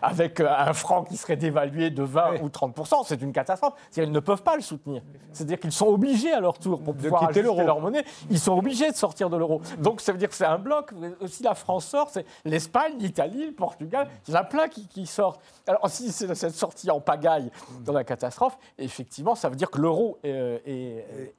avec 0.00 0.40
un 0.40 0.72
franc 0.72 1.04
qui 1.04 1.16
serait 1.16 1.36
dévalué 1.36 1.90
de 1.90 2.02
20 2.02 2.42
ou 2.42 2.48
30% 2.48 3.02
c'est 3.04 3.22
une 3.22 3.32
catastrophe. 3.32 3.74
Ils 3.96 4.10
ne 4.10 4.20
peuvent 4.20 4.42
pas 4.42 4.56
le 4.56 4.62
soutenir. 4.62 5.02
C'est-à-dire 5.32 5.58
qu'ils 5.58 5.72
sont 5.72 5.86
obligés 5.86 6.32
à 6.32 6.40
leur 6.40 6.58
tour, 6.58 6.82
pour 6.82 6.94
pouvoir 6.94 7.28
quitter 7.28 7.42
leur 7.42 7.80
monnaie, 7.80 8.04
ils 8.30 8.38
sont 8.38 8.56
obligés 8.56 8.90
de 8.90 8.96
sortir 8.96 9.30
de 9.30 9.36
l'euro. 9.36 9.60
Donc 9.78 10.00
ça 10.00 10.12
veut 10.12 10.18
dire 10.18 10.28
que 10.28 10.34
c'est 10.34 10.44
un 10.44 10.58
bloc. 10.58 10.92
Aussi 11.20 11.42
la 11.42 11.54
France 11.54 11.86
sort, 11.86 12.08
c'est 12.10 12.26
l'Espagne, 12.44 12.94
l'Italie, 12.98 13.46
le 13.46 13.52
Portugal. 13.52 14.08
Il 14.26 14.34
y 14.34 14.36
en 14.36 14.40
a 14.40 14.44
plein 14.44 14.68
qui, 14.68 15.06
sortent. 15.06 15.40
Alors 15.66 15.88
si 15.88 16.12
c'est 16.12 16.34
cette 16.34 16.54
sortie 16.54 16.90
en 16.90 17.00
pagaille 17.00 17.50
dans 17.84 17.92
la 17.92 18.04
catastrophe, 18.04 18.58
effectivement, 18.78 19.34
ça 19.34 19.48
veut 19.48 19.56
dire 19.56 19.70
que 19.70 19.80
l'euro 19.80 20.18
est, 20.22 20.62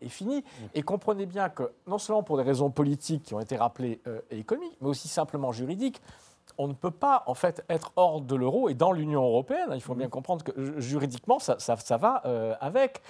est, 0.02 0.10
fini. 0.10 0.44
Et 0.74 0.82
comprenez 0.82 1.26
bien 1.26 1.50
que 1.50 1.72
non 1.88 1.98
seulement 1.98 2.24
pour 2.24 2.38
des 2.38 2.44
raisons 2.44 2.70
politiques 2.70 3.24
qui 3.24 3.34
ont 3.34 3.40
été 3.40 3.56
rappelées 3.56 3.93
euh, 4.08 4.22
et 4.30 4.40
économiques, 4.40 4.78
mais 4.82 4.90
aussi 4.90 5.08
simplement 5.08 5.52
juridiques, 5.52 6.02
on 6.58 6.68
ne 6.68 6.74
peut 6.74 6.92
pas 6.92 7.24
en 7.28 7.34
fait 7.34 7.64
être 7.70 7.92
hors 7.96 8.22
de 8.22 8.36
l'euro 8.36 8.70
et 8.70 8.74
dans 8.74 8.92
l'Union 8.92 9.24
européenne. 9.24 9.70
Il 9.74 9.82
faut 9.82 9.96
bien 9.96 10.10
comprendre 10.10 10.44
que 10.44 10.80
juridiquement, 10.80 11.40
ça, 11.40 11.56
va 11.98 12.22
euh, 12.26 12.54
avec. 12.60 13.02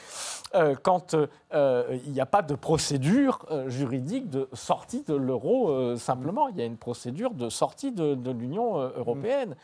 Euh, 0.55 0.75
quand 0.81 1.15
euh, 1.15 1.99
il 2.05 2.11
n'y 2.11 2.21
a 2.21 2.25
pas 2.25 2.41
de 2.41 2.55
procédure 2.55 3.45
juridique 3.67 4.29
de 4.29 4.47
sortie 4.53 5.03
de 5.03 5.13
l'euro 5.13 5.95
simplement, 5.97 6.47
il 6.47 6.57
y 6.57 6.61
a 6.61 6.65
une 6.65 6.77
procédure 6.77 7.31
de 7.31 7.49
sortie 7.49 7.91
de, 7.91 8.15
de 8.15 8.31
l'Union 8.31 8.77
européenne. 8.77 9.55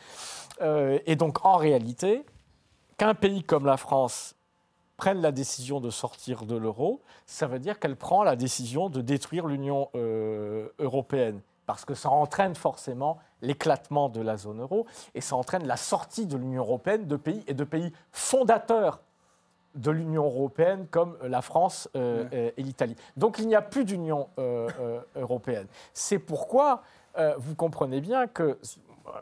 et 0.60 1.16
donc 1.16 1.44
en 1.44 1.56
réalité, 1.56 2.24
qu'un 2.98 3.14
pays 3.14 3.42
comme 3.42 3.66
la 3.66 3.76
France 3.76 4.34
prenne 5.00 5.22
la 5.22 5.32
décision 5.32 5.80
de 5.80 5.88
sortir 5.88 6.44
de 6.44 6.56
l'euro, 6.56 7.00
ça 7.24 7.46
veut 7.46 7.58
dire 7.58 7.78
qu'elle 7.78 7.96
prend 7.96 8.22
la 8.22 8.36
décision 8.36 8.90
de 8.90 9.00
détruire 9.00 9.46
l'Union 9.46 9.88
européenne 10.78 11.40
parce 11.64 11.84
que 11.84 11.94
ça 11.94 12.10
entraîne 12.10 12.56
forcément 12.56 13.18
l'éclatement 13.42 14.08
de 14.08 14.20
la 14.20 14.36
zone 14.36 14.60
euro 14.60 14.86
et 15.14 15.20
ça 15.20 15.36
entraîne 15.36 15.66
la 15.66 15.76
sortie 15.76 16.26
de 16.26 16.36
l'Union 16.36 16.62
européenne 16.62 17.06
de 17.06 17.14
pays 17.14 17.44
et 17.46 17.54
de 17.54 17.64
pays 17.64 17.92
fondateurs 18.12 19.00
de 19.76 19.90
l'Union 19.90 20.24
européenne 20.24 20.86
comme 20.90 21.16
la 21.22 21.42
France 21.42 21.88
euh, 21.94 22.50
et 22.56 22.62
l'Italie. 22.62 22.96
Donc 23.16 23.38
il 23.38 23.46
n'y 23.46 23.54
a 23.54 23.62
plus 23.62 23.84
d'Union 23.84 24.28
euh, 24.38 24.68
euh, 24.80 25.00
européenne. 25.16 25.66
C'est 25.94 26.18
pourquoi 26.18 26.82
vous 27.38 27.54
comprenez 27.54 28.00
bien 28.00 28.26
que 28.26 28.58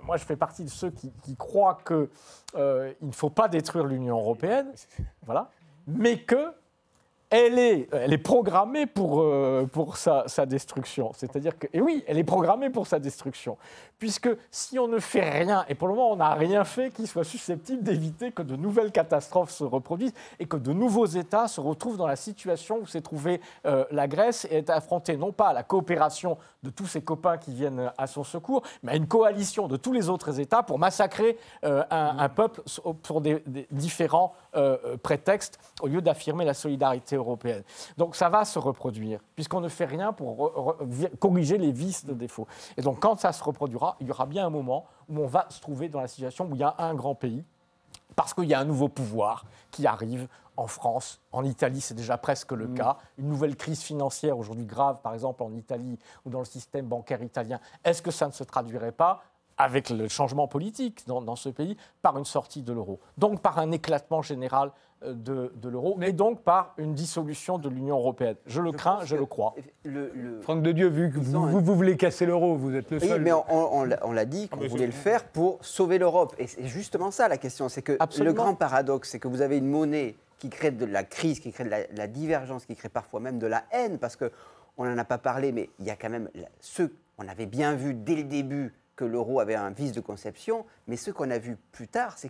moi 0.02 0.16
je 0.16 0.24
fais 0.24 0.36
partie 0.36 0.64
de 0.64 0.70
ceux 0.70 0.90
qui, 0.90 1.10
qui 1.22 1.36
croient 1.36 1.78
qu'il 1.86 2.08
ne 2.56 3.12
faut 3.12 3.30
pas 3.30 3.48
détruire 3.48 3.84
l'Union 3.84 4.18
européenne, 4.18 4.72
voilà, 5.26 5.50
mais 5.88 6.18
que 6.26 6.36
elle 7.30 7.58
est, 7.58 7.88
elle 7.92 8.12
est 8.12 8.18
programmée 8.18 8.86
pour, 8.86 9.20
euh, 9.20 9.66
pour 9.70 9.98
sa, 9.98 10.24
destruction. 10.46 11.12
C'est-à-dire 11.14 11.58
que, 11.58 11.66
et 11.72 11.80
oui, 11.80 12.02
elle 12.06 12.18
est 12.18 12.24
programmée 12.24 12.70
pour 12.70 12.86
sa 12.86 12.98
destruction. 12.98 13.58
Puisque 13.98 14.30
si 14.50 14.78
on 14.78 14.88
ne 14.88 14.98
fait 14.98 15.28
rien, 15.28 15.64
et 15.68 15.74
pour 15.74 15.88
le 15.88 15.94
moment 15.94 16.12
on 16.12 16.16
n'a 16.16 16.34
rien 16.34 16.64
fait 16.64 16.90
qui 16.90 17.06
soit 17.06 17.24
susceptible 17.24 17.82
d'éviter 17.82 18.32
que 18.32 18.42
de 18.42 18.56
nouvelles 18.56 18.92
catastrophes 18.92 19.50
se 19.50 19.64
reproduisent 19.64 20.14
et 20.38 20.46
que 20.46 20.56
de 20.56 20.72
nouveaux 20.72 21.06
États 21.06 21.48
se 21.48 21.60
retrouvent 21.60 21.96
dans 21.96 22.06
la 22.06 22.16
situation 22.16 22.78
où 22.78 22.86
s'est 22.86 23.02
trouvée 23.02 23.40
euh, 23.66 23.84
la 23.90 24.08
Grèce 24.08 24.46
et 24.50 24.58
est 24.58 24.70
affrontée 24.70 25.16
non 25.16 25.32
pas 25.32 25.48
à 25.48 25.52
la 25.52 25.64
coopération 25.64 26.38
de 26.62 26.70
tous 26.70 26.86
ses 26.86 27.02
copains 27.02 27.36
qui 27.36 27.52
viennent 27.52 27.92
à 27.98 28.06
son 28.06 28.24
secours, 28.24 28.62
mais 28.82 28.92
à 28.92 28.96
une 28.96 29.06
coalition 29.06 29.68
de 29.68 29.76
tous 29.76 29.92
les 29.92 30.08
autres 30.08 30.40
États 30.40 30.62
pour 30.62 30.78
massacrer 30.78 31.36
euh, 31.64 31.84
un, 31.90 32.28
peuple 32.28 32.62
pour 33.02 33.20
différents 33.70 34.32
prétextes 35.02 35.58
au 35.82 35.88
lieu 35.88 36.02
d'affirmer 36.02 36.44
la 36.44 36.54
solidarité 36.54 37.17
européenne. 37.18 37.62
Donc 37.96 38.16
ça 38.16 38.28
va 38.28 38.44
se 38.44 38.58
reproduire, 38.58 39.20
puisqu'on 39.34 39.60
ne 39.60 39.68
fait 39.68 39.84
rien 39.84 40.12
pour 40.12 40.76
corriger 41.18 41.58
les 41.58 41.72
vices 41.72 42.04
de 42.04 42.14
défaut. 42.14 42.46
Et 42.76 42.82
donc 42.82 43.00
quand 43.00 43.18
ça 43.20 43.32
se 43.32 43.42
reproduira, 43.42 43.96
il 44.00 44.06
y 44.06 44.10
aura 44.10 44.26
bien 44.26 44.46
un 44.46 44.50
moment 44.50 44.86
où 45.08 45.20
on 45.20 45.26
va 45.26 45.46
se 45.50 45.60
trouver 45.60 45.88
dans 45.88 46.00
la 46.00 46.08
situation 46.08 46.46
où 46.50 46.54
il 46.54 46.60
y 46.60 46.64
a 46.64 46.74
un 46.78 46.94
grand 46.94 47.14
pays, 47.14 47.44
parce 48.16 48.34
qu'il 48.34 48.46
y 48.46 48.54
a 48.54 48.60
un 48.60 48.64
nouveau 48.64 48.88
pouvoir 48.88 49.44
qui 49.70 49.86
arrive 49.86 50.28
en 50.58 50.66
France, 50.66 51.20
en 51.30 51.44
Italie, 51.44 51.80
c'est 51.80 51.94
déjà 51.94 52.18
presque 52.18 52.50
le 52.50 52.66
mm. 52.66 52.74
cas. 52.74 52.96
Une 53.16 53.28
nouvelle 53.28 53.54
crise 53.54 53.80
financière 53.80 54.36
aujourd'hui 54.36 54.66
grave, 54.66 55.00
par 55.02 55.14
exemple 55.14 55.44
en 55.44 55.52
Italie 55.52 55.98
ou 56.26 56.30
dans 56.30 56.40
le 56.40 56.44
système 56.44 56.86
bancaire 56.86 57.22
italien. 57.22 57.60
Est-ce 57.84 58.02
que 58.02 58.10
ça 58.10 58.26
ne 58.26 58.32
se 58.32 58.42
traduirait 58.42 58.92
pas 58.92 59.22
avec 59.56 59.88
le 59.88 60.08
changement 60.08 60.48
politique 60.48 61.06
dans, 61.06 61.36
ce 61.36 61.48
pays, 61.48 61.76
par 62.02 62.18
une 62.18 62.24
sortie 62.24 62.62
de 62.62 62.72
l'euro? 62.72 62.98
Donc 63.18 63.40
par 63.40 63.58
un 63.60 63.70
éclatement 63.70 64.20
général 64.20 64.72
de, 65.04 65.50
l'euro, 65.68 65.94
mais 65.96 66.12
donc 66.12 66.42
par 66.42 66.74
une 66.76 66.94
dissolution 66.94 67.58
de 67.58 67.68
l'Union 67.68 67.96
européenne. 67.96 68.36
Je 68.46 68.60
le 68.60 68.72
crains, 68.72 69.04
je 69.04 69.16
le 69.16 69.26
crois. 69.26 69.54
Franck 70.40 70.62
de 70.62 70.72
Dieu, 70.72 70.88
vu 70.88 71.10
que 71.10 71.18
vous, 71.18 71.60
vous, 71.60 71.74
voulez 71.74 71.96
casser 71.96 72.26
l'euro, 72.26 72.56
vous 72.56 72.74
êtes 72.74 72.90
le 72.90 72.98
seul. 72.98 73.12
Oui, 73.12 73.18
mais 73.20 73.32
on, 73.32 73.84
l'a 73.84 74.24
dit 74.24 74.48
qu'on 74.48 74.66
voulait 74.66 74.86
le 74.86 74.92
faire 74.92 75.24
pour 75.24 75.58
sauver 75.64 75.98
l'Europe. 75.98 76.34
Et 76.38 76.46
c'est 76.46 76.66
justement 76.66 77.10
ça 77.10 77.28
la 77.28 77.38
question. 77.38 77.68
C'est 77.68 77.82
que 77.82 77.96
le 78.22 78.32
grand 78.32 78.54
paradoxe, 78.54 79.10
c'est 79.10 79.18
que 79.18 79.28
vous 79.28 79.40
avez 79.40 79.58
une 79.58 79.68
monnaie 79.68 80.16
qui 80.38 80.50
crée 80.50 80.70
de 80.70 80.84
la 80.84 81.04
crise, 81.04 81.40
qui 81.40 81.52
crée 81.52 81.64
de 81.64 81.70
la, 81.96 82.06
divergence, 82.06 82.64
qui 82.64 82.76
crée 82.76 82.88
parfois 82.88 83.20
même 83.20 83.38
de 83.38 83.46
la 83.46 83.64
haine, 83.72 83.98
parce 83.98 84.16
qu'on 84.16 84.84
n'en 84.84 84.96
a 84.96 85.04
pas 85.04 85.18
parlé, 85.18 85.52
mais 85.52 85.70
il 85.78 85.86
y 85.86 85.90
a 85.90 85.96
quand 85.96 86.10
même 86.10 86.28
ceux, 86.60 86.94
on 87.18 87.26
avait 87.28 87.46
bien 87.46 87.74
vu 87.74 87.94
dès 87.94 88.16
le 88.16 88.24
début 88.24 88.72
que 88.96 89.04
l'euro 89.04 89.40
avait 89.40 89.54
un 89.54 89.70
vice 89.70 89.92
de 89.92 90.00
conception, 90.00 90.64
mais 90.86 90.96
ce 90.96 91.10
qu'on 91.10 91.30
a 91.30 91.38
vu 91.38 91.56
plus 91.72 91.88
tard, 91.88 92.18
c'est 92.18 92.28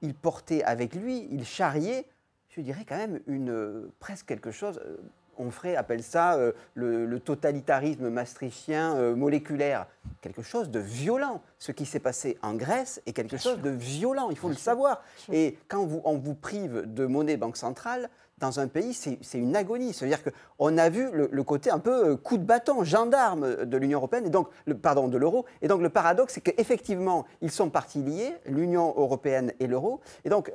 qu'il 0.00 0.14
portait 0.14 0.62
avec 0.62 0.94
lui, 0.94 1.28
il 1.30 1.44
charriait, 1.44 2.06
je 2.50 2.60
dirais 2.60 2.84
quand 2.88 2.96
même, 2.96 3.20
une, 3.26 3.50
euh, 3.50 3.92
presque 4.00 4.26
quelque 4.26 4.50
chose, 4.50 4.80
euh, 4.84 4.96
on 5.38 5.50
ferait, 5.50 5.76
appelle 5.76 6.02
ça 6.02 6.36
euh, 6.36 6.52
le, 6.74 7.18
totalitarisme 7.20 8.08
maastrichtien 8.08 9.14
moléculaire, 9.14 9.86
quelque 10.22 10.40
chose 10.40 10.70
de 10.70 10.78
violent. 10.78 11.42
Ce 11.58 11.72
qui 11.72 11.84
s'est 11.84 12.00
passé 12.00 12.38
en 12.40 12.54
Grèce 12.54 13.02
est 13.04 13.12
quelque 13.12 13.36
chose 13.36 13.60
de 13.60 13.68
violent, 13.68 14.30
il 14.30 14.36
faut 14.38 14.48
le 14.48 14.54
savoir. 14.54 15.02
Et 15.30 15.58
quand 15.68 15.84
vous, 15.84 16.00
on 16.04 16.16
vous 16.16 16.34
prive 16.34 16.84
de 16.86 17.04
monnaie 17.04 17.36
banque 17.36 17.58
centrale, 17.58 18.08
dans 18.38 18.60
un 18.60 18.68
pays, 18.68 18.92
c'est 18.92 19.38
une 19.38 19.56
agonie. 19.56 19.94
C'est-à-dire 19.94 20.20
qu'on 20.22 20.76
a 20.76 20.88
vu 20.90 21.08
le, 21.12 21.42
côté 21.42 21.70
un 21.70 21.78
peu 21.78 22.10
euh, 22.10 22.16
coup 22.16 22.36
de 22.36 22.44
bâton, 22.44 22.84
gendarme 22.84 23.64
de 23.64 23.76
l'Union 23.78 23.98
européenne, 23.98 24.26
et 24.26 24.30
donc, 24.30 24.48
le, 24.66 24.76
pardon, 24.76 25.08
de 25.08 25.16
l'euro. 25.16 25.46
Et 25.62 25.68
donc 25.68 25.80
le 25.80 25.88
paradoxe, 25.88 26.34
c'est 26.34 26.42
qu'effectivement, 26.42 27.24
ils 27.40 27.50
sont 27.50 27.70
partis 27.70 28.02
liés, 28.02 28.34
l'Union 28.46 28.92
européenne 28.96 29.52
et 29.58 29.66
l'euro. 29.66 30.00
Et 30.24 30.28
donc, 30.28 30.52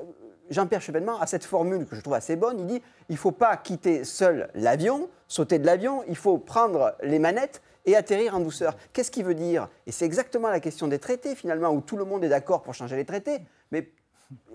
Jean-Pierre 0.51 0.81
Chevènement 0.81 1.19
a 1.19 1.25
cette 1.25 1.45
formule 1.45 1.87
que 1.87 1.95
je 1.95 2.01
trouve 2.01 2.13
assez 2.13 2.35
bonne. 2.35 2.59
Il 2.59 2.67
dit 2.67 2.81
il 3.09 3.13
ne 3.13 3.17
faut 3.17 3.31
pas 3.31 3.57
quitter 3.57 4.03
seul 4.03 4.49
l'avion, 4.53 5.09
sauter 5.27 5.57
de 5.57 5.65
l'avion, 5.65 6.03
il 6.07 6.17
faut 6.17 6.37
prendre 6.37 6.95
les 7.01 7.19
manettes 7.19 7.61
et 7.85 7.95
atterrir 7.95 8.35
en 8.35 8.41
douceur. 8.41 8.77
Qu'est-ce 8.93 9.09
qui 9.09 9.23
veut 9.23 9.33
dire? 9.33 9.69
Et 9.87 9.91
c'est 9.91 10.05
exactement 10.05 10.49
la 10.49 10.59
question 10.59 10.87
des 10.87 10.99
traités, 10.99 11.35
finalement, 11.35 11.71
où 11.71 11.81
tout 11.81 11.97
le 11.97 12.05
monde 12.05 12.23
est 12.23 12.29
d'accord 12.29 12.61
pour 12.61 12.75
changer 12.75 12.95
les 12.95 13.05
traités, 13.05 13.39
mais 13.71 13.89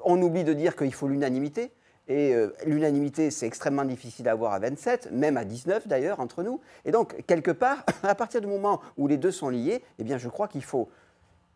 on 0.04 0.20
oublie 0.22 0.44
de 0.44 0.52
dire 0.52 0.76
qu'il 0.76 0.94
faut 0.94 1.08
l'unanimité. 1.08 1.72
Et 2.08 2.34
euh, 2.34 2.54
l'unanimité, 2.64 3.30
c'est 3.30 3.46
extrêmement 3.46 3.84
difficile 3.84 4.28
à 4.28 4.32
avoir 4.32 4.52
à 4.52 4.58
27, 4.60 5.10
même 5.12 5.36
à 5.36 5.44
19 5.44 5.88
d'ailleurs, 5.88 6.20
entre 6.20 6.42
nous. 6.42 6.60
Et 6.84 6.92
donc, 6.92 7.24
quelque 7.26 7.50
part, 7.50 7.84
à 8.02 8.14
partir 8.14 8.40
du 8.40 8.46
moment 8.46 8.80
où 8.96 9.08
les 9.08 9.16
deux 9.16 9.32
sont 9.32 9.48
liés, 9.48 9.82
eh 9.98 10.04
bien, 10.04 10.18
je 10.18 10.28
crois 10.28 10.46
qu'il 10.46 10.62
faut, 10.62 10.88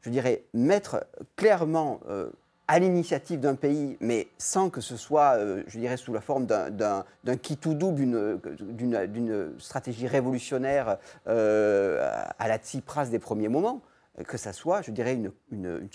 je 0.01 0.11
dirais, 0.11 0.43
mettre 0.53 1.07
clairement 1.37 2.01
euh, 2.09 2.31
à 2.67 2.81
l'initiative 2.81 3.39
d'un 3.39 3.55
pays, 3.55 3.97
mais 4.01 4.29
sans 4.39 4.71
que 4.71 4.81
ce 4.81 4.97
soit, 4.97 5.37
euh, 5.37 5.63
je 5.69 5.79
dirais, 5.79 5.97
sous 5.97 6.13
la 6.13 6.21
forme 6.21 6.47
d'un 6.47 7.05
qui 7.43 7.57
tout 7.57 7.75
double 7.75 8.41
d'une 8.59 9.55
stratégie 9.59 10.07
révolutionnaire 10.07 10.99
à 11.27 12.49
la 12.49 12.59
Tsipras 12.59 13.07
des 13.07 13.19
premiers 13.19 13.49
moments 13.49 13.83
que 14.27 14.37
ça 14.37 14.53
soit, 14.53 14.83
je 14.83 14.91
dirais, 14.91 15.15
une, 15.15 15.33
une, 15.51 15.67
une, 15.83 15.89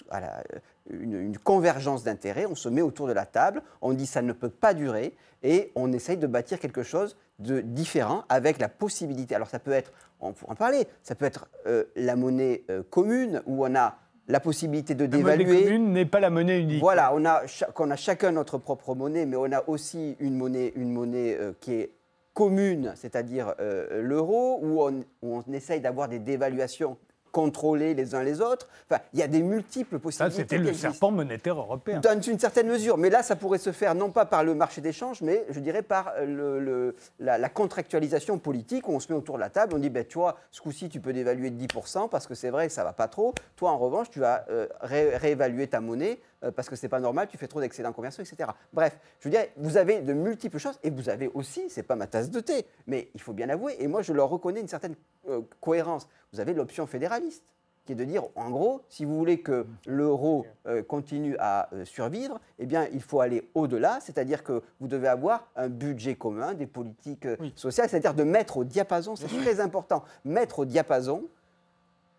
convergence 1.43 2.03
d'intérêts. 2.03 2.45
On 2.45 2.55
se 2.55 2.69
met 2.69 2.81
autour 2.81 3.07
de 3.07 3.13
la 3.13 3.25
table, 3.25 3.61
on 3.81 3.93
dit 3.93 4.05
ça 4.05 4.21
ne 4.21 4.33
peut 4.33 4.49
pas 4.49 4.73
durer 4.73 5.15
et 5.43 5.71
on 5.75 5.91
essaye 5.91 6.17
de 6.17 6.27
bâtir 6.27 6.59
quelque 6.59 6.83
chose 6.83 7.17
de 7.39 7.61
différent 7.61 8.23
avec 8.29 8.59
la 8.59 8.69
possibilité. 8.69 9.35
Alors 9.35 9.49
ça 9.49 9.59
peut 9.59 9.71
être, 9.71 9.91
on 10.19 10.33
pourra 10.33 10.53
en 10.53 10.55
parler, 10.55 10.87
ça 11.03 11.15
peut 11.15 11.25
être 11.25 11.47
euh, 11.67 11.85
la 11.95 12.15
monnaie 12.15 12.63
euh, 12.69 12.83
commune 12.89 13.41
où 13.45 13.65
on 13.65 13.75
a 13.75 13.97
la 14.27 14.39
possibilité 14.39 14.95
de 14.95 15.05
dévaluer. 15.05 15.43
La 15.43 15.49
monnaie 15.53 15.63
commune 15.63 15.93
n'est 15.93 16.05
pas 16.05 16.19
la 16.19 16.29
monnaie 16.29 16.59
unique. 16.59 16.81
Voilà, 16.81 17.13
on 17.13 17.25
a, 17.25 17.43
on 17.77 17.91
a 17.91 17.95
chacun 17.95 18.31
notre 18.31 18.57
propre 18.57 18.95
monnaie, 18.95 19.25
mais 19.25 19.35
on 19.37 19.51
a 19.51 19.63
aussi 19.67 20.15
une 20.19 20.35
monnaie, 20.35 20.73
une 20.75 20.91
monnaie 20.91 21.37
euh, 21.39 21.51
qui 21.59 21.73
est 21.73 21.91
commune, 22.33 22.91
c'est-à-dire 22.95 23.55
l'euro, 24.01 24.59
où 24.61 24.81
on, 24.81 25.05
où 25.21 25.37
on 25.37 25.53
essaye 25.53 25.79
d'avoir 25.79 26.09
des 26.09 26.19
dévaluations 26.19 26.97
contrôler 27.35 27.93
les 27.93 28.15
uns 28.15 28.23
les 28.23 28.39
autres. 28.39 28.69
Enfin, 28.89 29.01
il 29.11 29.19
y 29.19 29.21
a 29.21 29.27
des 29.27 29.41
multiples 29.43 29.99
possibilités. 29.99 30.37
Ça, 30.37 30.41
c'était 30.41 30.57
le 30.57 30.73
serpent 30.73 31.11
monétaire 31.11 31.57
européen. 31.57 31.99
Dans 31.99 32.21
une 32.21 32.39
certaine 32.39 32.67
mesure. 32.67 32.97
Mais 32.97 33.09
là, 33.09 33.23
ça 33.23 33.35
pourrait 33.35 33.57
se 33.57 33.73
faire 33.73 33.93
non 33.93 34.09
pas 34.09 34.25
par 34.25 34.45
le 34.45 34.55
marché 34.55 34.79
d'échange, 34.79 35.21
mais 35.21 35.45
je 35.49 35.59
dirais 35.59 35.81
par 35.81 36.13
le, 36.25 36.95
la, 37.19 37.49
contractualisation 37.49 38.37
politique 38.37 38.87
où 38.87 38.93
on 38.93 39.01
se 39.01 39.11
met 39.11 39.17
autour 39.17 39.35
de 39.35 39.41
la 39.41 39.49
table, 39.49 39.73
on 39.75 39.79
dit, 39.79 39.89
ben, 39.89 40.05
tu 40.05 40.17
vois, 40.17 40.37
ce 40.49 40.61
coup-ci, 40.61 40.87
tu 40.87 41.01
peux 41.01 41.11
dévaluer 41.11 41.49
de 41.49 41.61
10% 41.61 42.07
parce 42.07 42.25
que 42.25 42.35
c'est 42.35 42.51
vrai, 42.51 42.69
ça 42.69 42.85
va 42.85 42.93
pas 42.93 43.09
trop. 43.09 43.33
Toi, 43.57 43.71
en 43.71 43.77
revanche, 43.77 44.09
tu 44.09 44.21
vas 44.21 44.45
euh, 44.49 44.67
réévaluer 44.81 45.67
ta 45.67 45.81
monnaie 45.81 46.19
parce 46.55 46.69
que 46.69 46.75
c'est 46.75 46.89
pas 46.89 46.99
normal, 46.99 47.27
tu 47.27 47.37
fais 47.37 47.47
trop 47.47 47.59
d'excédents 47.59 47.93
commerciaux, 47.93 48.23
etc. 48.23 48.49
Bref, 48.73 48.97
je 49.19 49.27
veux 49.27 49.31
dire, 49.31 49.45
vous 49.57 49.77
avez 49.77 50.01
de 50.01 50.13
multiples 50.13 50.57
choses 50.57 50.79
et 50.83 50.89
vous 50.89 51.09
avez 51.09 51.27
aussi, 51.33 51.69
c'est 51.69 51.83
pas 51.83 51.95
ma 51.95 52.07
tasse 52.07 52.29
de 52.29 52.39
thé, 52.39 52.65
mais 52.87 53.09
il 53.13 53.21
faut 53.21 53.33
bien 53.33 53.49
avouer, 53.49 53.75
et 53.79 53.87
moi 53.87 54.01
je 54.01 54.13
leur 54.13 54.29
reconnais 54.29 54.61
une 54.61 54.67
certaine 54.67 54.95
euh, 55.29 55.41
cohérence. 55.61 56.07
Vous 56.33 56.39
avez 56.39 56.53
l'option 56.53 56.85
fédéraliste 56.87 57.43
qui 57.85 57.91
est 57.91 57.95
de 57.95 58.03
dire, 58.03 58.23
en 58.35 58.49
gros, 58.49 58.81
si 58.89 59.05
vous 59.05 59.15
voulez 59.15 59.41
que 59.41 59.67
l'euro 59.85 60.47
euh, 60.65 60.81
continue 60.81 61.37
à 61.39 61.69
survivre, 61.83 62.39
eh 62.57 62.65
bien, 62.65 62.87
il 62.91 63.01
faut 63.01 63.21
aller 63.21 63.47
au-delà, 63.53 63.99
c'est-à-dire 64.01 64.43
que 64.43 64.63
vous 64.79 64.87
devez 64.87 65.07
avoir 65.07 65.47
un 65.55 65.69
budget 65.69 66.15
commun, 66.15 66.55
des 66.55 66.65
politiques 66.65 67.27
sociales, 67.55 67.87
c'est-à-dire 67.87 68.15
de 68.15 68.23
mettre 68.23 68.57
au 68.57 68.63
diapason, 68.63 69.15
c'est 69.15 69.27
très 69.27 69.59
important, 69.59 70.03
mettre 70.23 70.59
au 70.59 70.65
diapason 70.65 71.25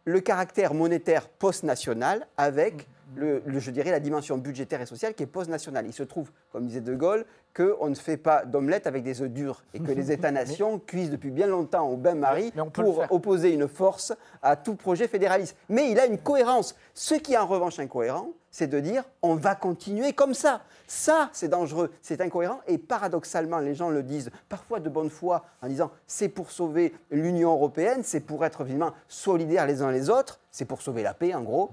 le 0.04 0.20
caractère 0.20 0.72
monétaire 0.72 1.28
post-national 1.28 2.28
avec 2.36 2.86
le, 3.14 3.42
je 3.46 3.70
dirais, 3.70 3.90
la 3.90 4.00
dimension 4.00 4.36
budgétaire 4.38 4.80
et 4.80 4.86
sociale 4.86 5.14
qui 5.14 5.22
est 5.22 5.26
post-nationale. 5.26 5.86
Il 5.86 5.92
se 5.92 6.02
trouve, 6.02 6.30
comme 6.50 6.66
disait 6.66 6.80
De 6.80 6.94
Gaulle, 6.94 7.24
qu'on 7.54 7.88
ne 7.88 7.94
fait 7.94 8.16
pas 8.16 8.44
d'omelette 8.44 8.86
avec 8.86 9.02
des 9.02 9.22
œufs 9.22 9.30
durs 9.30 9.62
et 9.74 9.80
que 9.80 9.92
les 9.92 10.10
États-nations 10.16 10.78
cuisent 10.78 11.10
depuis 11.10 11.30
bien 11.30 11.46
longtemps 11.46 11.88
au 11.88 11.96
bain-marie 11.96 12.52
pour 12.72 13.04
opposer 13.10 13.52
une 13.52 13.68
force 13.68 14.12
à 14.42 14.56
tout 14.56 14.74
projet 14.74 15.08
fédéraliste. 15.08 15.56
Mais 15.68 15.90
il 15.90 15.98
a 15.98 16.06
une 16.06 16.18
cohérence. 16.18 16.74
Ce 16.94 17.14
qui 17.14 17.34
est 17.34 17.38
en 17.38 17.46
revanche 17.46 17.78
incohérent, 17.78 18.30
c'est 18.50 18.66
de 18.66 18.80
dire 18.80 19.04
on 19.22 19.34
va 19.34 19.54
continuer 19.54 20.12
comme 20.12 20.34
ça. 20.34 20.62
Ça, 20.86 21.30
c'est 21.32 21.48
dangereux, 21.48 21.92
c'est 22.00 22.20
incohérent 22.20 22.60
et 22.66 22.78
paradoxalement, 22.78 23.58
les 23.58 23.74
gens 23.74 23.90
le 23.90 24.02
disent 24.02 24.30
parfois 24.48 24.80
de 24.80 24.88
bonne 24.88 25.10
foi 25.10 25.44
en 25.62 25.68
disant 25.68 25.90
c'est 26.06 26.28
pour 26.28 26.50
sauver 26.50 26.94
l'Union 27.10 27.52
européenne, 27.52 28.02
c'est 28.02 28.20
pour 28.20 28.44
être 28.44 28.62
évidemment 28.62 28.92
solidaires 29.08 29.66
les 29.66 29.82
uns 29.82 29.90
les 29.90 30.10
autres, 30.10 30.40
c'est 30.50 30.64
pour 30.64 30.80
sauver 30.80 31.02
la 31.02 31.12
paix 31.12 31.34
en 31.34 31.42
gros 31.42 31.70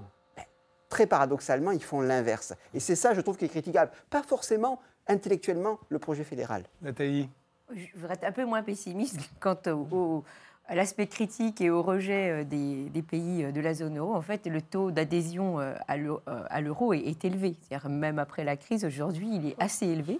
très 0.94 1.08
paradoxalement, 1.08 1.72
ils 1.72 1.82
font 1.82 2.00
l'inverse. 2.00 2.54
Et 2.72 2.78
c'est 2.78 2.94
ça, 2.94 3.14
je 3.14 3.20
trouve, 3.20 3.36
qui 3.36 3.46
est 3.46 3.48
critiquable. 3.48 3.90
Pas 4.10 4.22
forcément 4.22 4.80
intellectuellement 5.08 5.80
le 5.88 5.98
projet 5.98 6.22
fédéral. 6.22 6.62
Nathalie? 6.82 7.28
Je 7.74 7.86
voudrais 7.96 8.14
être 8.14 8.22
un 8.22 8.30
peu 8.30 8.44
moins 8.44 8.62
pessimiste 8.62 9.18
quant 9.40 9.58
au, 9.66 10.22
à 10.66 10.74
l'aspect 10.74 11.06
critique 11.06 11.60
et 11.60 11.68
au 11.68 11.82
rejet 11.82 12.30
euh, 12.30 12.44
des, 12.44 13.02
pays 13.02 13.44
euh, 13.44 13.52
de 13.52 13.60
la 13.60 13.74
zone 13.74 13.98
euro, 13.98 14.14
en 14.14 14.22
fait, 14.22 14.46
le 14.46 14.62
taux 14.62 14.90
d'adhésion 14.90 15.60
euh, 15.60 15.74
à 15.86 16.60
l'euro 16.62 16.94
est, 16.94 17.22
élevé. 17.24 17.54
C'est-à-dire 17.60 17.90
même 17.90 18.18
après 18.18 18.44
la 18.44 18.56
crise, 18.56 18.84
aujourd'hui, 18.84 19.28
il 19.30 19.46
est 19.48 19.56
assez 19.58 19.86
élevé. 19.86 20.18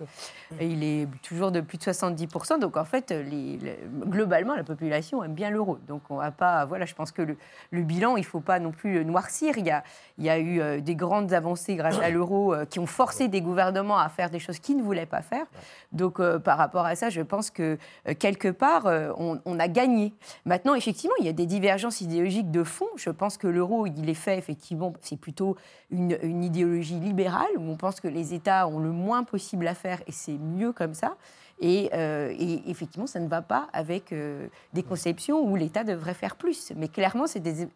il 0.60 0.84
est 0.84 1.08
toujours 1.22 1.50
de 1.50 1.62
plus 1.62 1.78
de 1.78 1.84
70%. 1.84 2.58
Donc, 2.60 2.76
en 2.76 2.84
fait, 2.84 3.10
les, 3.10 3.58
globalement, 4.06 4.54
la 4.54 4.64
population 4.64 5.24
aime 5.24 5.32
bien 5.32 5.48
l'euro. 5.48 5.78
Donc, 5.88 6.02
on 6.10 6.16
va 6.16 6.30
pas... 6.30 6.66
Voilà, 6.66 6.84
je 6.84 6.94
pense 6.94 7.10
que 7.10 7.22
le, 7.22 7.82
bilan, 7.82 8.16
il 8.16 8.20
ne 8.20 8.26
faut 8.26 8.40
pas 8.40 8.58
non 8.58 8.70
plus 8.70 9.04
noircir. 9.04 9.56
Il 9.56 9.66
y 9.66 9.70
a, 9.70 9.82
il 10.18 10.24
y 10.24 10.30
a 10.30 10.38
eu 10.38 10.80
des 10.82 10.94
grandes 10.94 11.32
avancées 11.32 11.76
grâce 11.76 11.98
à 11.98 12.10
l'euro 12.10 12.54
qui 12.70 12.78
ont 12.78 12.86
forcé 12.86 13.28
des 13.28 13.40
gouvernements 13.40 13.98
à 13.98 14.08
faire 14.08 14.30
des 14.30 14.38
choses 14.38 14.58
qu'ils 14.58 14.76
ne 14.76 14.82
voulaient 14.82 15.06
pas 15.06 15.22
faire. 15.22 15.46
Donc, 15.92 16.20
par 16.38 16.58
rapport 16.58 16.84
à 16.84 16.94
ça, 16.96 17.10
je 17.10 17.22
pense 17.22 17.50
que, 17.50 17.78
quelque 18.18 18.48
part, 18.48 18.86
on, 19.18 19.40
on 19.44 19.58
a 19.58 19.68
gagné. 19.68 20.12
Maintenant, 20.44 20.74
effectivement, 20.74 21.14
il 21.20 21.26
y 21.26 21.28
a 21.28 21.32
des 21.32 21.46
divergences 21.46 22.00
idéologiques 22.00 22.50
de 22.50 22.64
fond. 22.64 22.88
Je 22.96 23.10
pense 23.10 23.36
que 23.36 23.46
l'euro, 23.46 23.86
il 23.86 24.08
est 24.08 24.14
fait, 24.14 24.38
effectivement, 24.38 24.92
c'est 25.00 25.18
plutôt 25.18 25.56
une, 25.90 26.42
idéologie 26.42 26.98
libérale, 26.98 27.50
où 27.56 27.70
on 27.70 27.76
pense 27.76 28.00
que 28.00 28.08
les 28.08 28.34
États 28.34 28.68
ont 28.68 28.78
le 28.78 28.90
moins 28.90 29.24
possible 29.24 29.66
à 29.66 29.74
faire, 29.74 30.02
et 30.06 30.12
c'est 30.12 30.38
mieux 30.38 30.72
comme 30.72 30.94
ça. 30.94 31.16
Et, 31.60 31.90
euh, 31.94 32.34
effectivement, 32.66 33.06
ça 33.06 33.20
ne 33.20 33.28
va 33.28 33.40
pas 33.40 33.68
avec 33.72 34.12
euh, 34.12 34.48
des 34.72 34.82
conceptions 34.82 35.40
où 35.40 35.56
l'État 35.56 35.84
devrait 35.84 36.14
faire 36.14 36.36
plus. 36.36 36.72
Mais 36.76 36.88
clairement, 36.88 37.26
c'est 37.26 37.40
des, 37.40 37.68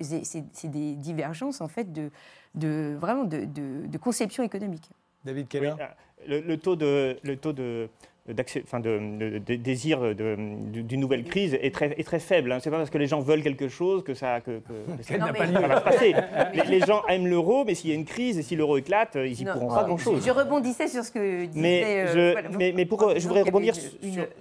des, 0.65 0.95
divergences, 0.95 1.61
en 1.61 1.69
fait, 1.69 1.93
de, 1.93 2.11
de 2.55 2.97
vraiment 3.01 3.25
de, 3.25 3.45
de, 3.45 3.99
conception 3.99 4.43
économique. 4.43 4.91
David 5.25 5.49
Keller 5.49 5.75
le, 6.27 6.41
le, 6.41 6.57
taux 6.57 6.77
de, 6.77 7.17
le 7.23 7.37
taux 7.37 7.53
de 7.53 7.89
enfin 8.65 8.81
de, 8.81 9.39
désir 9.39 10.15
d'une 10.15 11.01
nouvelle 11.01 11.25
crise 11.25 11.55
est 11.61 11.75
très, 11.75 11.93
est 11.99 12.05
très 12.05 12.19
faible. 12.19 12.53
Hein. 12.53 12.59
C'est 12.61 12.71
pas 12.71 12.79
parce 12.79 12.91
que 12.91 12.99
les 12.99 13.07
gens 13.07 13.21
veulent 13.21 13.43
quelque 13.43 13.69
chose 13.69 14.03
que 14.05 14.15
ça, 14.15 14.41
que, 14.41 14.61
ça, 15.03 15.17
va 15.17 15.79
se 15.79 15.85
passer. 15.85 16.15
les, 16.69 16.81
gens 16.81 17.03
aiment 17.09 17.27
l'euro, 17.27 17.65
mais 17.65 17.75
s'il 17.75 17.91
y 17.91 17.93
a 17.93 17.97
une 17.97 18.05
crise 18.05 18.39
et 18.39 18.43
si 18.43 18.57
l'euro 18.57 18.77
éclate, 18.77 19.17
ils 19.17 19.37
n'y 19.37 19.45
pourront 19.45 19.69
pas 19.69 19.85
grand-chose. 19.85 20.25
Je 20.25 20.31
rebondissais 20.31 20.89
sur 20.89 21.05
ce 21.05 21.11
que 21.11 21.47
disait... 21.47 21.61
Mais, 21.61 22.07
euh, 22.07 22.35
je, 22.53 22.73
mais, 22.73 22.85
pour, 22.85 23.13
je 23.17 23.27
voudrais 23.27 23.43
rebondir 23.43 23.75
sur, 23.75 23.91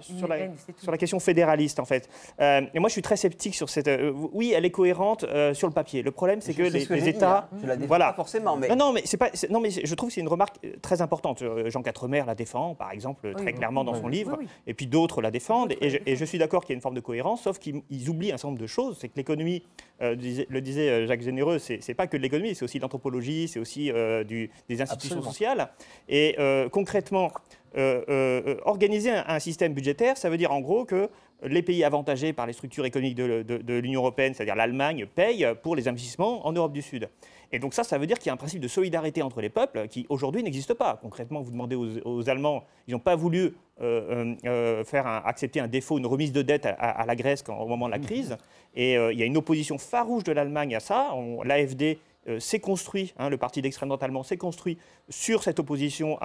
sur, 0.00 0.28
la, 0.28 0.36
sur, 0.76 0.90
la, 0.90 0.98
question 0.98 1.20
fédéraliste, 1.20 1.80
en 1.80 1.84
fait. 1.84 2.08
Euh, 2.40 2.62
et 2.74 2.78
moi, 2.78 2.88
je 2.88 2.92
suis 2.92 3.02
très 3.02 3.16
sceptique 3.16 3.54
sur 3.54 3.68
cette... 3.68 3.88
Euh, 3.88 4.12
oui, 4.32 4.52
elle 4.54 4.64
est 4.64 4.70
cohérente 4.70 5.24
sur 5.54 5.68
le 5.68 5.74
papier. 5.74 6.02
Le 6.02 6.10
problème, 6.10 6.40
c'est 6.40 6.54
que 6.54 6.62
les, 6.62 7.08
États... 7.08 7.48
Hein. 7.52 7.58
Je 7.62 7.66
la 7.66 7.76
défends 7.76 7.88
voilà. 7.88 8.06
pas 8.08 8.14
forcément, 8.14 8.56
mais... 8.56 8.68
Non, 8.68 8.76
non, 8.76 8.92
mais, 8.92 9.02
pas, 9.18 9.30
non, 9.50 9.60
mais 9.60 9.70
je 9.70 9.94
trouve 9.94 10.10
que 10.10 10.14
c'est 10.14 10.20
une 10.20 10.28
remarque 10.28 10.56
très 10.82 11.00
importante. 11.02 11.42
Jean 11.66 11.82
Quatremer 11.82 12.24
la 12.26 12.34
défend, 12.34 12.74
par 12.74 12.92
exemple, 12.92 13.32
très 13.34 13.52
clairement 13.52 13.77
dans 13.84 13.94
son 13.94 14.08
livre, 14.08 14.38
et 14.66 14.74
puis 14.74 14.86
d'autres 14.86 15.22
la 15.22 15.30
défendent. 15.30 15.74
Et 15.80 16.16
je, 16.16 16.24
suis 16.24 16.38
d'accord 16.38 16.64
qu'il 16.64 16.70
y 16.70 16.74
a 16.74 16.76
une 16.76 16.82
forme 16.82 16.94
de 16.94 17.00
cohérence, 17.00 17.42
sauf 17.42 17.58
qu'ils 17.58 18.08
oublient 18.08 18.32
un 18.32 18.36
certain 18.36 18.48
nombre 18.48 18.60
de 18.60 18.66
choses. 18.66 18.98
C'est 19.00 19.08
que 19.08 19.16
l'économie, 19.16 19.62
euh, 20.02 20.16
le 20.48 20.60
disait 20.60 20.88
euh, 20.88 21.06
Jacques 21.06 21.22
Généreux, 21.22 21.58
c'est 21.58 21.94
pas 21.94 22.06
que 22.06 22.16
de 22.16 22.22
l'économie, 22.22 22.54
c'est 22.54 22.64
aussi 22.64 22.78
de 22.78 22.82
l'anthropologie, 22.82 23.48
c'est 23.48 23.60
aussi 23.60 23.90
euh, 23.90 24.24
du, 24.24 24.50
des 24.68 24.80
institutions 24.80 25.22
sociales. 25.22 25.70
Et 26.08 26.36
concrètement, 26.70 27.30
organiser 28.64 29.10
un, 29.10 29.38
système 29.38 29.72
budgétaire, 29.74 30.16
ça 30.16 30.30
veut 30.30 30.38
dire 30.38 30.52
en 30.52 30.60
gros 30.60 30.84
que 30.84 31.08
les 31.42 31.62
pays 31.62 31.84
avantagés 31.84 32.32
par 32.32 32.46
les 32.46 32.52
structures 32.52 32.84
économiques 32.84 33.16
de, 33.16 33.42
de 33.42 33.74
l'Union 33.74 34.00
européenne, 34.00 34.34
c'est-à-dire 34.34 34.56
l'Allemagne, 34.56 35.06
payent 35.06 35.46
pour 35.62 35.76
les 35.76 35.88
investissements 35.88 36.46
en 36.46 36.52
Europe 36.52 36.72
du 36.72 36.82
Sud. 36.82 37.08
Et 37.50 37.58
donc 37.58 37.74
ça, 37.74 37.84
ça 37.84 37.96
veut 37.98 38.06
dire 38.06 38.18
qu'il 38.18 38.26
y 38.26 38.30
a 38.30 38.34
un 38.34 38.38
principe 38.38 38.60
de 38.60 38.68
solidarité 38.68 39.22
entre 39.22 39.40
les 39.40 39.48
peuples 39.48 39.88
qui 39.88 40.06
aujourd'hui 40.08 40.42
n'existe 40.42 40.74
pas. 40.74 40.98
Concrètement, 41.00 41.40
vous 41.40 41.50
demandez 41.50 41.76
aux, 41.76 42.28
Allemands, 42.28 42.64
ils 42.86 42.92
n'ont 42.92 43.00
pas 43.00 43.16
voulu 43.16 43.54
euh, 43.80 44.26
euh, 44.26 44.34
euh, 44.44 44.84
faire 44.84 45.06
accepter 45.06 45.60
un 45.60 45.68
défaut, 45.68 45.98
une 45.98 46.06
remise 46.06 46.32
de 46.32 46.42
dette 46.42 46.66
à, 46.66 47.04
la 47.06 47.16
Grèce 47.16 47.42
au 47.48 47.66
moment 47.66 47.86
de 47.86 47.92
la 47.92 47.98
crise. 47.98 48.36
Et 48.74 48.94
il 48.94 49.18
y 49.18 49.22
a 49.22 49.26
une 49.26 49.36
opposition 49.36 49.78
farouche 49.78 50.24
de 50.24 50.32
l'Allemagne 50.32 50.74
à 50.74 50.80
ça. 50.80 51.14
L'AFD 51.44 51.98
s'est 52.38 52.60
construit, 52.60 53.14
hein, 53.18 53.28
le 53.28 53.38
parti 53.38 53.62
d'extrême 53.62 53.88
droite 53.88 54.02
allemand 54.02 54.22
s'est 54.22 54.36
construit 54.36 54.78
sur 55.08 55.42
cette 55.42 55.58
opposition 55.58 56.18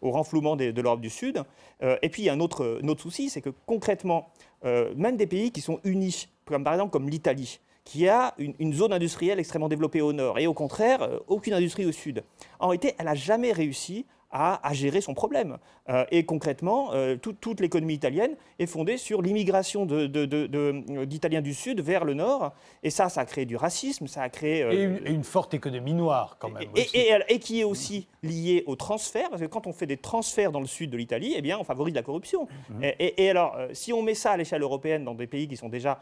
au 0.00 0.10
renflouement 0.10 0.56
de, 0.56 0.80
l'Europe 0.80 1.00
du 1.00 1.10
Sud. 1.10 1.42
et 1.80 2.08
puis 2.08 2.22
il 2.22 2.24
y 2.26 2.28
a 2.28 2.32
un 2.32 2.40
autre, 2.40 2.80
souci, 2.98 3.30
c'est 3.30 3.40
que 3.40 3.50
concrètement, 3.66 4.30
même 4.62 5.16
des 5.16 5.26
pays 5.26 5.50
qui 5.50 5.60
sont 5.60 5.80
unis, 5.84 6.28
comme 6.44 6.64
par 6.64 6.74
exemple 6.74 6.92
comme 6.92 7.08
l'Italie, 7.08 7.60
qui 7.84 8.08
a 8.08 8.34
une, 8.38 8.72
zone 8.72 8.92
industrielle 8.92 9.38
extrêmement 9.38 9.68
développée 9.68 10.00
au 10.00 10.12
nord 10.12 10.38
et 10.38 10.46
au 10.46 10.54
contraire, 10.54 11.02
euh, 11.02 11.18
aucune 11.26 11.52
industrie 11.54 11.84
au 11.84 11.92
sud. 11.92 12.22
En 12.60 12.68
réalité, 12.68 12.94
elle 12.98 13.06
n'a 13.06 13.14
jamais 13.14 13.52
réussi 13.52 14.06
à, 14.32 14.72
gérer 14.72 15.02
son 15.02 15.12
problème. 15.12 15.58
Euh, 15.88 16.04
et 16.10 16.24
concrètement, 16.24 16.92
euh, 16.94 17.16
toute 17.16 17.60
l'économie 17.60 17.94
italienne 17.94 18.34
est 18.58 18.66
fondée 18.66 18.96
sur 18.96 19.20
l'immigration 19.20 19.84
d'Italiens 19.86 21.42
du 21.42 21.52
Sud 21.52 21.80
vers 21.80 22.04
le 22.04 22.14
Nord. 22.14 22.52
Et 22.82 22.90
ça, 22.90 23.10
ça 23.10 23.20
a 23.20 23.24
créé 23.26 23.44
du 23.44 23.56
racisme, 23.56 24.06
ça 24.06 24.22
a 24.22 24.30
créé... 24.30 24.62
Euh, 24.62 24.98
et, 25.04 25.10
une, 25.12 25.24
forte 25.24 25.52
économie 25.54 25.92
noire, 25.92 26.36
quand 26.38 26.48
même. 26.48 26.68
Et, 26.74 27.38
qui 27.38 27.60
est 27.60 27.64
aussi 27.64 28.08
liée 28.22 28.64
au 28.66 28.76
transfert, 28.76 29.28
parce 29.28 29.42
que 29.42 29.46
quand 29.46 29.66
on 29.66 29.72
fait 29.72 29.86
des 29.86 29.96
transferts 29.96 30.52
dans 30.52 30.60
le 30.60 30.66
sud 30.66 30.90
de 30.90 30.96
l'Italie, 30.96 31.34
eh 31.36 31.42
bien, 31.42 31.58
on 31.58 31.64
favorise 31.64 31.94
la 31.94 32.02
corruption. 32.02 32.48
Mmh. 32.70 32.84
Et, 32.98 33.30
alors, 33.30 33.56
si 33.72 33.92
on 33.92 34.02
met 34.02 34.14
ça 34.14 34.32
à 34.32 34.36
l'échelle 34.36 34.62
européenne 34.62 35.04
dans 35.04 35.14
des 35.14 35.26
pays 35.26 35.48
qui 35.48 35.56
sont 35.56 35.68
déjà 35.68 36.00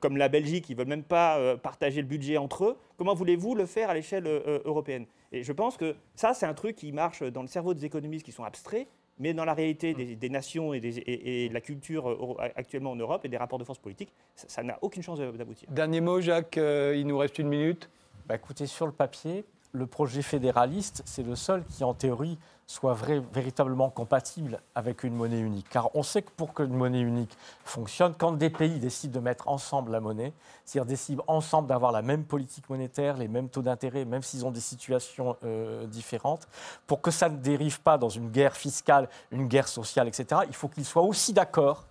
comme 0.00 0.16
la 0.16 0.28
Belgique, 0.28 0.66
qui 0.66 0.72
ne 0.72 0.78
veulent 0.78 0.86
même 0.86 1.02
pas 1.02 1.56
partager 1.56 2.00
le 2.00 2.06
budget 2.06 2.36
entre 2.36 2.64
eux, 2.64 2.76
comment 2.96 3.14
voulez-vous 3.14 3.54
le 3.54 3.66
faire 3.66 3.90
à 3.90 3.94
l'échelle 3.94 4.26
européenne? 4.64 5.06
Et 5.32 5.42
je 5.42 5.52
pense 5.52 5.76
que 5.76 5.94
ça, 6.14 6.34
c'est 6.34 6.46
un 6.46 6.54
truc 6.54 6.76
qui 6.76 6.92
marche 6.92 7.22
dans 7.22 7.42
le 7.42 7.48
cerveau 7.48 7.74
des 7.74 7.84
économistes 7.84 8.24
qui 8.24 8.32
sont 8.32 8.44
abstraits, 8.44 8.88
mais 9.18 9.34
dans 9.34 9.44
la 9.44 9.54
réalité 9.54 9.94
des, 9.94 10.28
nations 10.28 10.72
et, 10.72 10.80
de 10.80 11.52
la 11.52 11.60
culture 11.60 12.36
actuellement 12.54 12.92
en 12.92 12.96
Europe 12.96 13.24
et 13.24 13.28
des 13.28 13.36
rapports 13.36 13.58
de 13.58 13.64
force 13.64 13.78
politiques, 13.78 14.12
ça 14.34 14.62
n'a 14.62 14.78
aucune 14.80 15.02
chance 15.02 15.18
d'aboutir. 15.18 15.68
Dernier 15.70 16.00
mot, 16.00 16.20
Jacques, 16.20 16.56
euh, 16.56 16.94
il 16.96 17.06
nous 17.06 17.18
reste 17.18 17.38
une 17.38 17.48
minute. 17.48 17.90
Bah, 18.26 18.36
écoutez, 18.36 18.66
sur 18.66 18.86
le 18.86 18.92
papier, 18.92 19.44
le 19.72 19.86
projet 19.86 20.22
fédéraliste, 20.22 21.02
c'est 21.04 21.22
le 21.22 21.36
seul 21.36 21.64
qui, 21.64 21.84
en 21.84 21.94
théorie, 21.94 22.38
soit 22.66 22.92
vrai, 22.92 23.22
véritablement 23.32 23.88
compatible 23.88 24.60
avec 24.74 25.02
une 25.02 25.14
monnaie 25.14 25.40
unique. 25.40 25.68
Car 25.70 25.94
on 25.96 26.02
sait 26.02 26.20
que 26.20 26.30
pour 26.30 26.52
qu'une 26.52 26.74
monnaie 26.74 27.00
unique 27.00 27.34
fonctionne, 27.64 28.14
quand 28.16 28.32
des 28.32 28.50
pays 28.50 28.78
décident 28.78 29.14
de 29.18 29.24
mettre 29.24 29.48
ensemble 29.48 29.90
la 29.90 30.00
monnaie, 30.00 30.34
c'est-à-dire 30.66 30.86
décident 30.86 31.24
ensemble 31.26 31.68
d'avoir 31.68 31.92
la 31.92 32.02
même 32.02 32.24
politique 32.24 32.68
monétaire, 32.68 33.16
les 33.16 33.28
mêmes 33.28 33.48
taux 33.48 33.62
d'intérêt, 33.62 34.04
même 34.04 34.22
s'ils 34.22 34.44
ont 34.44 34.50
des 34.50 34.60
situations 34.60 35.36
euh, 35.44 35.86
différentes, 35.86 36.46
pour 36.86 37.00
que 37.00 37.10
ça 37.10 37.30
ne 37.30 37.38
dérive 37.38 37.80
pas 37.80 37.96
dans 37.96 38.10
une 38.10 38.30
guerre 38.30 38.56
fiscale, 38.56 39.08
une 39.30 39.48
guerre 39.48 39.68
sociale, 39.68 40.06
etc., 40.06 40.42
il 40.46 40.54
faut 40.54 40.68
qu'ils 40.68 40.84
soient 40.84 41.02
aussi 41.02 41.32
d'accord 41.32 41.87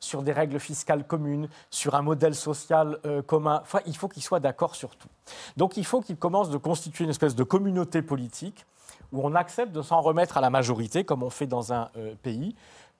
sur 0.00 0.22
des 0.22 0.32
règles 0.32 0.58
fiscales 0.58 1.06
communes, 1.06 1.48
sur 1.70 1.94
un 1.94 2.02
modèle 2.02 2.34
social 2.34 2.98
euh, 3.04 3.22
commun. 3.22 3.60
Enfin, 3.62 3.80
il 3.86 3.96
faut 3.96 4.08
qu'ils 4.08 4.22
soient 4.22 4.40
d'accord 4.40 4.74
sur 4.74 4.96
tout. 4.96 5.08
Donc 5.56 5.76
il 5.76 5.84
faut 5.84 6.00
qu'ils 6.00 6.16
commencent 6.16 6.50
de 6.50 6.56
constituer 6.56 7.04
une 7.04 7.10
espèce 7.10 7.34
de 7.34 7.44
communauté 7.44 8.02
politique 8.02 8.66
où 9.12 9.20
on 9.22 9.34
accepte 9.34 9.72
de 9.72 9.82
s'en 9.82 10.00
remettre 10.00 10.36
à 10.36 10.40
la 10.40 10.50
majorité, 10.50 11.04
comme 11.04 11.22
on 11.22 11.30
fait 11.30 11.46
dans 11.46 11.72
un 11.72 11.90
euh, 11.96 12.14
pays, 12.22 12.54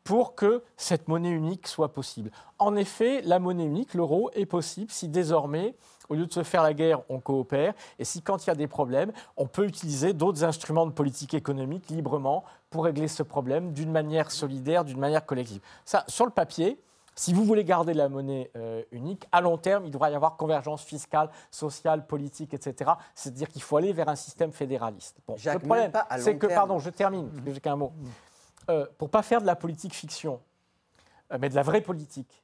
pour 0.04 0.34
que 0.34 0.62
cette 0.76 1.08
monnaie 1.08 1.30
unique 1.30 1.66
soit 1.66 1.92
possible. 1.92 2.30
En 2.58 2.76
effet, 2.76 3.22
la 3.22 3.38
monnaie 3.38 3.64
unique, 3.64 3.94
l'euro, 3.94 4.30
est 4.34 4.46
possible 4.46 4.90
si 4.90 5.08
désormais, 5.08 5.74
au 6.08 6.14
lieu 6.14 6.26
de 6.26 6.32
se 6.32 6.42
faire 6.42 6.62
la 6.62 6.74
guerre, 6.74 7.02
on 7.08 7.20
coopère, 7.20 7.74
et 7.98 8.04
si 8.04 8.22
quand 8.22 8.44
il 8.44 8.48
y 8.48 8.50
a 8.50 8.54
des 8.54 8.66
problèmes, 8.66 9.12
on 9.36 9.46
peut 9.46 9.66
utiliser 9.66 10.12
d'autres 10.12 10.42
instruments 10.42 10.86
de 10.86 10.92
politique 10.92 11.34
économique 11.34 11.90
librement 11.90 12.44
pour 12.70 12.84
régler 12.84 13.08
ce 13.08 13.22
problème 13.22 13.72
d'une 13.72 13.92
manière 13.92 14.30
solidaire, 14.30 14.84
d'une 14.84 14.98
manière 14.98 15.26
collective. 15.26 15.60
Ça, 15.84 16.04
sur 16.08 16.24
le 16.24 16.32
papier, 16.32 16.78
si 17.20 17.34
vous 17.34 17.44
voulez 17.44 17.64
garder 17.64 17.92
la 17.92 18.08
monnaie 18.08 18.50
euh, 18.56 18.82
unique, 18.92 19.26
à 19.30 19.42
long 19.42 19.58
terme, 19.58 19.84
il 19.84 19.90
devra 19.90 20.10
y 20.10 20.14
avoir 20.14 20.38
convergence 20.38 20.82
fiscale, 20.82 21.28
sociale, 21.50 22.06
politique, 22.06 22.54
etc. 22.54 22.92
C'est-à-dire 23.14 23.50
qu'il 23.50 23.60
faut 23.60 23.76
aller 23.76 23.92
vers 23.92 24.08
un 24.08 24.16
système 24.16 24.52
fédéraliste. 24.52 25.18
le 25.28 25.58
problème, 25.58 25.92
c'est 26.16 26.38
que, 26.38 26.46
pardon, 26.46 26.78
je 26.78 26.88
termine, 26.88 27.30
que 27.44 27.52
j'ai 27.52 27.60
qu'un 27.60 27.76
mot. 27.76 27.92
Euh, 28.70 28.86
pour 28.96 29.08
ne 29.08 29.10
pas 29.10 29.20
faire 29.20 29.42
de 29.42 29.46
la 29.46 29.54
politique 29.54 29.92
fiction, 29.92 30.40
euh, 31.30 31.36
mais 31.38 31.50
de 31.50 31.54
la 31.54 31.62
vraie 31.62 31.82
politique, 31.82 32.42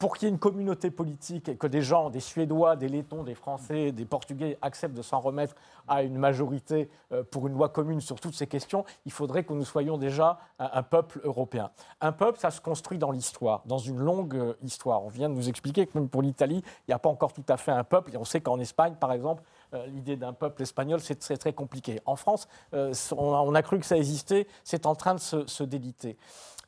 pour 0.00 0.16
qu'il 0.16 0.26
y 0.26 0.30
ait 0.30 0.32
une 0.32 0.40
communauté 0.40 0.90
politique 0.90 1.50
et 1.50 1.56
que 1.56 1.66
des 1.66 1.82
gens, 1.82 2.08
des 2.08 2.20
Suédois, 2.20 2.74
des 2.74 2.88
Lettons, 2.88 3.22
des 3.22 3.34
Français, 3.34 3.92
des 3.92 4.06
Portugais 4.06 4.56
acceptent 4.62 4.96
de 4.96 5.02
s'en 5.02 5.20
remettre 5.20 5.54
à 5.88 6.02
une 6.02 6.16
majorité 6.16 6.88
euh, 7.12 7.22
pour 7.22 7.46
une 7.46 7.52
loi 7.52 7.68
commune 7.68 8.00
sur 8.00 8.18
toutes 8.18 8.34
ces 8.34 8.46
questions, 8.46 8.86
il 9.04 9.12
faudrait 9.12 9.44
que 9.44 9.52
nous 9.52 9.64
soyons 9.64 9.98
déjà 9.98 10.38
un, 10.58 10.82
peuple 10.82 11.20
européen. 11.22 11.70
Un 12.00 12.12
peuple, 12.12 12.38
ça 12.38 12.50
se 12.50 12.62
construit 12.62 12.96
dans 12.96 13.10
l'histoire, 13.10 13.60
dans 13.66 13.76
une 13.76 13.98
longue 13.98 14.36
euh, 14.36 14.54
histoire. 14.62 15.04
On 15.04 15.10
vient 15.10 15.28
de 15.28 15.34
nous 15.34 15.50
expliquer 15.50 15.86
que 15.86 15.98
même 15.98 16.08
pour 16.08 16.22
l'Italie, 16.22 16.62
il 16.64 16.90
n'y 16.90 16.94
a 16.94 16.98
pas 16.98 17.10
encore 17.10 17.34
tout 17.34 17.44
à 17.48 17.58
fait 17.58 17.72
un 17.72 17.84
peuple. 17.84 18.14
Et 18.14 18.16
on 18.16 18.24
sait 18.24 18.40
qu'en 18.40 18.58
Espagne, 18.58 18.94
par 18.98 19.12
exemple, 19.12 19.42
euh, 19.74 19.86
l'idée 19.86 20.16
d'un 20.16 20.32
peuple 20.32 20.62
espagnol, 20.62 21.00
c'est 21.00 21.16
très, 21.16 21.36
très 21.36 21.52
compliqué. 21.52 22.00
En 22.06 22.16
France, 22.16 22.48
on, 22.72 23.54
a, 23.54 23.62
cru 23.62 23.78
que 23.78 23.86
ça 23.86 23.98
existait, 23.98 24.46
c'est 24.64 24.86
en 24.86 24.94
train 24.94 25.14
de 25.14 25.20
se, 25.20 25.46
se 25.46 25.62
déliter. 25.62 26.16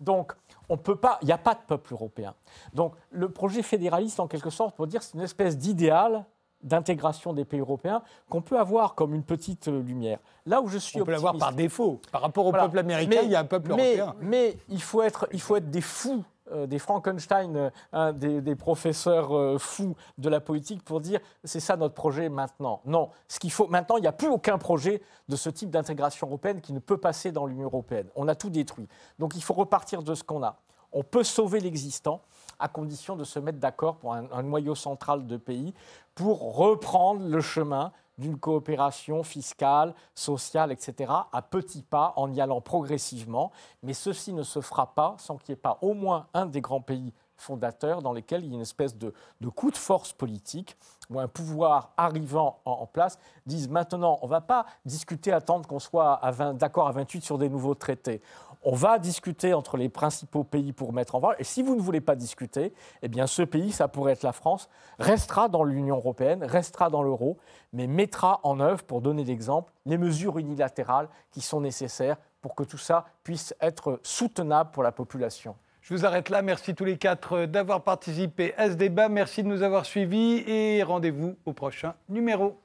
Donc, 0.01 0.35
on 0.73 0.79
peut 0.79 0.97
pas, 0.97 1.19
il 1.21 1.27
n'y 1.27 1.33
a 1.33 1.39
pas 1.39 1.53
de 1.53 1.61
peuple 1.67 1.93
européen. 1.93 2.35
Donc 2.73 2.95
le 3.11 3.29
projet 3.29 3.63
fédéraliste, 3.63 4.19
en 4.21 4.27
quelque 4.27 4.49
sorte, 4.49 4.75
pour 4.75 4.87
dire, 4.87 5.03
c'est 5.03 5.13
une 5.15 5.21
espèce 5.21 5.59
d'idéal 5.59 6.25
d'intégration 6.63 7.35
des 7.35 7.45
pays 7.45 7.61
européens 7.61 8.03
qu'on 8.31 8.41
peut 8.41 8.59
avoir 8.59 8.95
comme 8.95 9.15
une 9.15 9.23
petite 9.23 9.69
euh, 9.69 9.83
lumière. 9.83 10.19
Là 10.47 10.63
où 10.63 10.69
je 10.69 10.79
suis 10.79 11.01
on 11.01 11.05
peut 11.05 11.11
l'avoir 11.11 11.37
par 11.37 11.53
défaut. 11.53 12.01
Par 12.11 12.23
rapport 12.23 12.47
au 12.47 12.53
peuple 12.53 12.79
américain, 12.79 13.21
il 13.23 13.31
y 13.31 13.35
a 13.35 13.41
un 13.41 13.45
peuple 13.45 13.73
européen. 13.73 14.15
Mais 14.21 14.57
il 14.71 14.81
faut 14.81 15.03
être, 15.03 15.29
il 15.33 15.41
faut 15.41 15.57
être 15.57 15.71
des 15.71 15.81
fous 15.83 16.25
des 16.67 16.79
Frankenstein, 16.79 17.71
euh, 17.95 18.13
des, 18.13 18.57
professeurs 18.57 19.37
euh, 19.37 19.59
fous 19.59 19.95
de 20.19 20.29
la 20.29 20.41
politique 20.41 20.85
pour 20.85 21.01
dire 21.01 21.21
c'est 21.45 21.61
ça 21.61 21.77
notre 21.77 21.95
projet 21.95 22.29
maintenant. 22.29 22.81
Non, 22.85 23.11
ce 23.29 23.39
qu'il 23.39 23.51
faut 23.51 23.67
maintenant, 23.69 23.97
il 23.97 24.03
n'y 24.03 24.07
a 24.07 24.13
plus 24.13 24.29
aucun 24.29 24.59
projet 24.59 25.03
de 25.29 25.37
ce 25.37 25.51
type 25.51 25.71
d'intégration 25.71 26.27
européenne 26.27 26.61
qui 26.61 26.73
ne 26.73 26.79
peut 26.79 26.99
passer 26.99 27.33
dans 27.33 27.47
l'Union 27.47 27.67
européenne. 27.67 28.09
On 28.15 28.29
a 28.29 28.35
tout 28.35 28.51
détruit. 28.51 28.89
Donc 29.19 29.35
il 29.37 29.43
faut 29.43 29.55
repartir 29.55 30.03
de 30.03 30.15
ce 30.15 30.25
qu'on 30.25 30.43
a. 30.43 30.59
On 30.93 31.03
peut 31.03 31.25
sauver 31.25 31.61
l'existant 31.61 32.23
à 32.59 32.69
condition 32.69 33.17
de 33.17 33.25
se 33.25 33.39
mettre 33.39 33.59
d'accord 33.59 33.97
pour 33.97 34.15
un, 34.15 34.43
noyau 34.43 34.75
central 34.75 35.27
de 35.27 35.37
pays 35.37 35.75
pour 36.15 36.55
reprendre 36.57 37.27
le 37.27 37.41
chemin 37.41 37.93
d'une 38.19 38.39
coopération 38.39 39.23
fiscale, 39.23 39.95
sociale, 40.15 40.73
etc., 40.73 41.13
à 41.33 41.43
petits 41.43 41.83
pas, 41.83 42.13
en 42.17 42.33
y 42.33 42.41
allant 42.41 42.61
progressivement. 42.61 43.53
Mais 43.83 43.95
ceci 43.95 44.33
ne 44.33 44.43
se 44.43 44.61
fera 44.61 44.95
pas 44.95 45.17
sans 45.19 45.37
qu'il 45.37 45.53
n'y 45.53 45.59
ait 45.59 45.63
pas 45.63 45.79
au 45.83 45.95
moins 45.95 46.27
un 46.35 46.47
des 46.47 46.61
grands 46.61 46.81
pays 46.81 47.13
fondateurs 47.43 48.03
dans 48.03 48.13
lesquels 48.13 48.45
il 48.45 48.51
y 48.51 48.53
a 48.53 48.55
une 48.55 48.63
espèce 48.63 48.97
de, 48.97 49.13
coup 49.55 49.71
de 49.71 49.77
force 49.77 50.13
politique 50.13 50.77
où 51.11 51.19
un 51.19 51.29
pouvoir 51.29 51.93
arrivant 51.97 52.61
en, 52.65 52.87
place 52.87 53.19
dise 53.45 53.69
maintenant, 53.69 54.19
on 54.23 54.27
ne 54.27 54.31
va 54.31 54.41
pas 54.41 54.67
discuter, 54.87 55.33
attendre 55.33 55.67
qu'on 55.67 55.81
soit 55.81 56.21
d'accord 56.55 56.89
à 56.89 56.93
28 56.93 57.23
sur 57.23 57.39
des 57.39 57.49
nouveaux 57.49 57.75
traités. 57.75 58.23
On 58.65 58.75
va 58.75 58.99
discuter 58.99 59.55
entre 59.55 59.77
les 59.77 59.89
principaux 59.89 60.45
pays 60.45 60.73
pour 60.73 60.93
mettre 60.93 61.17
en 61.17 61.21
valeur. 61.21 61.41
Et 61.41 61.45
si 61.45 61.63
vous 61.63 61.75
ne 61.75 61.81
voulez 61.81 62.01
pas 62.01 62.15
discuter, 62.15 62.73
eh 63.03 63.09
bien 63.09 63.27
ce 63.27 63.43
pays, 63.43 63.73
ça 63.73 63.89
pourrait 63.89 64.13
être 64.13 64.23
la 64.23 64.33
France, 64.33 64.69
restera 64.99 65.49
dans 65.49 65.65
l'Union 65.65 65.97
européenne, 65.97 66.45
restera 66.45 66.89
dans 66.89 67.03
l'euro, 67.03 67.39
mais 67.73 67.87
mettra 67.87 68.41
en 68.45 68.61
œuvre, 68.61 68.85
pour 68.85 69.01
donner 69.01 69.25
l'exemple, 69.25 69.73
les 69.85 69.99
mesures 69.99 70.39
unilatérales 70.39 71.09
qui 71.31 71.41
sont 71.41 71.61
nécessaires 71.61 72.19
pour 72.41 72.55
que 72.55 72.63
tout 72.63 72.79
ça 72.79 73.07
puisse 73.25 73.55
être 73.61 74.01
soutenable 74.03 74.71
pour 74.71 74.83
la 74.83 74.93
population. 74.93 75.57
Je 75.81 75.95
vous 75.95 76.07
arrête 76.07 76.29
là. 76.29 76.43
Merci 76.43 76.77
tous 76.77 76.85
les 76.85 76.97
quatre 76.97 77.47
d'avoir 77.47 77.83
participé 77.83 78.55
à 78.57 78.69
ce 78.69 78.75
débat. 78.75 79.09
Merci 79.09 79.43
de 79.43 79.49
nous 79.49 79.63
avoir 79.63 79.85
suivis 79.85 80.45
et 80.47 80.83
rendez-vous 80.85 81.35
au 81.45 81.53
prochain 81.53 81.95
numéro. 82.09 82.62